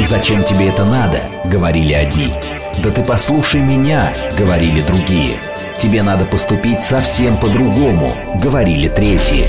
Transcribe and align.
«Зачем 0.00 0.44
тебе 0.44 0.68
это 0.68 0.84
надо?»— 0.84 1.22
говорили 1.44 1.92
одни. 1.92 2.32
«Да 2.82 2.90
ты 2.90 3.02
послушай 3.02 3.60
меня!»— 3.60 4.12
говорили 4.36 4.80
другие. 4.80 5.40
«Тебе 5.78 6.02
надо 6.02 6.24
поступить 6.24 6.82
совсем 6.82 7.36
по-другому!»— 7.36 8.16
говорили 8.34 8.88
третьи. 8.88 9.46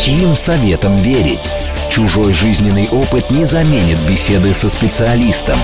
Чьим 0.00 0.36
советом 0.36 0.96
верить? 0.96 1.50
Чужой 1.88 2.32
жизненный 2.32 2.88
опыт 2.90 3.30
не 3.30 3.44
заменит 3.44 3.98
беседы 4.00 4.52
со 4.52 4.68
специалистом. 4.68 5.58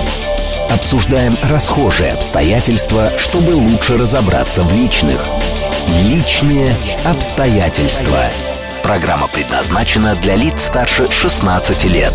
Обсуждаем 0.69 1.35
расхожие 1.43 2.13
обстоятельства, 2.13 3.11
чтобы 3.17 3.51
лучше 3.51 3.97
разобраться 3.97 4.63
в 4.63 4.73
личных. 4.73 5.23
Личные 6.03 6.75
обстоятельства. 7.03 8.23
Программа 8.81 9.27
предназначена 9.27 10.15
для 10.15 10.35
лиц 10.35 10.63
старше 10.65 11.11
16 11.11 11.85
лет. 11.85 12.13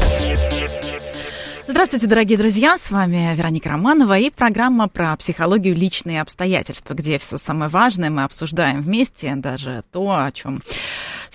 Здравствуйте, 1.76 2.06
дорогие 2.06 2.38
друзья, 2.38 2.78
с 2.78 2.90
вами 2.90 3.36
Вероника 3.36 3.68
Романова 3.68 4.16
и 4.18 4.30
программа 4.30 4.88
про 4.88 5.14
психологию 5.14 5.74
личные 5.74 6.22
обстоятельства, 6.22 6.94
где 6.94 7.18
все 7.18 7.36
самое 7.36 7.70
важное 7.70 8.08
мы 8.08 8.24
обсуждаем 8.24 8.80
вместе, 8.80 9.34
даже 9.36 9.84
то, 9.92 10.24
о 10.24 10.32
чем 10.32 10.62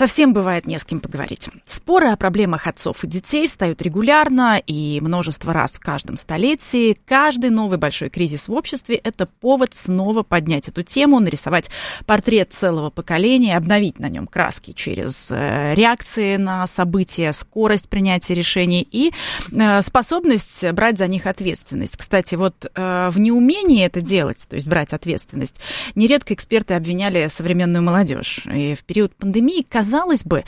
Совсем 0.02 0.34
бывает 0.34 0.66
не 0.66 0.80
с 0.80 0.84
кем 0.84 1.00
поговорить. 1.00 1.48
Споры 1.64 2.08
о 2.08 2.18
проблемах 2.18 2.66
отцов 2.66 3.04
и 3.04 3.08
детей 3.08 3.48
встают 3.48 3.84
регулярно 3.84 4.60
и 4.66 5.00
множество 5.00 5.54
раз 5.54 5.74
в 5.74 5.80
каждом 5.80 6.18
столетии. 6.18 6.98
Каждый 7.06 7.52
новый 7.52 7.78
большой 7.78 8.10
кризис 8.10 8.48
в 8.48 8.54
обществе– 8.54 8.96
это 9.04 9.28
повод 9.28 9.76
снова 9.76 10.24
поднять 10.24 10.68
эту 10.68 10.82
тему, 10.82 11.20
нарисовать 11.20 11.70
портрет 12.08 12.52
целого 12.52 12.90
поколения, 12.90 13.56
обновить 13.56 14.00
на 14.00 14.10
нем 14.10 14.26
краски 14.26 14.72
через 14.72 15.30
э, 15.30 15.76
реакции 15.76 16.38
на 16.38 16.66
события, 16.66 17.32
скорость 17.32 17.88
принятия 17.88 18.34
решений 18.34 18.82
и 18.82 19.12
э, 19.52 19.82
способность 19.84 20.68
брать 20.72 20.98
за 20.98 21.06
них 21.06 21.28
ответственность. 21.28 21.96
Кстати, 21.96 22.34
вот 22.34 22.66
э, 22.74 23.10
в 23.12 23.20
неумении 23.20 23.86
это 23.86 24.02
делать, 24.02 24.48
то 24.50 24.56
есть 24.56 24.68
брать 24.68 24.94
ответственность, 24.94 25.62
нередко 25.94 26.34
эксперты 26.34 26.74
обвиняли 26.74 27.28
современную 27.28 27.84
молодежь. 27.84 28.48
И 28.52 28.74
в 28.74 28.84
период 28.84 29.16
пандемии 29.16 29.62
казалось, 29.62 29.91
казалось 29.92 30.24
бы, 30.24 30.46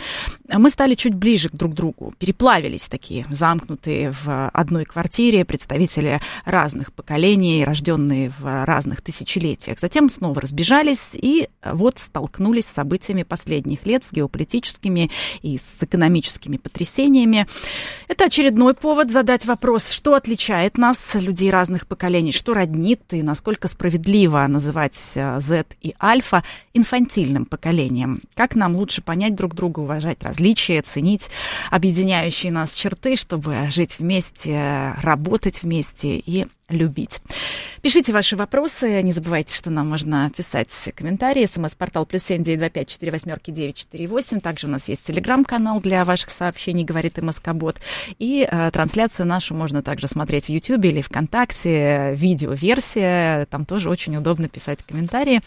мы 0.48 0.70
стали 0.70 0.94
чуть 0.94 1.16
ближе 1.16 1.50
друг 1.52 1.74
к 1.74 1.76
другу, 1.76 2.14
переплавились 2.18 2.88
такие 2.88 3.26
замкнутые 3.30 4.14
в 4.24 4.50
одной 4.50 4.86
квартире 4.86 5.44
представители 5.44 6.22
разных 6.46 6.94
поколений, 6.94 7.66
рожденные 7.66 8.32
в 8.40 8.66
разных 8.66 9.02
тысячелетиях. 9.02 9.80
Затем 9.82 10.10
снова 10.10 10.40
разбежались 10.40 11.14
и 11.14 11.50
вот 11.62 12.00
столкнулись 12.00 12.66
с 12.66 12.74
событиями 12.74 13.24
последних 13.24 13.86
лет, 13.86 14.06
с 14.06 14.14
геополитическими 14.14 15.12
и 15.42 15.58
с 15.58 15.84
экономическими 15.84 16.56
потрясениями. 16.56 17.46
Это 18.08 18.26
очередной 18.26 18.74
повод 18.76 19.12
задать 19.12 19.46
вопрос, 19.46 19.90
что 19.90 20.14
отличает 20.16 20.78
нас, 20.78 21.16
людей 21.16 21.52
разных 21.52 21.86
поколений, 21.86 22.32
что 22.32 22.54
роднит 22.54 23.02
и 23.12 23.22
насколько 23.22 23.68
справедливо 23.68 24.48
называть 24.48 24.96
Z 24.96 25.66
и 25.82 25.96
Альфа 26.02 26.44
инфантильным 26.74 27.46
поколением. 27.46 28.22
Как 28.36 28.56
нам 28.56 28.76
лучше 28.78 29.02
понять, 29.02 29.23
понять 29.24 29.36
друг 29.36 29.56
друга, 29.56 29.80
уважать 29.80 30.22
различия, 30.22 30.82
ценить 30.82 31.30
объединяющие 31.72 32.52
нас 32.52 32.74
черты, 32.74 33.16
чтобы 33.16 33.70
жить 33.72 33.98
вместе, 34.00 34.96
работать 35.02 35.64
вместе 35.64 36.18
и 36.18 36.48
любить. 36.74 37.22
Пишите 37.82 38.14
ваши 38.14 38.36
вопросы. 38.36 39.02
Не 39.02 39.12
забывайте, 39.12 39.56
что 39.56 39.70
нам 39.70 39.90
можно 39.90 40.32
писать 40.36 40.70
комментарии. 40.96 41.46
СМС-портал 41.46 42.06
плюс 42.06 42.24
семь 42.24 42.44
девять 42.44 42.60
два 42.60 42.70
пять 42.70 42.88
четыре 42.90 43.12
восьмерки 43.12 43.52
девять 43.52 43.78
четыре 43.78 44.08
восемь. 44.08 44.40
Также 44.40 44.68
у 44.68 44.70
нас 44.70 44.88
есть 44.90 45.04
телеграм-канал 45.04 45.82
для 45.82 46.06
ваших 46.06 46.30
сообщений, 46.30 46.84
говорит 46.84 47.18
МСК-бот. 47.18 47.78
И 48.20 48.48
э, 48.50 48.72
трансляцию 48.72 49.28
нашу 49.28 49.54
можно 49.54 49.82
также 49.82 50.08
смотреть 50.08 50.46
в 50.46 50.50
Ютьюбе 50.50 50.92
или 50.92 51.02
ВКонтакте. 51.02 52.14
Видео-версия. 52.16 53.46
Там 53.48 53.66
тоже 53.66 53.90
очень 53.90 54.16
удобно 54.16 54.48
писать 54.48 54.84
комментарии. 54.84 55.42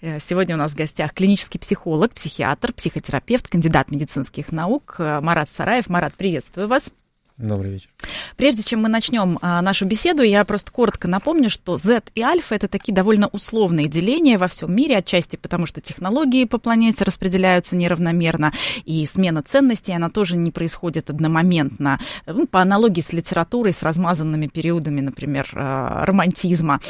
Э, 0.00 0.18
сегодня 0.20 0.54
у 0.54 0.58
нас 0.58 0.72
в 0.72 0.76
гостях 0.76 1.14
клинический 1.14 1.60
психолог, 1.60 2.12
психиатр, 2.12 2.72
психотерапевт, 2.72 3.48
кандидат 3.48 3.90
медицинских 3.90 4.52
наук 4.52 4.96
э, 4.98 5.20
Марат 5.20 5.50
Сараев. 5.50 5.88
Марат, 5.88 6.14
приветствую 6.14 6.68
вас. 6.68 6.90
Добрый 7.38 7.70
вечер. 7.70 7.88
Прежде 8.36 8.62
чем 8.64 8.82
мы 8.82 8.88
начнем 8.88 9.38
а, 9.42 9.62
нашу 9.62 9.84
беседу, 9.84 10.22
я 10.22 10.44
просто 10.44 10.72
коротко 10.72 11.06
напомню, 11.06 11.50
что 11.50 11.76
Z 11.76 12.02
и 12.14 12.22
альфа 12.22 12.54
это 12.56 12.66
такие 12.68 12.92
довольно 12.92 13.28
условные 13.28 13.86
деления 13.86 14.38
во 14.38 14.48
всем 14.48 14.74
мире, 14.74 14.96
отчасти 14.96 15.36
потому, 15.36 15.66
что 15.66 15.80
технологии 15.80 16.44
по 16.44 16.58
планете 16.58 17.04
распределяются 17.04 17.76
неравномерно, 17.76 18.52
и 18.84 19.06
смена 19.06 19.42
ценностей, 19.42 19.92
она 19.92 20.10
тоже 20.10 20.36
не 20.36 20.50
происходит 20.50 21.10
одномоментно. 21.10 22.00
Ну, 22.26 22.46
по 22.46 22.60
аналогии 22.60 23.00
с 23.00 23.12
литературой, 23.12 23.72
с 23.72 23.82
размазанными 23.82 24.48
периодами, 24.48 25.00
например, 25.00 25.48
а, 25.54 26.04
романтизма. 26.06 26.80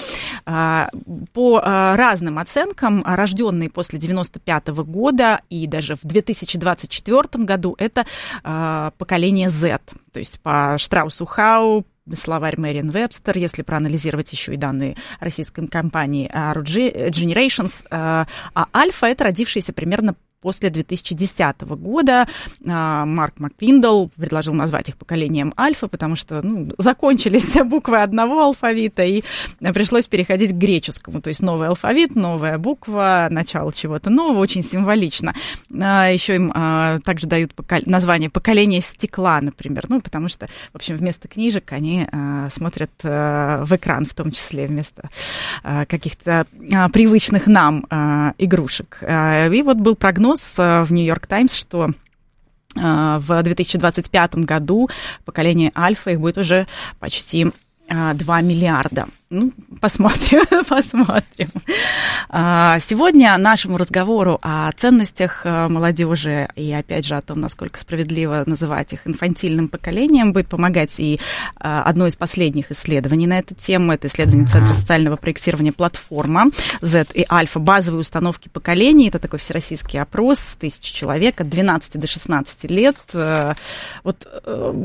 А, 0.47 0.91
по 1.33 1.61
а, 1.63 1.97
разным 1.97 2.39
оценкам, 2.39 3.03
рожденные 3.05 3.71
после 3.71 3.99
95 3.99 4.69
-го 4.69 4.85
года 4.85 5.41
и 5.51 5.67
даже 5.67 5.95
в 5.97 6.05
2024 6.05 7.45
году, 7.45 7.75
это 7.79 8.07
поколение 8.99 9.49
Z. 9.49 9.81
То 10.13 10.19
есть 10.19 10.38
по 10.43 10.77
Штраусу 10.79 11.27
Хау, 11.27 11.85
словарь 12.15 12.59
Мэриан 12.59 12.91
Вебстер, 12.91 13.37
если 13.37 13.63
проанализировать 13.63 14.33
еще 14.33 14.55
и 14.55 14.57
данные 14.57 14.97
российской 15.21 15.67
компании 15.67 16.31
RG 16.33 17.11
Generations, 17.11 17.87
а 17.91 18.27
альфа 18.75 19.07
это 19.07 19.25
родившиеся 19.25 19.73
примерно 19.73 20.15
после 20.41 20.71
2010 20.71 21.63
года 21.63 22.29
а, 22.67 23.05
Марк 23.05 23.35
Макпиндл 23.39 24.07
предложил 24.17 24.55
назвать 24.55 24.89
их 24.89 24.97
поколением 24.97 25.53
альфа, 25.59 25.89
потому 25.89 26.17
что 26.17 26.41
ну, 26.43 26.71
закончились 26.79 27.55
буквы 27.65 28.03
одного 28.03 28.43
алфавита, 28.43 29.03
и 29.03 29.23
пришлось 29.75 30.07
переходить 30.07 30.53
к 30.53 30.55
греческому, 30.55 31.21
то 31.21 31.29
есть 31.29 31.43
новый 31.43 31.69
алфавит, 31.69 32.15
новая 32.15 32.59
буква, 32.59 33.29
начало 33.31 33.73
чего-то 33.73 34.11
нового, 34.11 34.39
очень 34.39 34.63
символично. 34.63 35.35
А, 35.81 36.09
Еще 36.09 36.37
им 36.37 36.53
а, 36.55 37.01
также 37.01 37.27
дают 37.27 37.53
название 37.87 38.31
поколения 38.31 38.81
стекла, 38.81 39.41
например, 39.41 39.87
ну, 39.89 40.01
потому 40.01 40.29
что, 40.29 40.47
в 40.73 40.77
общем, 40.77 40.97
вместо 40.97 41.29
книжек 41.29 41.73
они 41.73 42.07
смотрят 42.51 42.91
в 43.03 43.69
экран, 43.71 44.05
в 44.05 44.15
том 44.15 44.31
числе 44.31 44.67
вместо 44.67 45.11
каких-то 45.63 46.47
привычных 46.93 47.47
нам 47.47 47.85
игрушек. 48.39 48.99
И 49.03 49.63
вот 49.63 49.77
был 49.79 49.97
прогноз 49.97 50.28
прогноз 50.29 50.59
э, 50.59 50.83
в 50.83 50.93
Нью-Йорк 50.93 51.27
Таймс, 51.27 51.55
что 51.55 51.89
э, 52.77 53.19
в 53.21 53.43
2025 53.43 54.37
году 54.37 54.89
поколение 55.25 55.73
альфа 55.77 56.11
их 56.11 56.21
будет 56.21 56.39
уже 56.39 56.67
почти 56.99 57.47
2 57.89 58.41
э, 58.41 58.43
миллиарда. 58.43 59.07
Ну, 59.31 59.53
посмотрим, 59.83 60.47
посмотрим. 60.69 61.51
А, 62.31 62.79
сегодня 62.79 63.37
нашему 63.37 63.77
разговору 63.77 64.39
о 64.41 64.73
ценностях 64.73 65.43
э, 65.45 65.69
молодежи 65.69 66.49
и, 66.57 66.73
опять 66.73 67.05
же, 67.05 67.15
о 67.15 67.21
том, 67.21 67.39
насколько 67.41 67.79
справедливо 67.79 68.43
называть 68.47 68.95
их 68.95 69.07
инфантильным 69.07 69.69
поколением, 69.69 70.33
будет 70.33 70.49
помогать 70.49 70.99
и 70.99 71.17
э, 71.17 71.19
одно 71.61 72.07
из 72.07 72.17
последних 72.17 72.71
исследований 72.71 73.27
на 73.27 73.41
эту 73.41 73.55
тему. 73.55 73.93
Это 73.93 74.07
исследование 74.07 74.47
Центра 74.47 74.73
социального 74.73 75.17
проектирования 75.17 75.73
«Платформа» 75.73 76.47
Z 76.81 77.09
и 77.13 77.27
Альфа. 77.31 77.59
Базовые 77.59 78.01
установки 78.01 78.49
поколений. 78.49 79.09
Это 79.09 79.19
такой 79.19 79.41
всероссийский 79.41 80.01
опрос, 80.01 80.57
тысячи 80.59 80.95
человек 80.95 81.43
от 81.43 81.51
12 81.51 82.01
до 82.01 82.07
16 82.07 82.71
лет. 82.71 82.97
Э, 83.13 83.53
вот 84.05 84.27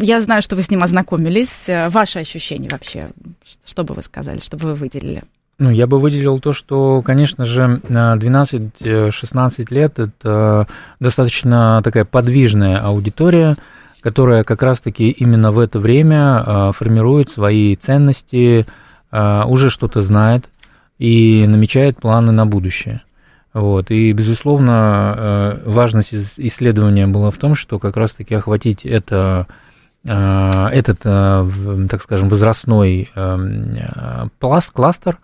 я 0.01 0.21
знаю, 0.21 0.41
что 0.41 0.57
вы 0.57 0.63
с 0.63 0.69
ним 0.69 0.83
ознакомились. 0.83 1.63
Ваши 1.67 2.19
ощущения 2.19 2.67
вообще, 2.69 3.09
что 3.65 3.85
бы 3.85 3.93
вы 3.93 4.03
сказали? 4.03 4.32
Сказали, 4.33 4.41
чтобы 4.41 4.67
вы 4.67 4.75
выделили? 4.75 5.23
Ну, 5.59 5.69
я 5.69 5.85
бы 5.85 5.99
выделил 5.99 6.39
то, 6.39 6.51
что, 6.51 7.01
конечно 7.03 7.45
же, 7.45 7.79
12-16 7.87 9.65
лет– 9.69 9.99
это 9.99 10.67
достаточно 10.99 11.81
такая 11.83 12.05
подвижная 12.05 12.79
аудитория, 12.79 13.55
которая 14.01 14.43
как 14.43 14.63
раз-таки 14.63 15.11
именно 15.11 15.51
в 15.51 15.59
это 15.59 15.79
время 15.79 16.43
а, 16.45 16.71
формирует 16.71 17.29
свои 17.29 17.75
ценности, 17.75 18.65
уже 19.11 19.69
что-то 19.69 20.01
знает 20.01 20.45
и 20.97 21.45
намечает 21.45 21.97
планы 21.97 22.31
на 22.31 22.47
будущее. 22.47 23.03
Вот. 23.53 23.91
И, 23.91 24.11
безусловно, 24.11 25.59
важность 25.65 26.15
исследования 26.37 27.05
была 27.05 27.29
в 27.29 27.37
том, 27.37 27.53
что 27.53 27.77
как 27.77 27.95
раз-таки 27.95 28.33
охватить 28.33 28.87
это 28.87 29.45
Э, 29.45 29.53
этот, 30.05 30.99
э, 31.05 31.47
так 31.89 32.01
скажем, 32.01 32.27
возрастной 32.27 33.09
э, 33.15 34.27
пласт, 34.39 34.71
кластер, 34.71 35.17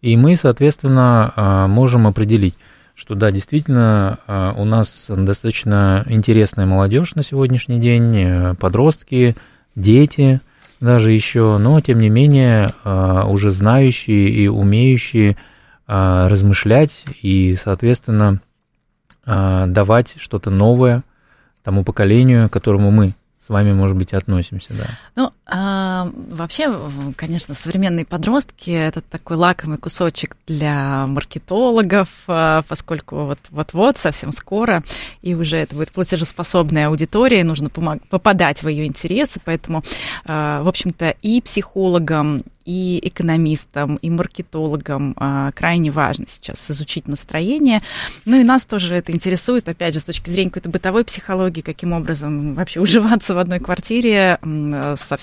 и 0.00 0.16
мы, 0.16 0.36
соответственно, 0.36 1.66
можем 1.68 2.08
определить, 2.08 2.56
что 2.96 3.14
да, 3.14 3.30
действительно, 3.30 4.18
у 4.56 4.64
нас 4.64 5.06
достаточно 5.08 6.02
интересная 6.08 6.66
молодежь 6.66 7.14
на 7.14 7.22
сегодняшний 7.22 7.78
день, 7.78 8.56
подростки, 8.56 9.36
дети 9.76 10.40
даже 10.80 11.12
еще, 11.12 11.56
но 11.58 11.80
тем 11.80 12.00
не 12.00 12.08
менее 12.08 12.74
уже 12.84 13.52
знающие 13.52 14.28
и 14.28 14.48
умеющие 14.48 15.36
размышлять 15.86 17.04
и, 17.22 17.56
соответственно, 17.62 18.40
давать 19.24 20.14
что-то 20.16 20.50
новое 20.50 21.04
тому 21.62 21.84
поколению, 21.84 22.48
которому 22.48 22.90
мы 22.90 23.12
с 23.44 23.48
вами, 23.48 23.72
может 23.72 23.96
быть, 23.96 24.12
относимся, 24.12 24.72
да. 24.74 24.86
Ну, 25.16 25.32
а, 25.44 26.08
Вообще, 26.14 26.72
конечно, 27.16 27.54
современные 27.54 28.04
подростки– 28.04 28.70
это 28.70 29.00
такой 29.00 29.36
лакомый 29.36 29.78
кусочек 29.78 30.36
для 30.46 31.06
маркетологов, 31.06 32.08
а, 32.28 32.62
поскольку 32.68 33.24
вот, 33.26 33.38
вот-вот, 33.50 33.98
совсем 33.98 34.32
скоро, 34.32 34.84
и 35.20 35.34
уже 35.34 35.56
это 35.56 35.74
будет 35.74 35.90
платежеспособная 35.90 36.88
аудитория, 36.88 37.44
нужно 37.44 37.70
попадать 37.70 38.62
в 38.62 38.68
ее 38.68 38.86
интересы, 38.86 39.40
поэтому, 39.44 39.82
а, 40.24 40.62
в 40.62 40.68
общем-то, 40.68 41.16
и 41.22 41.40
психологам, 41.40 42.44
и 42.64 43.00
экономистам, 43.02 43.96
и 43.96 44.10
маркетологам 44.10 45.14
а, 45.16 45.52
крайне 45.52 45.90
важно 45.90 46.26
сейчас 46.30 46.70
изучить 46.70 47.08
настроение. 47.08 47.82
Ну 48.24 48.40
и 48.40 48.44
нас 48.44 48.64
тоже 48.64 48.94
это 48.94 49.12
интересует, 49.12 49.68
опять 49.68 49.94
же, 49.94 50.00
с 50.00 50.04
точки 50.04 50.30
зрения 50.30 50.50
какой-то 50.50 50.68
бытовой 50.68 51.04
психологии, 51.04 51.60
каким 51.60 51.92
образом 51.92 52.54
вообще 52.54 52.80
уживаться 52.80 53.34
в 53.34 53.38
одной 53.38 53.60
квартире, 53.60 54.38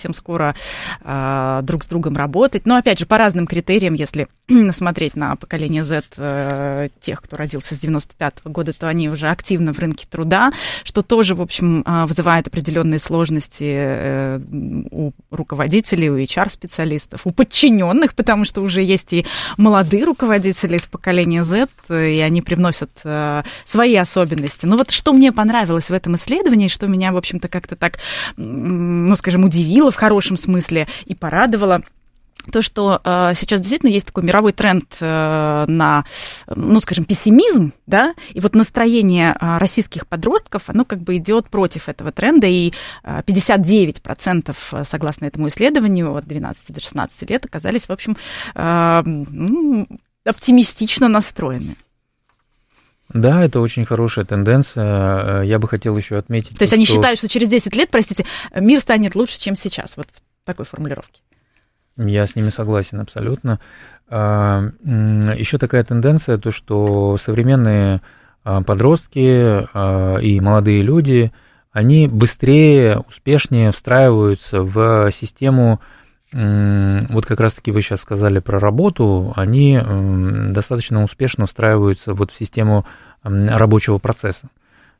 совсем 0.10 0.14
скоро 0.14 0.56
а, 1.02 1.62
друг 1.62 1.84
с 1.84 1.88
другом 1.88 2.16
работать. 2.16 2.66
Но, 2.66 2.78
опять 2.78 3.00
же, 3.00 3.06
по 3.06 3.18
разным 3.18 3.48
критериям, 3.48 3.94
если 3.94 4.28
смотреть 4.72 5.16
на 5.16 5.36
поколение 5.36 5.84
Z, 5.84 6.04
э, 6.18 6.90
тех, 7.01 7.22
кто 7.22 7.38
родился 7.38 7.75
с 7.75 7.80
95 7.80 8.36
-го 8.44 8.51
года, 8.51 8.74
то 8.74 8.88
они 8.88 9.10
уже 9.10 9.28
активно 9.28 9.74
в 9.74 9.80
рынке 9.80 10.06
труда, 10.10 10.51
что 10.84 11.01
тоже, 11.01 11.36
в 11.36 11.42
общем, 11.42 11.84
а, 11.86 12.07
вызывает 12.07 12.48
определенные 12.48 13.00
сложности 13.00 13.74
э, 13.75 14.40
у 14.92 15.12
руководителей, 15.31 16.10
у 16.10 16.18
HR-специалистов, 16.18 17.22
у 17.25 17.31
подчиненных, 17.31 18.16
потому 18.16 18.46
что 18.46 18.62
уже 18.62 18.81
есть 18.81 19.13
и 19.13 19.25
молодые 19.57 20.04
руководители 20.04 20.78
из 20.78 20.84
поколения 20.84 21.44
Z, 21.44 21.68
и 21.90 22.19
они 22.19 22.42
привносят 22.42 22.92
э, 23.04 23.44
свои 23.66 23.96
особенности. 23.96 24.66
Но 24.66 24.78
вот 24.78 24.92
что 24.92 25.13
мне 25.13 25.31
понравилось 25.31 25.90
в 25.90 25.94
этом 25.94 26.16
исследовании, 26.16 26.68
что 26.68 26.88
меня, 26.88 27.12
в 27.12 27.18
общем-то, 27.18 27.48
как-то 27.48 27.75
так, 27.75 28.00
ну, 28.38 29.16
скажем, 29.16 29.44
удивило 29.44 29.92
в 29.92 29.96
хорошем 29.96 30.38
смысле 30.38 30.88
и 31.06 31.16
порадовало, 31.16 31.81
то, 32.50 32.62
что 32.62 33.01
э, 33.04 33.34
сейчас 33.36 33.62
действительно 33.62 33.90
есть 33.90 34.07
такой 34.07 34.24
мировой 34.24 34.54
тренд 34.54 34.86
э, 35.00 35.66
на, 35.68 36.06
ну, 36.48 36.80
скажем, 36.80 37.06
пессимизм, 37.06 37.74
да, 37.88 38.13
и 38.34 38.40
вот 38.40 38.56
настроение 38.56 39.36
э, 39.40 39.57
российских 39.57 40.07
подростков, 40.07 40.63
оно 40.68 40.86
как 40.86 41.00
бы 41.00 41.18
идет 41.18 41.50
против 41.50 41.90
этого 41.90 42.12
тренда, 42.12 42.48
и 42.48 42.74
э, 43.04 43.22
59% 43.22 44.84
согласно 44.84 45.25
этому 45.25 45.48
исследованию 45.48 46.16
от 46.16 46.25
12 46.25 46.74
до 46.74 46.80
16 46.80 47.30
лет 47.30 47.46
оказались, 47.46 47.88
в 47.88 47.92
общем, 47.92 48.18
э, 48.56 49.01
ну, 49.06 49.88
оптимистично 50.25 51.07
настроены. 51.07 51.75
Да, 53.10 53.44
это 53.44 53.60
очень 53.60 53.86
хорошая 53.86 54.24
тенденция. 54.24 55.42
Я 55.42 55.57
бы 55.57 55.68
хотел 55.68 55.98
еще 55.98 56.18
отметить. 56.18 56.56
То 56.56 56.62
есть 56.62 56.74
они 56.74 56.86
считают, 56.86 57.18
что 57.18 57.28
через 57.28 57.50
10 57.50 57.75
лет, 57.75 57.90
простите, 57.90 58.25
мир 58.54 58.80
станет 58.81 59.16
лучше, 59.16 59.40
чем 59.40 59.56
сейчас, 59.56 59.98
вот 59.98 60.07
в 60.13 60.46
такой 60.46 60.66
формулировке. 60.66 61.22
Я 62.07 62.28
с 62.28 62.36
ними 62.36 62.50
согласен 62.50 63.01
абсолютно. 63.01 63.60
А, 64.10 64.63
Еще 64.84 65.57
такая 65.57 65.84
тенденция, 65.84 66.38
то 66.38 66.51
что 66.51 67.18
современные 67.18 68.01
а, 68.44 68.62
подростки 68.62 69.68
а, 69.74 70.18
и 70.18 70.40
молодые 70.40 70.81
люди, 70.81 71.34
они 71.72 72.07
быстрее, 72.07 73.04
успешнее 73.07 73.72
встраиваются 73.72 74.62
в 74.62 75.12
систему, 75.12 75.80
вот 76.31 77.25
как 77.25 77.40
раз-таки 77.40 77.72
вы 77.72 77.81
сейчас 77.81 78.01
сказали 78.01 78.38
про 78.38 78.60
работу, 78.60 79.34
они 79.36 79.80
достаточно 80.51 81.04
успешно 81.04 81.48
встраиваются 81.48 82.13
вот 82.13 82.30
в 82.31 82.38
систему 82.38 82.86
рабочего 83.24 83.98
процесса. 83.98 84.48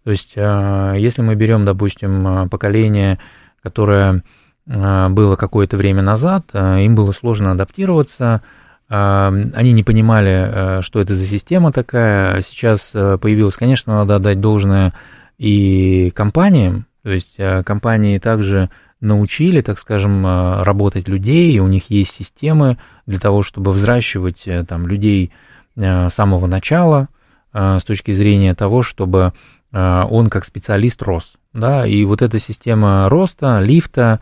То 0.04 0.12
есть, 0.12 0.36
если 0.36 1.22
мы 1.22 1.36
берем, 1.36 1.66
допустим, 1.66 2.50
поколение, 2.50 3.20
которое 3.62 4.24
было 4.70 5.36
какое-то 5.36 5.78
время 5.78 6.04
назад, 6.04 6.46
э, 6.54 6.84
им 6.84 6.96
было 6.96 7.12
сложно 7.12 7.52
адаптироваться, 7.52 8.42
э, 8.88 8.94
они 8.96 9.72
не 9.72 9.84
понимали, 9.84 10.82
что 10.82 11.02
это 11.02 11.16
за 11.16 11.26
система 11.26 11.72
такая. 11.72 12.42
Сейчас 12.44 12.92
появилась, 12.92 13.56
конечно, 13.56 13.96
надо 13.96 14.18
отдать 14.18 14.40
должное 14.40 14.94
и 15.40 16.12
компаниям, 16.12 16.86
то 17.02 17.10
есть 17.10 17.36
компании 17.66 18.20
также 18.20 18.70
научили, 19.02 19.62
так 19.62 19.80
скажем, 19.80 20.26
работать 20.64 21.08
людей, 21.08 21.58
у 21.60 21.68
них 21.68 21.90
есть 21.90 22.12
системы 22.12 22.78
для 23.08 23.18
того, 23.18 23.42
чтобы 23.42 23.72
взращивать 23.72 24.46
там, 24.68 24.86
людей 24.86 25.32
с 25.76 26.10
самого 26.10 26.46
начала, 26.46 27.08
с 27.54 27.82
точки 27.84 28.12
зрения 28.12 28.54
того, 28.54 28.84
чтобы 28.84 29.32
он 29.72 30.30
как 30.30 30.44
специалист 30.44 31.02
рос. 31.02 31.36
Да? 31.54 31.88
И 31.88 32.04
вот 32.04 32.22
эта 32.22 32.40
система 32.40 33.08
роста, 33.08 33.62
лифта, 33.62 34.20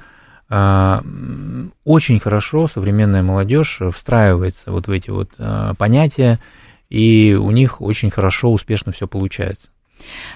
очень 0.50 2.20
хорошо 2.20 2.68
современная 2.68 3.24
молодежь 3.24 3.82
встраивается 3.94 4.72
вот 4.72 4.88
в 4.88 4.92
эти 4.92 5.10
вот 5.10 5.30
а, 5.38 5.74
понятия, 5.74 6.40
и 6.90 7.38
у 7.40 7.52
них 7.52 7.82
очень 7.82 8.12
хорошо, 8.12 8.52
успешно 8.52 8.94
все 8.94 9.08
получается. 9.08 9.68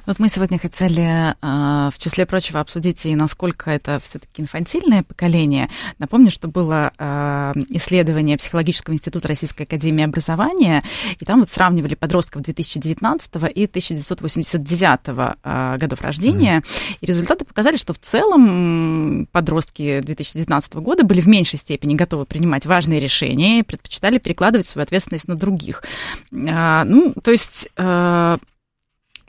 Вот 0.06 0.20
мы 0.20 0.30
сегодня 0.30 0.60
хотели, 0.60 1.36
а, 1.42 1.90
в 1.92 1.98
числе 1.98 2.26
прочего, 2.26 2.60
обсудить 2.60 3.06
и 3.06 3.16
насколько 3.16 3.70
это 3.70 4.00
все-таки 4.04 4.42
инфантильное 4.42 5.04
поколение. 5.04 5.70
Напомню, 6.00 6.32
что 6.32 6.48
было 6.48 6.92
а, 6.98 7.54
исследование 7.70 8.38
Психологического 8.38 8.94
института 8.94 9.28
Российской 9.28 9.64
Академии 9.64 10.04
Образования, 10.04 10.84
и 11.20 11.26
там 11.26 11.40
вот 11.40 11.52
сравнивали 11.52 11.96
подростков 11.96 12.42
2019 12.42 13.36
и 13.56 13.66
1989 13.66 15.00
а, 15.44 15.78
годов 15.78 16.02
рождения, 16.02 16.60
mm-hmm. 16.60 16.98
и 17.02 17.06
результаты 17.06 17.46
показали, 17.46 17.78
что 17.78 17.94
в 17.94 18.00
целом 18.00 19.28
подростки 19.32 20.02
2019 20.02 20.74
года 20.76 21.04
были 21.04 21.22
в 21.22 21.28
меньшей 21.28 21.60
степени 21.60 21.96
готовы 21.96 22.26
принимать 22.26 22.66
важные 22.66 23.00
решения 23.00 23.60
и 23.60 23.64
предпочитали 23.64 24.18
перекладывать 24.18 24.68
свою 24.68 24.84
ответственность 24.84 25.28
на 25.28 25.36
других. 25.36 25.84
Ну, 26.32 27.14
то 27.24 27.32
есть 27.32 27.68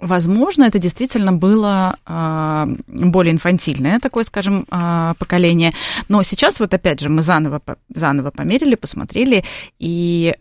Возможно, 0.02 0.64
это 0.64 0.80
действительно 0.80 1.32
было 1.32 1.94
э, 2.04 2.66
более 2.88 3.32
инфантильное 3.32 4.00
такое, 4.00 4.24
скажем, 4.24 4.66
э, 4.68 5.14
поколение. 5.16 5.74
Но 6.08 6.24
сейчас 6.24 6.58
вот 6.58 6.74
опять 6.74 6.98
же 6.98 7.08
мы 7.08 7.22
заново, 7.22 7.62
заново 7.94 8.32
померили, 8.32 8.74
посмотрели, 8.74 9.44
и 9.78 10.34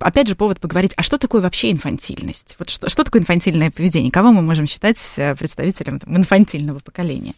опять 0.00 0.26
же 0.26 0.34
повод 0.34 0.58
поговорить, 0.58 0.92
а 0.96 1.04
что 1.04 1.18
такое 1.18 1.40
вообще 1.40 1.70
инфантильность? 1.70 2.56
Вот 2.58 2.68
что, 2.68 2.88
что 2.88 3.04
такое 3.04 3.22
инфантильное 3.22 3.70
поведение? 3.70 4.10
Кого 4.10 4.32
мы 4.32 4.42
можем 4.42 4.66
считать 4.66 4.98
э, 5.18 5.36
представителем 5.36 6.00
там, 6.00 6.16
инфантильного 6.16 6.80
поколения? 6.80 7.34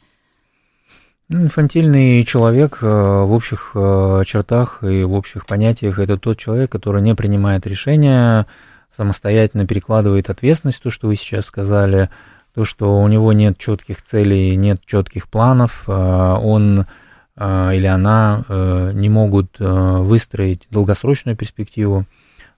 Ну, 1.29 1.43
инфантильный 1.43 2.25
человек 2.25 2.79
э, 2.81 2.87
в 2.87 3.31
общих 3.31 3.73
э, 3.75 4.23
чертах 4.25 4.83
и 4.83 5.05
в 5.05 5.13
общих 5.13 5.45
понятиях 5.45 5.99
это 5.99 6.17
тот 6.17 6.39
человек, 6.39 6.73
который 6.73 7.03
не 7.03 7.15
принимает 7.15 7.67
решения, 7.67 8.47
самостоятельно 8.97 9.67
перекладывает 9.67 10.31
ответственность, 10.31 10.83
то, 10.83 10.91
что 10.91 11.09
вы 11.09 11.17
сейчас 11.17 11.47
сказали, 11.47 12.11
то, 12.55 12.65
что 12.65 13.01
у 13.01 13.09
него 13.09 13.33
нет 13.33 13.59
четких 13.59 14.03
целей, 14.03 14.57
нет 14.57 14.81
четких 14.85 15.29
планов, 15.29 15.85
а, 15.87 16.39
он 16.39 16.87
а, 17.35 17.73
или 17.73 17.87
она 17.87 18.45
а, 18.49 18.91
не 18.93 19.09
могут 19.09 19.57
выстроить 19.59 20.67
долгосрочную 20.71 21.37
перспективу 21.37 22.05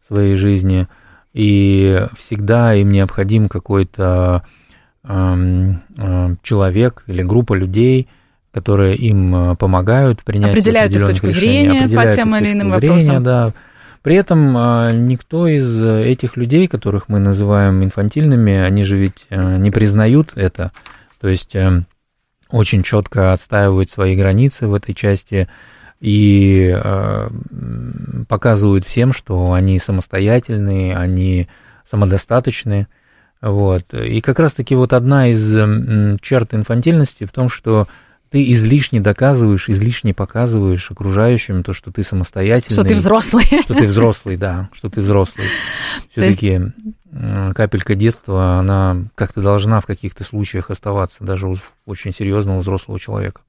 своей 0.07 0.37
жизни, 0.37 0.89
и 1.33 2.07
всегда 2.17 2.75
им 2.75 2.93
необходим 2.93 3.49
какой-то 3.49 4.45
человек 6.43 7.05
или 7.07 7.23
группа 7.23 7.53
людей, 7.55 8.09
которые 8.53 8.97
им 8.97 9.57
помогают 9.57 10.23
принять 10.23 10.51
определяют 10.51 10.95
их 10.97 11.05
точку 11.05 11.27
решений, 11.27 11.69
зрения 11.69 11.97
по 11.97 12.11
тем 12.11 12.35
или 12.37 12.53
иным 12.53 12.71
вопросам. 12.71 13.23
Да, 13.23 13.53
при 14.05 14.17
этом 14.17 14.55
а, 14.55 14.93
никто 14.93 15.47
из 15.47 15.83
этих 15.83 16.37
людей, 16.37 16.69
которых 16.69 17.09
мы 17.09 17.21
называем 17.21 17.83
инфантильными, 17.83 18.53
они 18.53 18.85
же 18.85 18.99
ведь 18.99 19.27
а, 19.31 19.57
не 19.57 19.71
признают 19.71 20.33
это. 20.35 20.73
То 21.23 21.29
есть 21.29 21.57
э, 21.57 21.85
очень 22.51 22.83
четко 22.83 23.33
отстаивают 23.33 23.89
свои 23.89 24.15
границы 24.15 24.69
в 24.69 24.75
этой 24.75 24.95
части 24.95 25.49
и 26.01 26.79
показывают 28.29 28.85
всем, 28.85 29.15
что 29.15 29.55
они 29.55 29.79
самостоятельные, 29.79 30.95
они 30.95 31.49
самодостаточные. 31.89 32.89
Вот. 33.41 33.95
И 33.95 34.21
как 34.21 34.39
раз-таки 34.39 34.75
вот 34.75 34.93
одна 34.93 35.29
из 35.29 36.21
черт 36.21 36.53
инфантильности 36.53 37.25
в 37.25 37.33
том, 37.33 37.49
что 37.49 37.87
ты 38.35 38.51
излишне 38.51 39.01
доказываешь, 39.01 39.69
излишне 39.69 40.13
показываешь 40.13 40.91
окружающим 40.91 41.63
то, 41.63 41.73
что 41.73 41.93
ты 41.93 42.03
самостоятельный. 42.03 42.75
Что 42.75 42.83
ты 42.83 42.97
взрослый. 42.97 43.45
Что 43.63 43.75
ты 43.75 43.87
взрослый, 43.87 44.37
да, 44.37 44.71
что 44.73 44.91
ты 44.91 45.03
взрослый. 45.03 45.47
Все-таки 46.11 46.47
есть... 46.49 47.55
капелька 47.55 47.95
детства, 47.95 48.59
она 48.59 49.05
как-то 49.15 49.41
должна 49.41 49.81
в 49.81 49.87
каких-то 49.87 50.25
случаях 50.25 50.71
оставаться, 50.71 51.23
даже 51.23 51.47
у 51.47 51.55
очень 51.87 52.13
серьезного 52.13 52.59
взрослого 52.59 52.99
человека. 52.99 53.41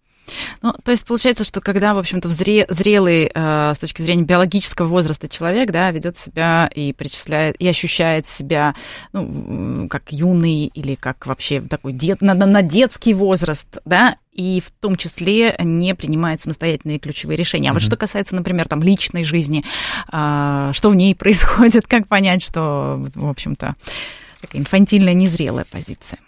Ну, 0.61 0.73
то 0.83 0.91
есть 0.91 1.05
получается, 1.05 1.43
что 1.43 1.61
когда, 1.61 1.93
в 1.93 1.97
общем-то, 1.97 2.29
зре, 2.29 2.65
зрелый 2.69 3.31
э, 3.33 3.73
с 3.73 3.79
точки 3.79 4.01
зрения 4.01 4.23
биологического 4.23 4.87
возраста 4.87 5.27
человек, 5.27 5.71
да, 5.71 5.91
ведет 5.91 6.17
себя 6.17 6.69
и 6.73 6.93
причисляет, 6.93 7.55
и 7.59 7.67
ощущает 7.67 8.27
себя, 8.27 8.75
ну, 9.13 9.87
как 9.89 10.11
юный 10.11 10.67
или 10.67 10.95
как 10.95 11.25
вообще 11.27 11.61
такой 11.61 11.93
дет, 11.93 12.21
на, 12.21 12.33
на 12.33 12.61
детский 12.61 13.13
возраст, 13.13 13.77
да, 13.85 14.17
и 14.33 14.61
в 14.65 14.71
том 14.71 14.97
числе 14.97 15.55
не 15.59 15.95
принимает 15.95 16.41
самостоятельные 16.41 16.99
ключевые 16.99 17.37
решения. 17.37 17.69
А 17.69 17.71
mm-hmm. 17.71 17.75
вот 17.75 17.83
что 17.83 17.95
касается, 17.95 18.35
например, 18.35 18.67
там 18.67 18.83
личной 18.83 19.23
жизни, 19.23 19.63
э, 20.11 20.71
что 20.73 20.89
в 20.89 20.95
ней 20.95 21.15
происходит, 21.15 21.87
как 21.87 22.07
понять, 22.07 22.43
что, 22.43 23.05
в 23.15 23.29
общем-то, 23.29 23.75
такая 24.41 24.61
инфантильная, 24.61 25.13
незрелая 25.13 25.65
позиция. 25.69 26.19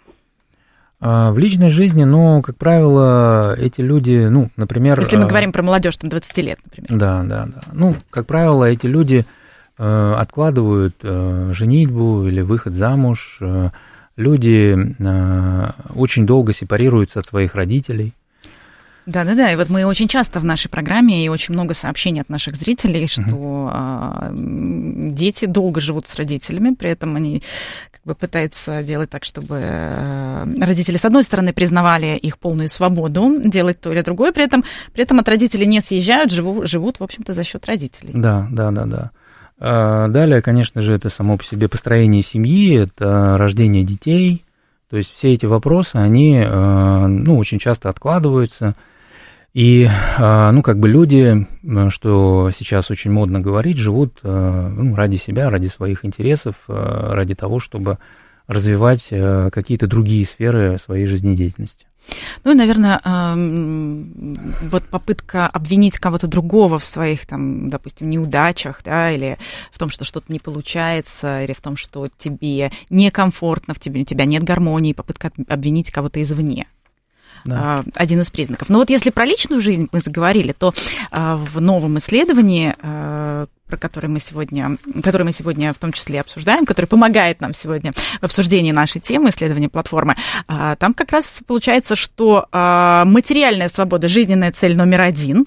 А, 1.00 1.30
в 1.30 1.38
личной 1.38 1.70
жизни, 1.70 2.04
ну, 2.04 2.42
как 2.42 2.56
правило, 2.56 3.54
эти 3.56 3.80
люди, 3.80 4.26
ну, 4.28 4.50
например... 4.56 4.98
Если 4.98 5.16
мы 5.16 5.24
а, 5.24 5.28
говорим 5.28 5.52
про 5.52 5.62
молодежь, 5.62 5.96
там, 5.96 6.10
20 6.10 6.36
лет, 6.38 6.58
например. 6.64 6.98
Да, 6.98 7.22
да, 7.22 7.46
да. 7.46 7.60
Ну, 7.72 7.94
как 8.10 8.26
правило, 8.26 8.64
эти 8.64 8.86
люди 8.86 9.24
э, 9.78 10.14
откладывают 10.18 10.96
э, 11.02 11.50
женитьбу 11.52 12.26
или 12.26 12.40
выход 12.40 12.72
замуж. 12.72 13.38
Э, 13.40 13.70
люди 14.16 14.76
очень 15.94 16.26
долго 16.26 16.52
сепарируются 16.52 17.20
от 17.20 17.26
своих 17.26 17.54
родителей. 17.54 18.12
Да-да-да, 19.08 19.50
и 19.50 19.56
вот 19.56 19.70
мы 19.70 19.86
очень 19.86 20.06
часто 20.06 20.38
в 20.38 20.44
нашей 20.44 20.68
программе 20.68 21.24
и 21.24 21.30
очень 21.30 21.54
много 21.54 21.72
сообщений 21.72 22.20
от 22.20 22.28
наших 22.28 22.56
зрителей, 22.56 23.06
что 23.06 23.22
mm-hmm. 23.22 25.12
дети 25.12 25.46
долго 25.46 25.80
живут 25.80 26.06
с 26.06 26.14
родителями, 26.16 26.74
при 26.74 26.90
этом 26.90 27.16
они 27.16 27.42
как 27.90 28.02
бы 28.04 28.14
пытаются 28.14 28.82
делать 28.82 29.08
так, 29.08 29.24
чтобы 29.24 29.60
э, 29.62 30.44
родители, 30.60 30.98
с 30.98 31.06
одной 31.06 31.22
стороны, 31.22 31.54
признавали 31.54 32.18
их 32.18 32.38
полную 32.38 32.68
свободу 32.68 33.40
делать 33.42 33.80
то 33.80 33.90
или 33.90 34.02
другое, 34.02 34.32
при 34.32 34.44
этом, 34.44 34.62
при 34.92 35.04
этом 35.04 35.18
от 35.20 35.26
родителей 35.26 35.64
не 35.64 35.80
съезжают, 35.80 36.30
живут, 36.30 36.68
живут 36.68 37.00
в 37.00 37.02
общем-то, 37.02 37.32
за 37.32 37.44
счет 37.44 37.64
родителей. 37.64 38.12
Да, 38.12 38.46
да, 38.50 38.70
да, 38.70 38.84
да. 38.84 39.10
А, 39.58 40.08
далее, 40.08 40.42
конечно 40.42 40.82
же, 40.82 40.92
это 40.92 41.08
само 41.08 41.38
по 41.38 41.44
себе 41.44 41.68
построение 41.68 42.20
семьи, 42.20 42.78
это 42.78 43.38
рождение 43.38 43.84
детей, 43.84 44.44
то 44.90 44.98
есть 44.98 45.14
все 45.14 45.32
эти 45.32 45.46
вопросы, 45.46 45.96
они 45.96 46.36
э, 46.36 47.06
ну, 47.06 47.38
очень 47.38 47.58
часто 47.58 47.88
откладываются– 47.88 48.74
и, 49.58 49.90
а, 49.90 50.52
ну, 50.52 50.62
как 50.62 50.78
бы 50.78 50.88
люди, 50.88 51.44
что 51.88 52.52
сейчас 52.56 52.92
очень 52.92 53.10
модно 53.10 53.40
говорить, 53.40 53.76
живут 53.76 54.20
а, 54.22 54.68
ну, 54.68 54.94
ради 54.94 55.16
себя, 55.16 55.50
ради 55.50 55.66
своих 55.66 56.04
интересов, 56.04 56.54
а, 56.68 57.12
ради 57.12 57.34
того, 57.34 57.58
чтобы 57.58 57.98
развивать 58.46 59.08
какие-то 59.08 59.88
другие 59.88 60.24
сферы 60.24 60.78
своей 60.78 61.06
жизнедеятельности. 61.06 61.86
Ну 62.44 62.52
и, 62.52 62.54
наверное, 62.54 63.00
вот 64.70 64.84
попытка 64.84 65.48
обвинить 65.48 65.98
кого-то 65.98 66.28
другого 66.28 66.78
в 66.78 66.84
своих, 66.84 67.26
там, 67.26 67.68
допустим, 67.68 68.08
неудачах, 68.08 68.80
да, 68.84 69.10
или 69.10 69.38
в 69.72 69.78
том, 69.78 69.90
что 69.90 70.06
что-то 70.06 70.32
не 70.32 70.38
получается, 70.38 71.42
или 71.42 71.52
в 71.52 71.60
том, 71.60 71.76
что 71.76 72.06
тебе 72.16 72.70
некомфортно, 72.88 73.74
в 73.74 73.80
тебе, 73.80 74.02
у 74.02 74.04
тебя 74.04 74.24
нет 74.24 74.44
гармонии, 74.44 74.94
попытка 74.94 75.32
обвинить 75.48 75.90
кого-то 75.90 76.22
извне 76.22 76.68
да. 77.44 77.56
А, 77.56 77.84
один 77.94 78.20
из 78.20 78.30
признаков. 78.30 78.68
Но 78.68 78.78
вот 78.78 78.90
если 78.90 79.10
про 79.10 79.24
личную 79.24 79.60
жизнь 79.60 79.88
мы 79.92 80.00
заговорили, 80.00 80.52
то 80.52 80.72
а, 81.10 81.36
в 81.36 81.60
новом 81.60 81.98
исследовании 81.98 82.74
а, 82.80 83.46
про 83.68 83.76
который 83.76 84.08
мы 84.08 84.18
сегодня, 84.20 84.78
который 85.02 85.24
мы 85.24 85.32
сегодня 85.32 85.72
в 85.72 85.78
том 85.78 85.92
числе 85.92 86.20
обсуждаем, 86.20 86.66
который 86.66 86.86
помогает 86.86 87.40
нам 87.40 87.54
сегодня 87.54 87.92
в 87.92 88.24
обсуждении 88.24 88.72
нашей 88.72 89.00
темы, 89.00 89.28
исследования 89.28 89.68
платформы, 89.68 90.16
а, 90.46 90.76
там 90.76 90.94
как 90.94 91.12
раз 91.12 91.40
получается, 91.46 91.94
что 91.94 92.46
а, 92.50 93.04
материальная 93.04 93.68
свобода, 93.68 94.08
жизненная 94.08 94.52
цель 94.52 94.76
номер 94.76 95.02
один, 95.02 95.46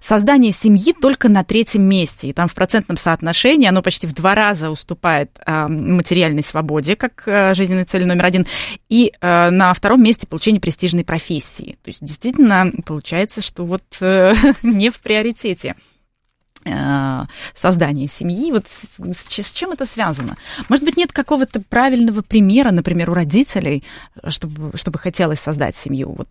создание 0.00 0.52
семьи 0.52 0.92
только 0.92 1.28
на 1.28 1.44
третьем 1.44 1.84
месте, 1.84 2.28
и 2.28 2.32
там 2.32 2.48
в 2.48 2.54
процентном 2.54 2.96
соотношении 2.96 3.68
оно 3.68 3.82
почти 3.82 4.06
в 4.06 4.14
два 4.14 4.34
раза 4.34 4.70
уступает 4.70 5.30
а, 5.46 5.68
материальной 5.68 6.42
свободе, 6.42 6.96
как 6.96 7.22
жизненной 7.54 7.84
цели 7.84 8.04
номер 8.04 8.26
один, 8.26 8.46
и 8.88 9.12
на 9.20 9.72
втором 9.74 10.02
месте 10.02 10.26
получение 10.26 10.60
престижной 10.60 11.04
профессии. 11.04 11.78
То 11.82 11.88
есть 11.88 12.04
действительно 12.04 12.72
получается, 12.84 13.42
что 13.42 13.64
вот 13.64 13.82
э, 14.00 14.34
не 14.62 14.90
в 14.90 15.00
приоритете. 15.00 15.76
Э, 16.64 17.22
создания 17.54 18.06
семьи. 18.06 18.52
Вот 18.52 18.66
с, 18.66 19.32
с 19.32 19.52
чем 19.52 19.72
это 19.72 19.86
связано? 19.86 20.36
Может 20.68 20.84
быть, 20.84 20.96
нет 20.96 21.12
какого-то 21.12 21.60
правильного 21.60 22.20
примера, 22.20 22.70
например, 22.70 23.10
у 23.10 23.14
родителей, 23.14 23.82
чтобы, 24.28 24.76
чтобы 24.76 24.98
хотелось 24.98 25.40
создать 25.40 25.74
семью? 25.74 26.12
Вот 26.12 26.28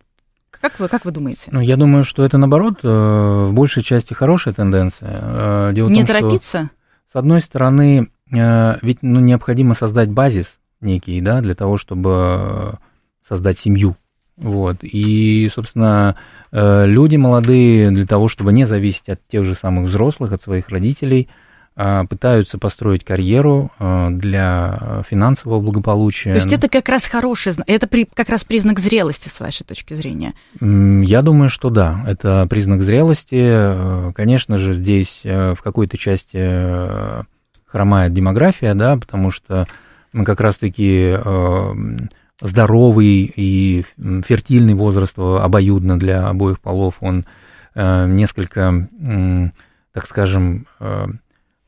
как 0.50 0.78
вы, 0.78 0.88
как 0.88 1.04
вы 1.04 1.10
думаете? 1.10 1.48
Ну, 1.52 1.60
я 1.60 1.76
думаю, 1.76 2.04
что 2.04 2.24
это, 2.24 2.38
наоборот, 2.38 2.80
э, 2.82 2.88
в 2.88 3.52
большей 3.52 3.82
части 3.82 4.14
хорошая 4.14 4.54
тенденция. 4.54 5.10
Э, 5.10 5.72
дело 5.72 5.88
Не 5.88 6.04
том, 6.04 6.06
торопиться? 6.06 6.70
Что, 7.08 7.12
с 7.12 7.16
одной 7.16 7.40
стороны, 7.40 8.10
ведь 8.30 8.98
ну, 9.02 9.18
необходимо 9.18 9.74
создать 9.74 10.10
базис 10.10 10.58
некий, 10.80 11.20
да, 11.20 11.40
для 11.40 11.56
того, 11.56 11.76
чтобы 11.76 12.78
создать 13.26 13.58
семью. 13.58 13.96
Вот. 14.40 14.78
И, 14.82 15.48
собственно, 15.54 16.16
Э, 16.52 16.84
люди 16.86 17.16
молодые 17.16 17.90
для 17.90 18.06
того, 18.06 18.28
чтобы 18.28 18.52
не 18.52 18.64
зависеть 18.64 19.08
от 19.08 19.20
тех 19.28 19.44
же 19.44 19.54
самых 19.54 19.88
взрослых, 19.88 20.32
от 20.32 20.42
своих 20.42 20.68
родителей, 20.68 21.28
а, 21.76 22.04
пытаются 22.04 22.58
построить 22.58 23.04
карьеру 23.04 23.70
э, 23.78 24.08
для 24.10 25.02
финансового 25.08 25.60
благополучия. 25.60 26.32
То 26.32 26.38
есть 26.38 26.52
это 26.52 26.68
как 26.68 26.88
раз 26.88 27.04
хороший, 27.04 27.52
это 27.66 27.86
при, 27.86 28.06
как 28.12 28.28
раз 28.28 28.44
признак 28.44 28.80
зрелости 28.80 29.28
с 29.28 29.38
вашей 29.38 29.64
точки 29.64 29.94
зрения? 29.94 30.34
Я 30.60 31.22
думаю, 31.22 31.48
что 31.48 31.70
да, 31.70 32.04
это 32.06 32.46
признак 32.50 32.82
зрелости. 32.82 33.40
Э, 33.40 34.12
конечно 34.14 34.58
же, 34.58 34.74
здесь 34.74 35.20
в 35.22 35.58
какой-то 35.62 35.96
части 35.96 37.24
хромает 37.66 38.12
демография, 38.12 38.74
да, 38.74 38.96
потому 38.96 39.30
что 39.30 39.66
мы 40.12 40.24
как 40.24 40.40
раз-таки 40.40 41.16
здоровый 42.40 43.32
и 43.34 43.84
фертильный 44.26 44.74
возраст 44.74 45.18
обоюдно 45.18 45.98
для 45.98 46.28
обоих 46.28 46.60
полов, 46.60 46.94
он 47.00 47.24
э, 47.74 48.06
несколько, 48.06 48.88
так 49.92 50.06
скажем, 50.06 50.66
э, 50.78 51.06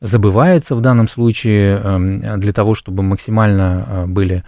забывается 0.01 0.75
в 0.75 0.81
данном 0.81 1.07
случае 1.07 1.79
э, 1.81 2.37
для 2.37 2.53
того, 2.53 2.75
чтобы 2.75 3.03
максимально 3.03 4.05
были 4.07 4.43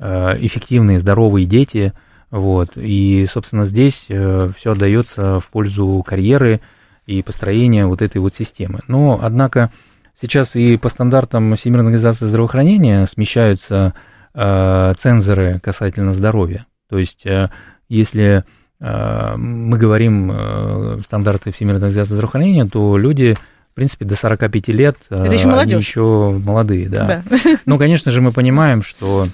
эффективные, 0.00 1.00
здоровые 1.00 1.44
дети. 1.44 1.92
Вот. 2.30 2.76
И, 2.76 3.26
собственно, 3.28 3.64
здесь 3.64 4.04
все 4.04 4.70
отдается 4.70 5.40
в 5.40 5.48
пользу 5.48 6.04
карьеры 6.06 6.60
и 7.06 7.20
построения 7.20 7.84
вот 7.84 8.00
этой 8.00 8.18
вот 8.18 8.32
системы. 8.32 8.78
Но, 8.86 9.18
однако, 9.20 9.72
сейчас 10.20 10.54
и 10.54 10.76
по 10.76 10.88
стандартам 10.88 11.56
Всемирной 11.56 11.86
организации 11.86 12.26
здравоохранения 12.26 13.06
смещаются 13.06 13.92
Э, 13.96 14.07
цензоры 14.38 15.60
касательно 15.60 16.12
здоровья. 16.12 16.66
То 16.88 16.98
есть, 16.98 17.26
э, 17.26 17.50
если 17.88 18.44
э, 18.80 19.36
мы 19.36 19.76
говорим 19.78 21.02
стандарты 21.04 21.52
Всемирной 21.52 21.78
организации 21.78 22.14
здравоохранения, 22.14 22.66
то 22.66 22.96
люди, 22.96 23.36
в 23.72 23.74
принципе, 23.74 24.04
до 24.04 24.16
45 24.16 24.68
лет 24.68 24.96
Это 25.10 25.32
еще 25.32 25.52
они 25.52 25.74
еще 25.74 26.30
молодые, 26.32 26.88
да. 26.88 27.22
да. 27.24 27.38
Ну, 27.66 27.78
конечно 27.78 28.10
же, 28.10 28.20
мы 28.20 28.30
понимаем, 28.32 28.82
что 28.82 29.28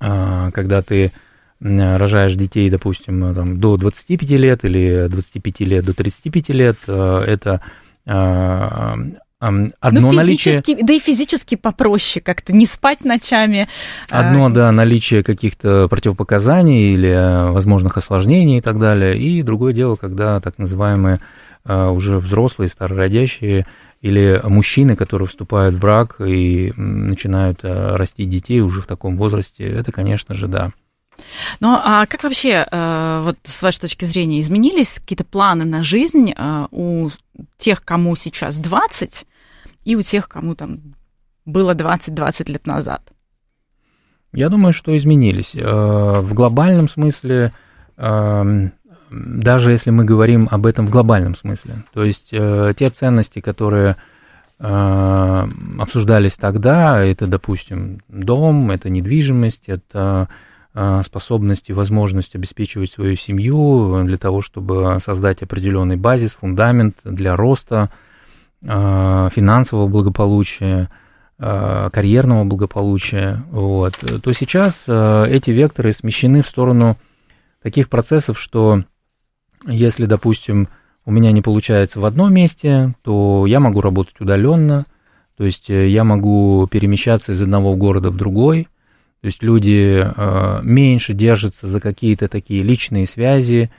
когда 0.00 0.82
ты 0.82 1.12
рожаешь 1.60 2.34
детей, 2.34 2.68
допустим, 2.68 3.34
там, 3.34 3.60
до 3.60 3.76
25 3.76 4.30
лет 4.30 4.64
или 4.64 5.06
25 5.08 5.60
лет 5.60 5.84
до 5.84 5.94
35 5.94 6.48
лет, 6.50 6.76
это 6.86 7.60
Одно 9.40 10.00
ну, 10.00 10.12
наличие... 10.12 10.62
Да 10.82 10.92
и 10.94 10.98
физически 10.98 11.56
попроще 11.56 12.22
как-то, 12.22 12.52
не 12.52 12.66
спать 12.66 13.04
ночами. 13.04 13.68
Одно, 14.08 14.46
а... 14.46 14.50
да, 14.50 14.72
наличие 14.72 15.22
каких-то 15.22 15.88
противопоказаний 15.88 16.94
или 16.94 17.10
э, 17.10 17.50
возможных 17.50 17.96
осложнений 17.96 18.58
и 18.58 18.60
так 18.60 18.78
далее. 18.78 19.18
И 19.18 19.42
другое 19.42 19.72
дело, 19.72 19.96
когда 19.96 20.40
так 20.40 20.58
называемые 20.58 21.20
э, 21.64 21.86
уже 21.88 22.18
взрослые, 22.18 22.68
старородящие 22.68 23.66
или 24.00 24.40
мужчины, 24.44 24.96
которые 24.96 25.28
вступают 25.28 25.74
в 25.74 25.80
брак 25.80 26.16
и 26.20 26.72
начинают 26.76 27.60
э, 27.62 27.96
расти 27.96 28.24
детей 28.24 28.60
уже 28.60 28.80
в 28.82 28.86
таком 28.86 29.16
возрасте, 29.16 29.64
это, 29.64 29.92
конечно 29.92 30.34
же, 30.34 30.46
да. 30.46 30.72
Ну, 31.60 31.68
а 31.72 32.06
как 32.06 32.24
вообще, 32.24 32.66
вот 32.70 33.36
с 33.44 33.62
вашей 33.62 33.80
точки 33.80 34.04
зрения, 34.04 34.40
изменились 34.40 34.98
какие-то 34.98 35.24
планы 35.24 35.64
на 35.64 35.82
жизнь 35.82 36.34
у 36.70 37.08
тех, 37.58 37.84
кому 37.84 38.16
сейчас 38.16 38.58
20, 38.58 39.26
и 39.84 39.96
у 39.96 40.02
тех, 40.02 40.28
кому 40.28 40.54
там 40.54 40.94
было 41.44 41.74
20-20 41.74 42.50
лет 42.50 42.66
назад? 42.66 43.02
Я 44.32 44.48
думаю, 44.48 44.72
что 44.72 44.96
изменились. 44.96 45.54
Э, 45.54 46.20
в 46.20 46.34
глобальном 46.34 46.88
смысле, 46.88 47.52
даже 47.96 49.70
если 49.70 49.90
мы 49.90 50.04
говорим 50.04 50.48
об 50.50 50.66
этом 50.66 50.88
в 50.88 50.90
глобальном 50.90 51.36
смысле, 51.36 51.74
то 51.92 52.02
есть 52.02 52.28
э, 52.32 52.72
те 52.76 52.88
ценности, 52.88 53.40
которые 53.40 53.94
э, 54.58 55.46
обсуждались 55.78 56.34
тогда, 56.34 57.04
это, 57.04 57.28
допустим, 57.28 58.00
дом, 58.08 58.72
это 58.72 58.90
недвижимость, 58.90 59.68
это 59.68 60.28
способность 61.04 61.70
и 61.70 61.72
возможность 61.72 62.34
обеспечивать 62.34 62.90
свою 62.90 63.14
семью 63.14 64.02
для 64.04 64.18
того, 64.18 64.40
чтобы 64.40 64.98
создать 65.04 65.42
определенный 65.42 65.96
базис, 65.96 66.32
фундамент 66.32 66.96
для 67.04 67.36
роста, 67.36 67.90
финансового 68.60 69.86
благополучия, 69.86 70.90
карьерного 71.38 72.42
благополучия, 72.42 73.44
вот, 73.52 73.94
то 73.94 74.32
сейчас 74.32 74.88
эти 74.88 75.50
векторы 75.50 75.92
смещены 75.92 76.42
в 76.42 76.48
сторону 76.48 76.96
таких 77.62 77.88
процессов, 77.88 78.40
что 78.40 78.82
если, 79.66 80.06
допустим, 80.06 80.68
у 81.06 81.10
меня 81.10 81.32
не 81.32 81.42
получается 81.42 82.00
в 82.00 82.04
одном 82.04 82.32
месте, 82.32 82.94
то 83.02 83.44
я 83.46 83.60
могу 83.60 83.80
работать 83.80 84.20
удаленно, 84.20 84.84
то 85.36 85.44
есть 85.44 85.68
э, 85.68 85.88
я 85.88 86.04
могу 86.04 86.66
перемещаться 86.70 87.32
из 87.32 87.42
одного 87.42 87.74
города 87.76 88.10
в 88.10 88.16
другой, 88.16 88.68
то 89.24 89.28
есть 89.28 89.42
люди 89.42 90.04
э, 90.04 90.60
меньше 90.62 91.14
держатся 91.14 91.66
за 91.66 91.80
какие-то 91.80 92.28
такие 92.28 92.62
личные 92.62 93.06
связи, 93.06 93.70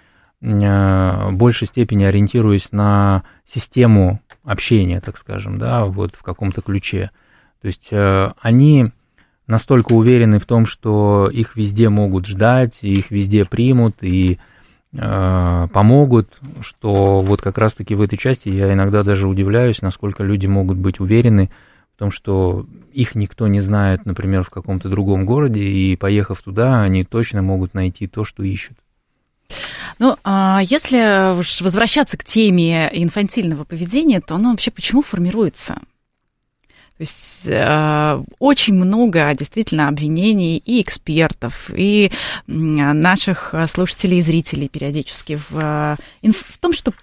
э, 0.41 0.47
в 0.47 1.37
большей 1.37 1.67
степени 1.67 2.03
ориентируясь 2.03 2.71
на 2.71 3.21
систему 3.47 4.21
общения, 4.43 5.01
так 5.01 5.19
скажем, 5.19 5.59
да, 5.59 5.85
вот 5.85 6.15
в 6.15 6.23
каком-то 6.23 6.63
ключе. 6.63 7.11
То 7.61 7.67
есть 7.67 7.89
они 8.41 8.91
настолько 9.45 9.93
уверены 9.93 10.39
в 10.39 10.47
том, 10.47 10.65
что 10.65 11.29
их 11.31 11.55
везде 11.55 11.89
могут 11.89 12.25
ждать, 12.25 12.79
их 12.81 13.11
везде 13.11 13.45
примут, 13.45 13.97
и 14.01 14.39
Э, 14.97 15.67
помогут, 15.73 16.29
что 16.61 17.19
вот 17.19 17.41
как 17.41 17.57
раз-таки 17.57 17.95
в 17.95 18.01
этой 18.01 18.17
части 18.17 18.47
я 18.47 18.71
иногда 18.71 19.03
даже 19.03 19.27
удивляюсь, 19.27 19.81
насколько 19.81 20.23
люди 20.23 20.47
могут 20.47 20.77
быть 20.77 21.01
уверены 21.01 21.49
в 21.95 21.97
том, 21.97 22.11
что 22.11 22.65
их 22.91 23.15
никто 23.15 23.47
не 23.47 23.61
знает, 23.61 24.05
например, 24.05 24.43
в 24.43 24.49
каком-то 24.49 24.89
другом 24.89 25.25
городе, 25.25 25.61
и 25.61 25.95
поехав 25.95 26.41
туда, 26.41 26.81
они 26.81 27.05
точно 27.05 27.41
могут 27.41 27.73
найти 27.73 28.05
то, 28.05 28.25
что 28.25 28.43
ищут. 28.43 28.77
Ну, 29.97 30.17
а 30.25 30.59
если 30.63 31.33
возвращаться 31.63 32.17
к 32.17 32.25
теме 32.25 32.89
инфантильного 32.91 33.63
поведения, 33.63 34.19
то 34.19 34.35
оно 34.35 34.51
вообще 34.51 34.71
почему 34.71 35.03
формируется? 35.03 35.75
То 36.97 37.01
есть 37.01 37.47
э, 37.47 38.23
очень 38.39 38.73
много 38.73 39.33
действительно 39.33 39.87
обвинений 39.87 40.57
и 40.57 40.81
экспертов, 40.81 41.69
и 41.73 42.11
наших 42.47 43.53
слушателей 43.67 44.17
и 44.17 44.21
зрителей 44.21 44.67
периодически 44.67 45.39
в, 45.49 45.97
э, 46.21 46.31
в 46.31 46.57
том, 46.59 46.73
что 46.73 46.93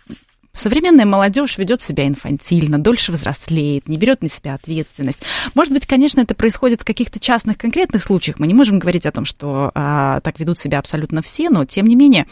Современная 0.54 1.06
молодежь 1.06 1.56
ведет 1.56 1.80
себя 1.80 2.06
инфантильно, 2.06 2.78
дольше 2.78 3.10
взрослеет, 3.10 3.88
не 3.88 3.96
берет 3.96 4.22
на 4.22 4.28
себя 4.28 4.54
ответственность. 4.54 5.22
Может 5.54 5.72
быть, 5.72 5.86
конечно, 5.86 6.20
это 6.20 6.34
происходит 6.34 6.82
в 6.82 6.84
каких-то 6.84 7.18
частных 7.18 7.56
конкретных 7.56 8.02
случаях. 8.02 8.38
Мы 8.38 8.46
не 8.46 8.54
можем 8.54 8.78
говорить 8.78 9.06
о 9.06 9.12
том, 9.12 9.24
что 9.24 9.70
а, 9.74 10.20
так 10.20 10.38
ведут 10.38 10.58
себя 10.58 10.78
абсолютно 10.78 11.22
все, 11.22 11.48
но 11.48 11.64
тем 11.64 11.86
не 11.86 11.96
менее, 11.96 12.26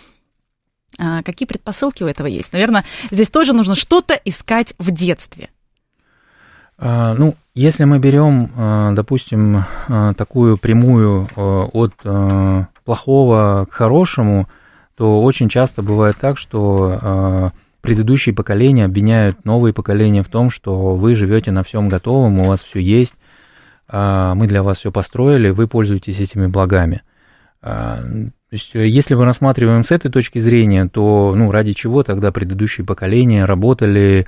а, 0.99 1.23
какие 1.23 1.47
предпосылки 1.47 2.03
у 2.03 2.07
этого 2.07 2.27
есть? 2.27 2.53
Наверное, 2.53 2.85
здесь 3.11 3.31
тоже 3.31 3.55
нужно 3.55 3.75
что-то 3.75 4.15
искать 4.25 4.75
в 4.79 4.91
детстве. 4.91 5.49
А, 6.77 7.15
ну, 7.15 7.35
если 7.55 7.85
мы 7.85 7.99
берем, 7.99 8.50
а, 8.55 8.93
допустим, 8.93 9.65
такую 9.89 10.59
прямую 10.59 11.27
от 11.37 11.95
плохого 12.85 13.67
к 13.71 13.73
хорошему, 13.73 14.47
то 14.95 15.23
очень 15.23 15.49
часто 15.49 15.83
бывает 15.83 16.19
так, 16.21 16.37
что 16.37 17.53
предыдущие 17.81 18.35
поколения 18.35 18.85
обвиняют 18.85 19.45
новые 19.45 19.73
поколения 19.73 20.23
в 20.23 20.29
том, 20.29 20.51
что 20.51 20.95
вы 20.95 21.15
живете 21.15 21.51
на 21.51 21.63
всем 21.63 21.89
готовом, 21.89 22.41
у 22.41 22.45
вас 22.45 22.63
все 22.63 22.81
есть, 22.81 23.15
мы 23.93 24.45
для 24.47 24.63
вас 24.63 24.79
все 24.79 24.93
построили, 24.93 25.51
вы 25.51 25.67
пользуетесь 25.67 26.21
этими 26.21 26.47
благами. 26.47 27.03
То 27.61 28.33
есть, 28.53 28.71
если 28.75 29.15
мы 29.15 29.25
рассматриваем 29.25 29.85
с 29.85 29.91
этой 29.91 30.13
точки 30.13 30.39
зрения, 30.39 30.89
то 30.89 31.35
ну, 31.37 31.51
ради 31.51 31.73
чего 31.73 32.05
тогда 32.05 32.31
предыдущие 32.31 32.87
поколения 32.87 33.45
работали, 33.47 34.27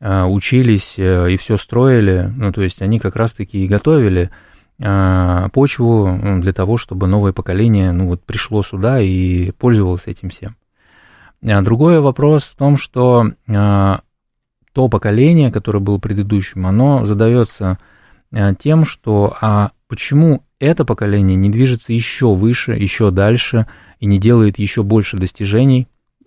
Э, 0.00 0.24
учились 0.24 0.94
э, 0.98 1.30
и 1.30 1.36
все 1.38 1.56
строили, 1.56 2.30
ну, 2.36 2.52
то 2.52 2.62
есть 2.62 2.82
они 2.82 2.98
как 2.98 3.16
раз-таки 3.16 3.64
и 3.64 3.68
готовили 3.68 4.30
э, 4.78 5.48
почву 5.52 6.08
ну, 6.08 6.42
для 6.42 6.52
того, 6.52 6.76
чтобы 6.76 7.06
новое 7.06 7.32
поколение 7.32 7.90
ну, 7.90 8.08
вот 8.08 8.22
пришло 8.22 8.62
сюда 8.62 9.00
и 9.00 9.50
пользовалось 9.52 10.06
этим 10.06 10.28
всем. 10.28 10.56
Другой 11.44 12.00
вопрос 12.00 12.44
в 12.44 12.56
том, 12.56 12.78
что 12.78 13.26
то 13.46 14.88
поколение, 14.88 15.52
которое 15.52 15.78
было 15.78 15.98
предыдущим, 15.98 16.66
оно 16.66 17.04
задается 17.04 17.78
тем, 18.58 18.84
что 18.86 19.36
а 19.40 19.72
почему 19.86 20.42
это 20.58 20.86
поколение 20.86 21.36
не 21.36 21.50
движется 21.50 21.92
еще 21.92 22.34
выше, 22.34 22.72
еще 22.72 23.10
дальше 23.10 23.66
и 24.00 24.06
не 24.06 24.18
делает 24.18 24.58
еще 24.58 24.82
больше 24.82 25.18
достижений? 25.18 25.86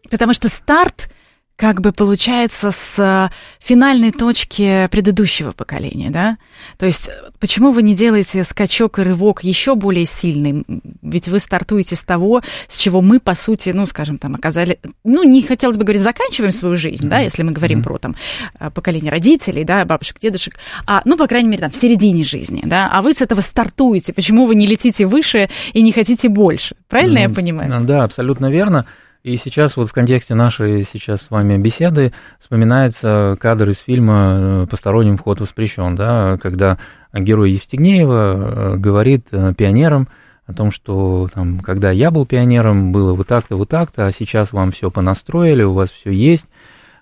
Потому 0.10 0.34
что 0.34 0.48
старт 0.50 1.12
как 1.58 1.82
бы 1.82 1.92
получается 1.92 2.70
с 2.70 3.00
э, 3.00 3.30
финальной 3.60 4.12
точки 4.12 4.88
предыдущего 4.92 5.54
поколения, 5.54 6.12
да? 6.12 6.38
То 6.78 6.86
есть 6.86 7.10
почему 7.40 7.72
вы 7.72 7.82
не 7.82 7.96
делаете 7.96 8.44
скачок 8.44 9.00
и 9.00 9.02
рывок 9.02 9.44
еще 9.44 9.74
более 9.74 10.06
сильный? 10.06 10.64
Ведь 11.02 11.28
вы 11.28 11.40
стартуете 11.40 11.96
с 11.96 12.04
того, 12.04 12.44
с 12.68 12.78
чего 12.78 13.02
мы, 13.02 13.20
по 13.20 13.34
сути, 13.34 13.72
ну, 13.72 13.88
скажем, 13.88 14.20
там, 14.20 14.36
оказали... 14.36 14.80
Ну, 15.04 15.24
не 15.24 15.42
хотелось 15.42 15.78
бы 15.78 15.84
говорить, 15.84 16.04
заканчиваем 16.04 16.52
свою 16.52 16.78
жизнь, 16.78 17.10
да, 17.10 17.20
если 17.20 17.42
мы 17.42 17.54
говорим 17.54 17.80
mm-hmm. 17.80 17.84
про 17.84 17.98
там 17.98 18.16
э, 18.60 18.70
поколение 18.70 19.12
родителей, 19.12 19.64
да, 19.64 19.84
бабушек, 19.84 20.20
дедушек, 20.20 20.54
а, 20.86 21.02
ну, 21.06 21.18
по 21.18 21.26
крайней 21.26 21.50
мере, 21.50 21.62
там, 21.62 21.72
в 21.72 21.76
середине 21.76 22.24
жизни, 22.24 22.62
да, 22.66 22.88
а 22.94 23.02
вы 23.02 23.14
с 23.14 23.22
этого 23.22 23.42
стартуете. 23.42 24.14
Почему 24.14 24.46
вы 24.46 24.54
не 24.54 24.68
летите 24.68 25.08
выше 25.08 25.50
и 25.74 25.82
не 25.82 25.92
хотите 25.92 26.30
больше? 26.30 26.76
Правильно 26.88 27.18
mm-hmm. 27.18 27.30
я 27.30 27.30
понимаю? 27.30 27.82
Да, 27.84 28.04
абсолютно 28.04 28.52
верно. 28.52 28.86
И 29.28 29.36
сейчас 29.36 29.76
вот 29.76 29.90
в 29.90 29.94
контексте 29.94 30.36
нашей 30.36 30.84
сейчас 30.84 31.24
с 31.24 31.30
вами 31.30 31.58
беседы 31.58 32.14
вспоминается 32.40 33.36
кадр 33.42 33.72
из 33.72 33.80
фильма 33.80 34.36
э, 34.64 34.68
«Посторонним 34.72 35.18
вход 35.18 35.42
воспрещен», 35.42 35.98
да, 35.98 36.38
когда 36.42 36.78
герой 37.12 37.52
Евстигнеева 37.52 38.14
э, 38.14 38.78
говорит 38.78 39.28
э, 39.32 39.54
пионерам 39.54 40.08
о 40.46 40.54
том, 40.54 40.72
что 40.72 41.28
там, 41.34 41.60
когда 41.60 41.92
я 41.92 42.10
был 42.10 42.26
пионером, 42.26 42.94
было 42.94 43.14
вот 43.16 43.28
так-то, 43.28 43.58
вот 43.58 43.68
так-то, 43.68 44.06
а 44.06 44.14
сейчас 44.14 44.54
вам 44.54 44.72
все 44.72 44.90
понастроили, 44.90 45.64
у 45.64 45.74
вас 45.74 45.92
все 45.92 46.12
есть. 46.12 46.48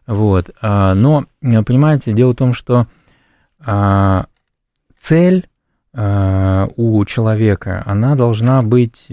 Вот. 0.07 0.49
А, 0.63 0.95
но, 0.95 1.25
понимаете, 1.41 2.11
дело 2.11 2.31
в 2.31 2.37
том, 2.37 2.55
что 2.55 2.87
а, 3.59 4.25
цель 4.97 5.45
у 5.93 7.05
человека, 7.05 7.83
она 7.85 8.15
должна 8.15 8.63
быть, 8.63 9.07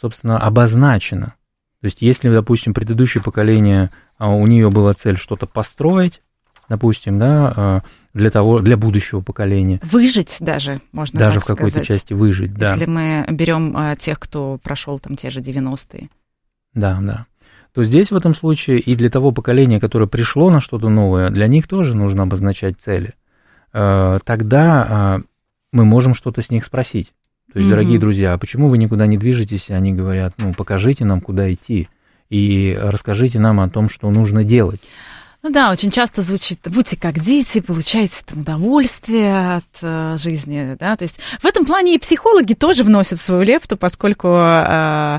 собственно, 0.00 0.38
обозначена. 0.38 1.34
То 1.80 1.86
есть, 1.86 2.02
если, 2.02 2.28
допустим, 2.28 2.74
предыдущее 2.74 3.22
поколение, 3.22 3.90
а, 4.18 4.30
у 4.30 4.46
нее 4.46 4.70
была 4.70 4.92
цель 4.92 5.16
что-то 5.16 5.46
построить, 5.46 6.20
допустим, 6.68 7.18
да, 7.18 7.52
а, 7.56 7.82
для 8.12 8.30
того, 8.30 8.60
для 8.60 8.76
будущего 8.76 9.22
поколения. 9.22 9.80
Выжить 9.82 10.36
даже, 10.40 10.80
можно 10.92 11.18
даже 11.18 11.36
так 11.36 11.44
в 11.44 11.46
какой-то 11.46 11.82
части 11.84 12.12
выжить, 12.12 12.52
да. 12.52 12.72
Если 12.72 12.84
мы 12.84 13.24
берем 13.30 13.74
а, 13.76 13.96
тех, 13.96 14.20
кто 14.20 14.58
прошел 14.62 14.98
там 14.98 15.16
те 15.16 15.30
же 15.30 15.40
90-е. 15.40 16.10
Да, 16.74 16.98
да. 17.00 17.26
То 17.72 17.82
здесь 17.82 18.10
в 18.10 18.16
этом 18.16 18.34
случае 18.34 18.78
и 18.80 18.94
для 18.94 19.08
того 19.08 19.32
поколения, 19.32 19.80
которое 19.80 20.06
пришло 20.06 20.50
на 20.50 20.60
что-то 20.60 20.88
новое, 20.88 21.30
для 21.30 21.46
них 21.46 21.66
тоже 21.66 21.94
нужно 21.94 22.24
обозначать 22.24 22.80
цели. 22.80 23.14
Тогда 23.72 25.20
мы 25.70 25.84
можем 25.84 26.16
что-то 26.16 26.42
с 26.42 26.50
них 26.50 26.64
спросить. 26.64 27.12
То 27.52 27.58
есть, 27.58 27.66
mm-hmm. 27.66 27.70
дорогие 27.70 27.98
друзья, 27.98 28.32
а 28.32 28.38
почему 28.38 28.68
вы 28.68 28.78
никуда 28.78 29.06
не 29.06 29.18
движетесь? 29.18 29.70
Они 29.70 29.92
говорят, 29.92 30.34
ну, 30.38 30.54
покажите 30.54 31.04
нам, 31.04 31.20
куда 31.20 31.52
идти, 31.52 31.88
и 32.28 32.78
расскажите 32.80 33.40
нам 33.40 33.58
о 33.60 33.68
том, 33.68 33.88
что 33.88 34.08
нужно 34.10 34.44
делать. 34.44 34.80
Ну 35.42 35.48
да, 35.48 35.72
очень 35.72 35.90
часто 35.90 36.20
звучит 36.20 36.60
«будьте 36.66 36.98
как 36.98 37.18
дети, 37.18 37.60
получайте 37.60 38.16
там 38.26 38.40
удовольствие 38.40 39.56
от 39.56 39.64
э, 39.80 40.18
жизни», 40.18 40.76
да, 40.78 40.94
то 40.96 41.02
есть 41.04 41.18
в 41.40 41.46
этом 41.46 41.64
плане 41.64 41.94
и 41.94 41.98
психологи 41.98 42.52
тоже 42.52 42.82
вносят 42.82 43.18
свою 43.20 43.40
лепту, 43.40 43.78
поскольку 43.78 44.28
э, 44.28 45.16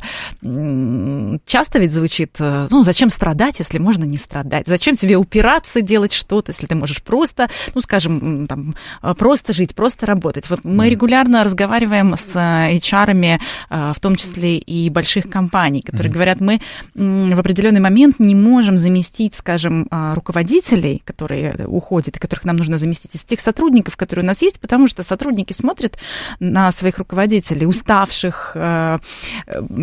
часто 1.48 1.80
ведь 1.80 1.92
звучит 1.92 2.36
э, 2.38 2.68
«ну, 2.70 2.84
зачем 2.84 3.10
страдать, 3.10 3.58
если 3.58 3.80
можно 3.80 4.04
не 4.04 4.18
страдать? 4.18 4.68
Зачем 4.68 4.96
тебе 4.96 5.16
упираться, 5.18 5.82
делать 5.82 6.14
что-то, 6.14 6.52
если 6.52 6.68
ты 6.68 6.76
можешь 6.76 7.02
просто, 7.02 7.50
ну, 7.74 7.82
скажем, 7.82 8.46
там, 8.46 8.76
э, 9.02 9.16
просто 9.16 9.54
жить, 9.54 9.74
просто 9.74 10.06
работать?» 10.06 10.52
Вот 10.52 10.60
мы 10.64 10.88
регулярно 10.92 11.44
разговариваем 11.44 12.16
с 12.16 12.36
HR, 12.36 13.40
э, 13.72 13.94
в 13.96 14.00
том 14.00 14.16
числе 14.18 14.60
и 14.60 14.88
больших 14.92 15.32
компаний, 15.32 15.82
которые 15.82 16.12
mm-hmm. 16.12 16.14
говорят, 16.14 16.42
мы 16.42 16.62
в 16.94 17.40
определенный 17.40 17.82
момент 17.82 18.20
не 18.20 18.36
можем 18.36 18.78
заместить, 18.78 19.34
скажем, 19.34 19.88
руководителей, 20.16 21.02
которые 21.06 21.66
уходят 21.68 22.16
и 22.16 22.20
которых 22.20 22.46
нам 22.46 22.56
нужно 22.58 22.78
заместить, 22.78 23.16
из 23.16 23.22
тех 23.22 23.40
сотрудников, 23.40 23.98
которые 23.98 24.24
у 24.24 24.28
нас 24.28 24.42
есть, 24.42 24.60
потому 24.60 24.88
что 24.88 25.04
сотрудники 25.04 25.54
смотрят 25.54 25.98
на 26.40 26.72
своих 26.72 26.98
руководителей, 26.98 27.66
уставших, 27.66 28.52
э, 28.56 29.00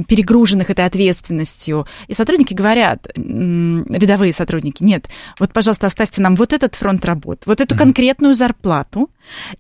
перегруженных 0.09 0.71
этой 0.71 0.85
ответственностью, 0.85 1.87
и 2.07 2.14
сотрудники 2.14 2.55
говорят, 2.55 3.09
рядовые 3.17 4.33
сотрудники, 4.33 4.83
нет, 4.83 5.09
вот, 5.38 5.53
пожалуйста, 5.53 5.87
оставьте 5.87 6.21
нам 6.23 6.37
вот 6.37 6.53
этот 6.53 6.75
фронт 6.75 7.05
работ, 7.05 7.43
вот 7.47 7.61
эту 7.61 7.77
конкретную 7.77 8.35
зарплату, 8.35 9.11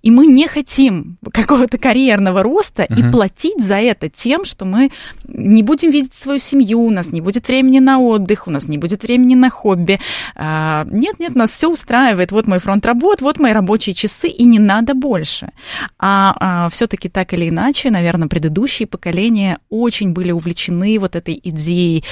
И 0.02 0.10
мы 0.10 0.26
не 0.26 0.46
хотим 0.46 1.18
какого-то 1.32 1.78
карьерного 1.78 2.42
роста 2.42 2.86
угу. 2.88 3.00
и 3.00 3.10
платить 3.10 3.62
за 3.62 3.76
это 3.76 4.08
тем, 4.08 4.44
что 4.44 4.64
мы 4.64 4.90
не 5.26 5.62
будем 5.62 5.90
видеть 5.90 6.14
свою 6.14 6.38
семью, 6.38 6.80
у 6.80 6.90
нас 6.90 7.12
не 7.12 7.20
будет 7.20 7.48
времени 7.48 7.78
на 7.78 7.98
отдых, 7.98 8.46
у 8.46 8.50
нас 8.50 8.68
не 8.68 8.78
будет 8.78 9.02
времени 9.02 9.34
на 9.34 9.50
хобби. 9.50 10.00
А, 10.34 10.86
нет, 10.90 11.18
нет, 11.18 11.34
нас 11.34 11.50
все 11.50 11.70
устраивает. 11.70 12.32
Вот 12.32 12.46
мой 12.46 12.58
фронт 12.58 12.84
работ, 12.86 13.20
вот 13.20 13.38
мои 13.38 13.52
рабочие 13.52 13.94
часы, 13.94 14.28
и 14.28 14.44
не 14.44 14.58
надо 14.58 14.94
больше. 14.94 15.50
А, 15.98 16.34
а 16.38 16.70
все-таки 16.70 17.08
так 17.08 17.32
или 17.34 17.48
иначе, 17.48 17.90
наверное, 17.90 18.28
предыдущие 18.28 18.86
поколения 18.86 19.58
очень 19.68 20.12
были 20.12 20.30
увлечены 20.30 20.98
вот 20.98 21.16
этой 21.16 21.38
идеей 21.42 22.04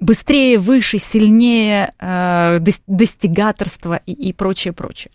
быстрее, 0.00 0.58
выше, 0.58 0.98
сильнее, 0.98 1.92
э, 1.98 2.58
достигаторства 2.86 4.00
и, 4.06 4.12
и 4.12 4.32
прочее, 4.32 4.72
прочее. 4.72 5.10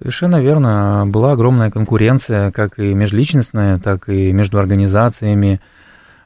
Совершенно 0.00 0.40
верно. 0.40 1.04
Была 1.06 1.32
огромная 1.32 1.70
конкуренция, 1.70 2.50
как 2.50 2.78
и 2.78 2.94
межличностная, 2.94 3.78
так 3.78 4.08
и 4.08 4.32
между 4.32 4.58
организациями, 4.58 5.60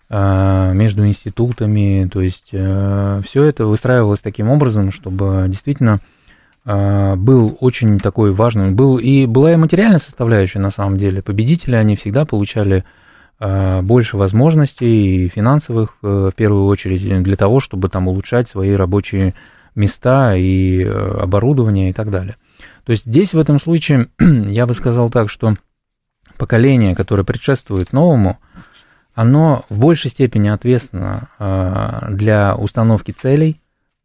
э, 0.09 0.73
между 0.75 1.07
институтами. 1.07 2.09
То 2.11 2.21
есть 2.21 2.51
э, 2.53 3.21
все 3.25 3.43
это 3.43 3.67
выстраивалось 3.67 4.21
таким 4.21 4.49
образом, 4.49 4.93
чтобы 4.93 5.47
действительно 5.49 6.01
был 6.67 7.59
очень 7.61 7.99
такой 7.99 8.33
важный, 8.33 8.71
был 8.71 8.97
и 8.97 9.27
была 9.27 9.53
и 9.53 9.57
материальная 9.57 9.99
составляющая 9.99 10.61
на 10.61 10.71
самом 10.71 10.97
деле. 10.97 11.21
Победители, 11.21 11.77
они 11.77 11.95
всегда 11.95 12.25
получали 12.25 12.85
больше 13.39 14.17
возможностей 14.17 15.29
финансовых, 15.29 15.97
э, 16.03 16.31
в 16.33 16.35
первую 16.35 16.67
очередь, 16.67 17.23
для 17.23 17.37
того, 17.37 17.61
чтобы 17.61 17.91
там 17.91 18.09
улучшать 18.09 18.49
свои 18.49 18.73
рабочие 18.73 19.35
места 19.75 20.35
и 20.37 20.83
э, 20.83 21.19
оборудование 21.21 21.91
и 21.91 21.93
так 21.93 22.11
далее. 22.11 22.37
То 22.85 22.93
есть 22.93 23.07
здесь 23.07 23.35
в 23.35 23.39
этом 23.39 23.61
случае 23.61 24.09
я 24.19 24.67
бы 24.67 24.75
сказал 24.75 25.11
так, 25.11 25.31
что 25.31 25.55
поколение, 26.37 26.95
которое 26.95 27.25
предшествует 27.25 27.93
новому, 27.93 28.39
оно 29.15 29.65
в 29.69 29.79
большей 29.79 30.11
степени 30.11 30.49
ответственно 30.49 31.29
для 32.11 32.57
установки 32.57 33.13
целей 33.13 33.61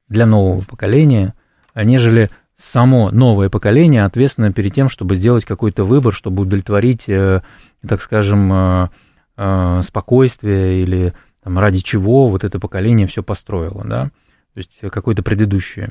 для 0.07 0.27
нового 0.27 0.61
поколения, 0.61 1.33
нежели 1.75 2.29
само 2.57 3.09
новое 3.09 3.49
поколение 3.49 4.05
ответственно 4.05 4.53
перед 4.53 4.73
тем, 4.73 4.89
чтобы 4.89 5.15
сделать 5.15 5.45
какой-то 5.45 5.83
выбор, 5.83 6.13
чтобы 6.13 6.43
удовлетворить, 6.43 7.05
так 7.05 8.01
скажем, 8.01 8.89
э, 9.39 9.81
спокойствия 9.83 10.81
или 10.81 11.13
там, 11.41 11.57
ради 11.57 11.79
чего 11.79 12.27
вот 12.27 12.43
это 12.43 12.59
поколение 12.59 13.07
все 13.07 13.23
построило, 13.23 13.83
да, 13.85 14.05
то 14.53 14.57
есть 14.57 14.79
какое-то 14.91 15.23
предыдущее 15.23 15.89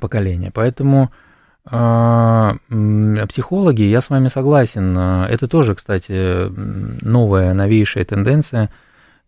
поколение. 0.00 0.50
Поэтому 0.52 1.10
э, 1.10 1.23
психологи, 1.66 3.82
я 3.82 4.00
с 4.00 4.10
вами 4.10 4.28
согласен, 4.28 4.96
это 4.98 5.48
тоже, 5.48 5.74
кстати, 5.74 6.48
новая, 7.04 7.54
новейшая 7.54 8.04
тенденция, 8.04 8.70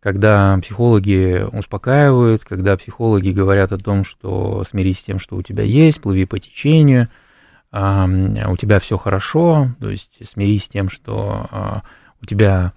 когда 0.01 0.59
психологи 0.63 1.45
успокаивают, 1.51 2.45
когда 2.45 2.77
психологи 2.77 3.31
говорят 3.31 3.73
о 3.73 3.79
том, 3.79 4.05
что 4.05 4.65
смирись 4.69 5.01
с 5.01 5.05
тем, 5.05 5.19
что 5.19 5.37
у 5.37 5.43
тебя 5.43 5.65
есть, 5.65 6.03
плыви 6.03 6.27
по 6.27 6.39
течению, 6.39 7.09
у 7.73 8.57
тебя 8.59 8.81
все 8.81 8.99
хорошо, 8.99 9.71
то 9.81 9.91
есть 9.91 10.19
смирись 10.31 10.65
с 10.65 10.69
тем, 10.69 10.89
что 10.89 11.47
а, 11.51 11.83
у 12.23 12.27
тебя 12.27 12.73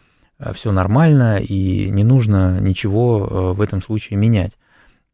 все 0.54 0.72
нормально 0.72 1.38
и 1.38 1.90
не 1.90 2.04
нужно 2.04 2.60
ничего 2.60 3.54
в 3.54 3.62
этом 3.62 3.82
случае 3.82 4.18
менять. 4.18 4.52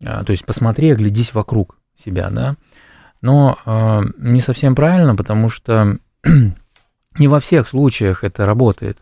А, 0.03 0.23
то 0.23 0.31
есть 0.31 0.45
посмотри, 0.45 0.91
оглядись 0.91 1.33
вокруг 1.33 1.77
себя, 2.03 2.29
да. 2.31 2.55
Но 3.25 3.57
э, 3.65 4.01
не 4.19 4.39
совсем 4.39 4.75
правильно, 4.75 5.15
потому 5.15 5.49
что 5.49 5.97
не 7.17 7.27
во 7.27 7.39
всех 7.39 7.67
случаях 7.67 8.23
это 8.23 8.45
работает. 8.45 8.99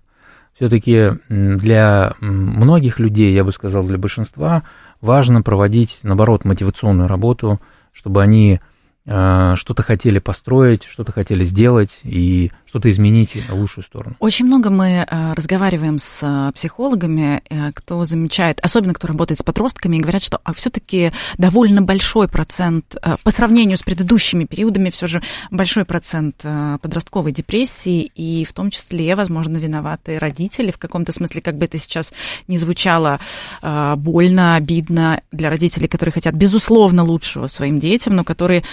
Все-таки 0.55 1.11
для 1.27 2.13
многих 2.21 2.99
людей, 2.99 3.33
я 3.33 3.43
бы 3.43 3.51
сказал, 3.51 3.83
для 3.83 3.97
большинства, 3.97 4.63
важно 5.01 5.41
проводить, 5.41 5.99
наоборот, 6.03 6.45
мотивационную 6.45 7.09
работу, 7.09 7.59
чтобы 7.91 8.23
они 8.23 8.61
Э, 9.05 9.55
что-то 9.57 9.83
хотели 9.83 10.19
построить, 10.19 10.85
что-то 10.85 11.11
хотели 11.11 11.43
сделать 11.43 11.99
и 12.03 12.51
что-то 12.73 12.89
изменить 12.89 13.35
в 13.35 13.53
лучшую 13.53 13.83
сторону. 13.83 14.15
Очень 14.17 14.47
много 14.47 14.71
мы 14.71 15.05
э, 15.07 15.33
разговариваем 15.35 15.99
с 15.99 16.21
э, 16.23 16.51
психологами, 16.53 17.43
кто 17.75 18.03
замечает, 18.03 18.59
особенно 18.63 18.95
кто 18.95 19.07
работает 19.07 19.39
с 19.39 19.43
подростками, 19.43 19.97
и 19.97 19.99
говорят, 19.99 20.23
что 20.23 20.39
а 20.43 20.55
все-таки 20.55 21.11
довольно 21.37 21.83
большой 21.83 22.27
процент, 22.27 22.95
по 23.23 23.29
сравнению 23.29 23.77
с 23.77 23.83
предыдущими 23.83 24.45
периодами, 24.45 24.89
все 24.89 25.05
же 25.05 25.21
большой 25.51 25.85
процент 25.85 26.37
подростковой 26.81 27.31
депрессии, 27.31 28.11
и 28.15 28.43
в 28.43 28.53
том 28.53 28.71
числе, 28.71 29.15
возможно, 29.15 29.57
виноваты 29.57 30.17
родители, 30.17 30.71
в 30.71 30.79
каком-то 30.79 31.11
смысле, 31.11 31.41
как 31.41 31.59
бы 31.59 31.65
это 31.65 31.77
сейчас 31.77 32.11
не 32.47 32.57
звучало 32.57 33.19
больно, 33.61 34.55
обидно 34.55 35.21
для 35.31 35.51
родителей, 35.51 35.87
которые 35.87 36.13
хотят, 36.13 36.33
безусловно, 36.33 37.03
лучшего 37.03 37.45
своим 37.45 37.79
детям, 37.79 38.15
но 38.15 38.23
которые 38.23 38.63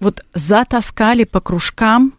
вот 0.00 0.24
затаскали 0.32 1.24
по 1.24 1.40
кружкам, 1.40 2.14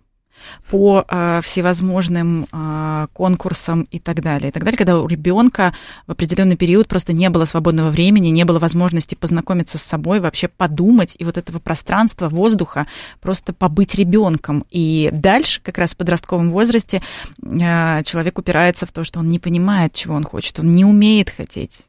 по 0.70 1.06
э, 1.08 1.42
всевозможным 1.44 2.48
э, 2.52 3.08
конкурсам 3.14 3.88
и 3.92 4.00
так 4.00 4.22
далее. 4.22 4.50
И 4.50 4.52
так 4.52 4.64
далее, 4.64 4.78
когда 4.78 5.00
у 5.00 5.08
ребенка 5.08 5.74
в 6.08 6.12
определенный 6.12 6.56
период 6.56 6.88
просто 6.88 7.14
не 7.14 7.30
было 7.30 7.46
свободного 7.46 7.90
времени, 7.90 8.30
не 8.30 8.46
было 8.46 8.60
возможности 8.60 9.16
познакомиться 9.16 9.78
с 9.78 9.84
собой, 9.84 10.20
вообще 10.20 10.48
подумать, 10.48 11.16
и 11.18 11.26
вот 11.26 11.38
этого 11.38 11.60
пространства, 11.60 12.30
воздуха, 12.30 12.88
просто 13.22 13.54
побыть 13.54 13.96
ребенком. 13.96 14.66
И 14.70 15.10
дальше, 15.12 15.62
как 15.62 15.78
раз 15.78 15.92
в 15.94 15.98
подростковом 15.98 16.52
возрасте, 16.52 17.02
э, 17.42 18.04
человек 18.04 18.38
упирается 18.38 18.86
в 18.86 18.92
то, 18.92 19.04
что 19.04 19.20
он 19.20 19.30
не 19.30 19.40
понимает, 19.40 19.94
чего 19.94 20.16
он 20.16 20.24
хочет, 20.24 20.60
он 20.60 20.72
не 20.72 20.86
умеет 20.86 21.30
хотеть. 21.30 21.86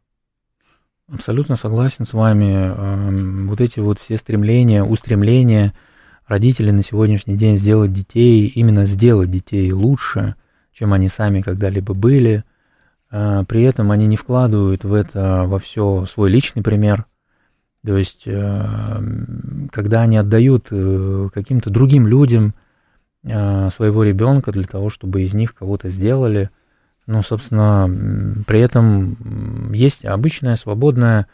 Абсолютно 1.12 1.56
согласен 1.56 2.06
с 2.06 2.12
вами. 2.12 2.52
Эм, 2.52 3.48
вот 3.48 3.60
эти 3.60 3.80
вот 3.80 3.98
все 4.00 4.16
стремления, 4.16 4.84
устремления 4.84 5.74
родителей 6.30 6.72
на 6.72 6.82
сегодняшний 6.82 7.36
день 7.36 7.56
сделать 7.56 7.92
детей, 7.92 8.46
именно 8.46 8.86
сделать 8.86 9.30
детей 9.30 9.70
лучше, 9.72 10.36
чем 10.72 10.92
они 10.92 11.08
сами 11.08 11.42
когда-либо 11.42 11.92
были. 11.92 12.44
Э, 13.10 13.44
при 13.46 13.62
этом 13.62 13.90
они 13.90 14.06
не 14.06 14.16
вкладывают 14.16 14.84
в 14.84 14.94
это 14.94 15.44
во 15.46 15.58
все 15.58 16.06
свой 16.06 16.30
личный 16.30 16.62
пример. 16.62 17.04
То 17.84 17.96
есть, 17.96 18.22
э, 18.26 19.00
когда 19.72 20.02
они 20.02 20.16
отдают 20.16 20.68
э, 20.70 21.28
каким-то 21.34 21.70
другим 21.70 22.06
людям 22.06 22.54
своего 23.22 24.02
ребенка 24.02 24.50
для 24.50 24.64
того, 24.64 24.88
чтобы 24.88 25.20
из 25.20 25.34
них 25.34 25.54
кого-то 25.54 25.90
сделали– 25.90 26.48
ну, 27.10 27.22
собственно, 27.24 27.90
при 28.46 28.60
этом 28.60 29.72
есть 29.72 30.04
обычная 30.04 30.54
свободная 30.54 31.26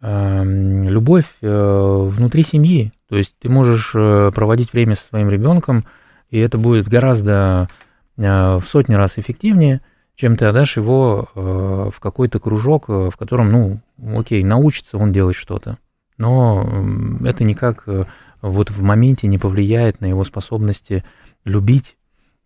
любовь 0.00 1.26
э, 1.40 2.08
внутри 2.08 2.42
семьи. 2.42 2.92
То 3.08 3.16
есть 3.16 3.34
ты 3.38 3.48
можешь 3.48 3.92
э, 3.94 4.30
проводить 4.34 4.72
время 4.72 4.94
со 4.94 5.04
своим 5.04 5.30
ребенком, 5.30 5.84
и 6.30 6.38
это 6.38 6.58
будет 6.58 6.88
гораздо 6.88 7.68
э, 8.16 8.22
в 8.22 8.64
сотни 8.68 8.94
раз 8.94 9.14
эффективнее, 9.16 9.80
чем 10.14 10.36
ты 10.36 10.46
отдашь 10.46 10.76
его 10.76 11.28
в 11.34 12.00
какой-то 12.00 12.38
кружок, 12.40 12.88
в 12.88 13.12
котором, 13.18 13.52
ну, 13.52 13.80
окей, 14.18 14.42
научится 14.42 14.96
он 14.96 15.12
делать 15.12 15.36
что-то. 15.36 15.76
Но 16.16 16.66
это 17.22 17.44
никак 17.44 17.84
вот 18.40 18.70
в 18.70 18.82
моменте 18.82 19.26
не 19.26 19.36
повлияет 19.36 20.00
на 20.00 20.06
его 20.06 20.24
способности 20.24 21.04
любить 21.44 21.98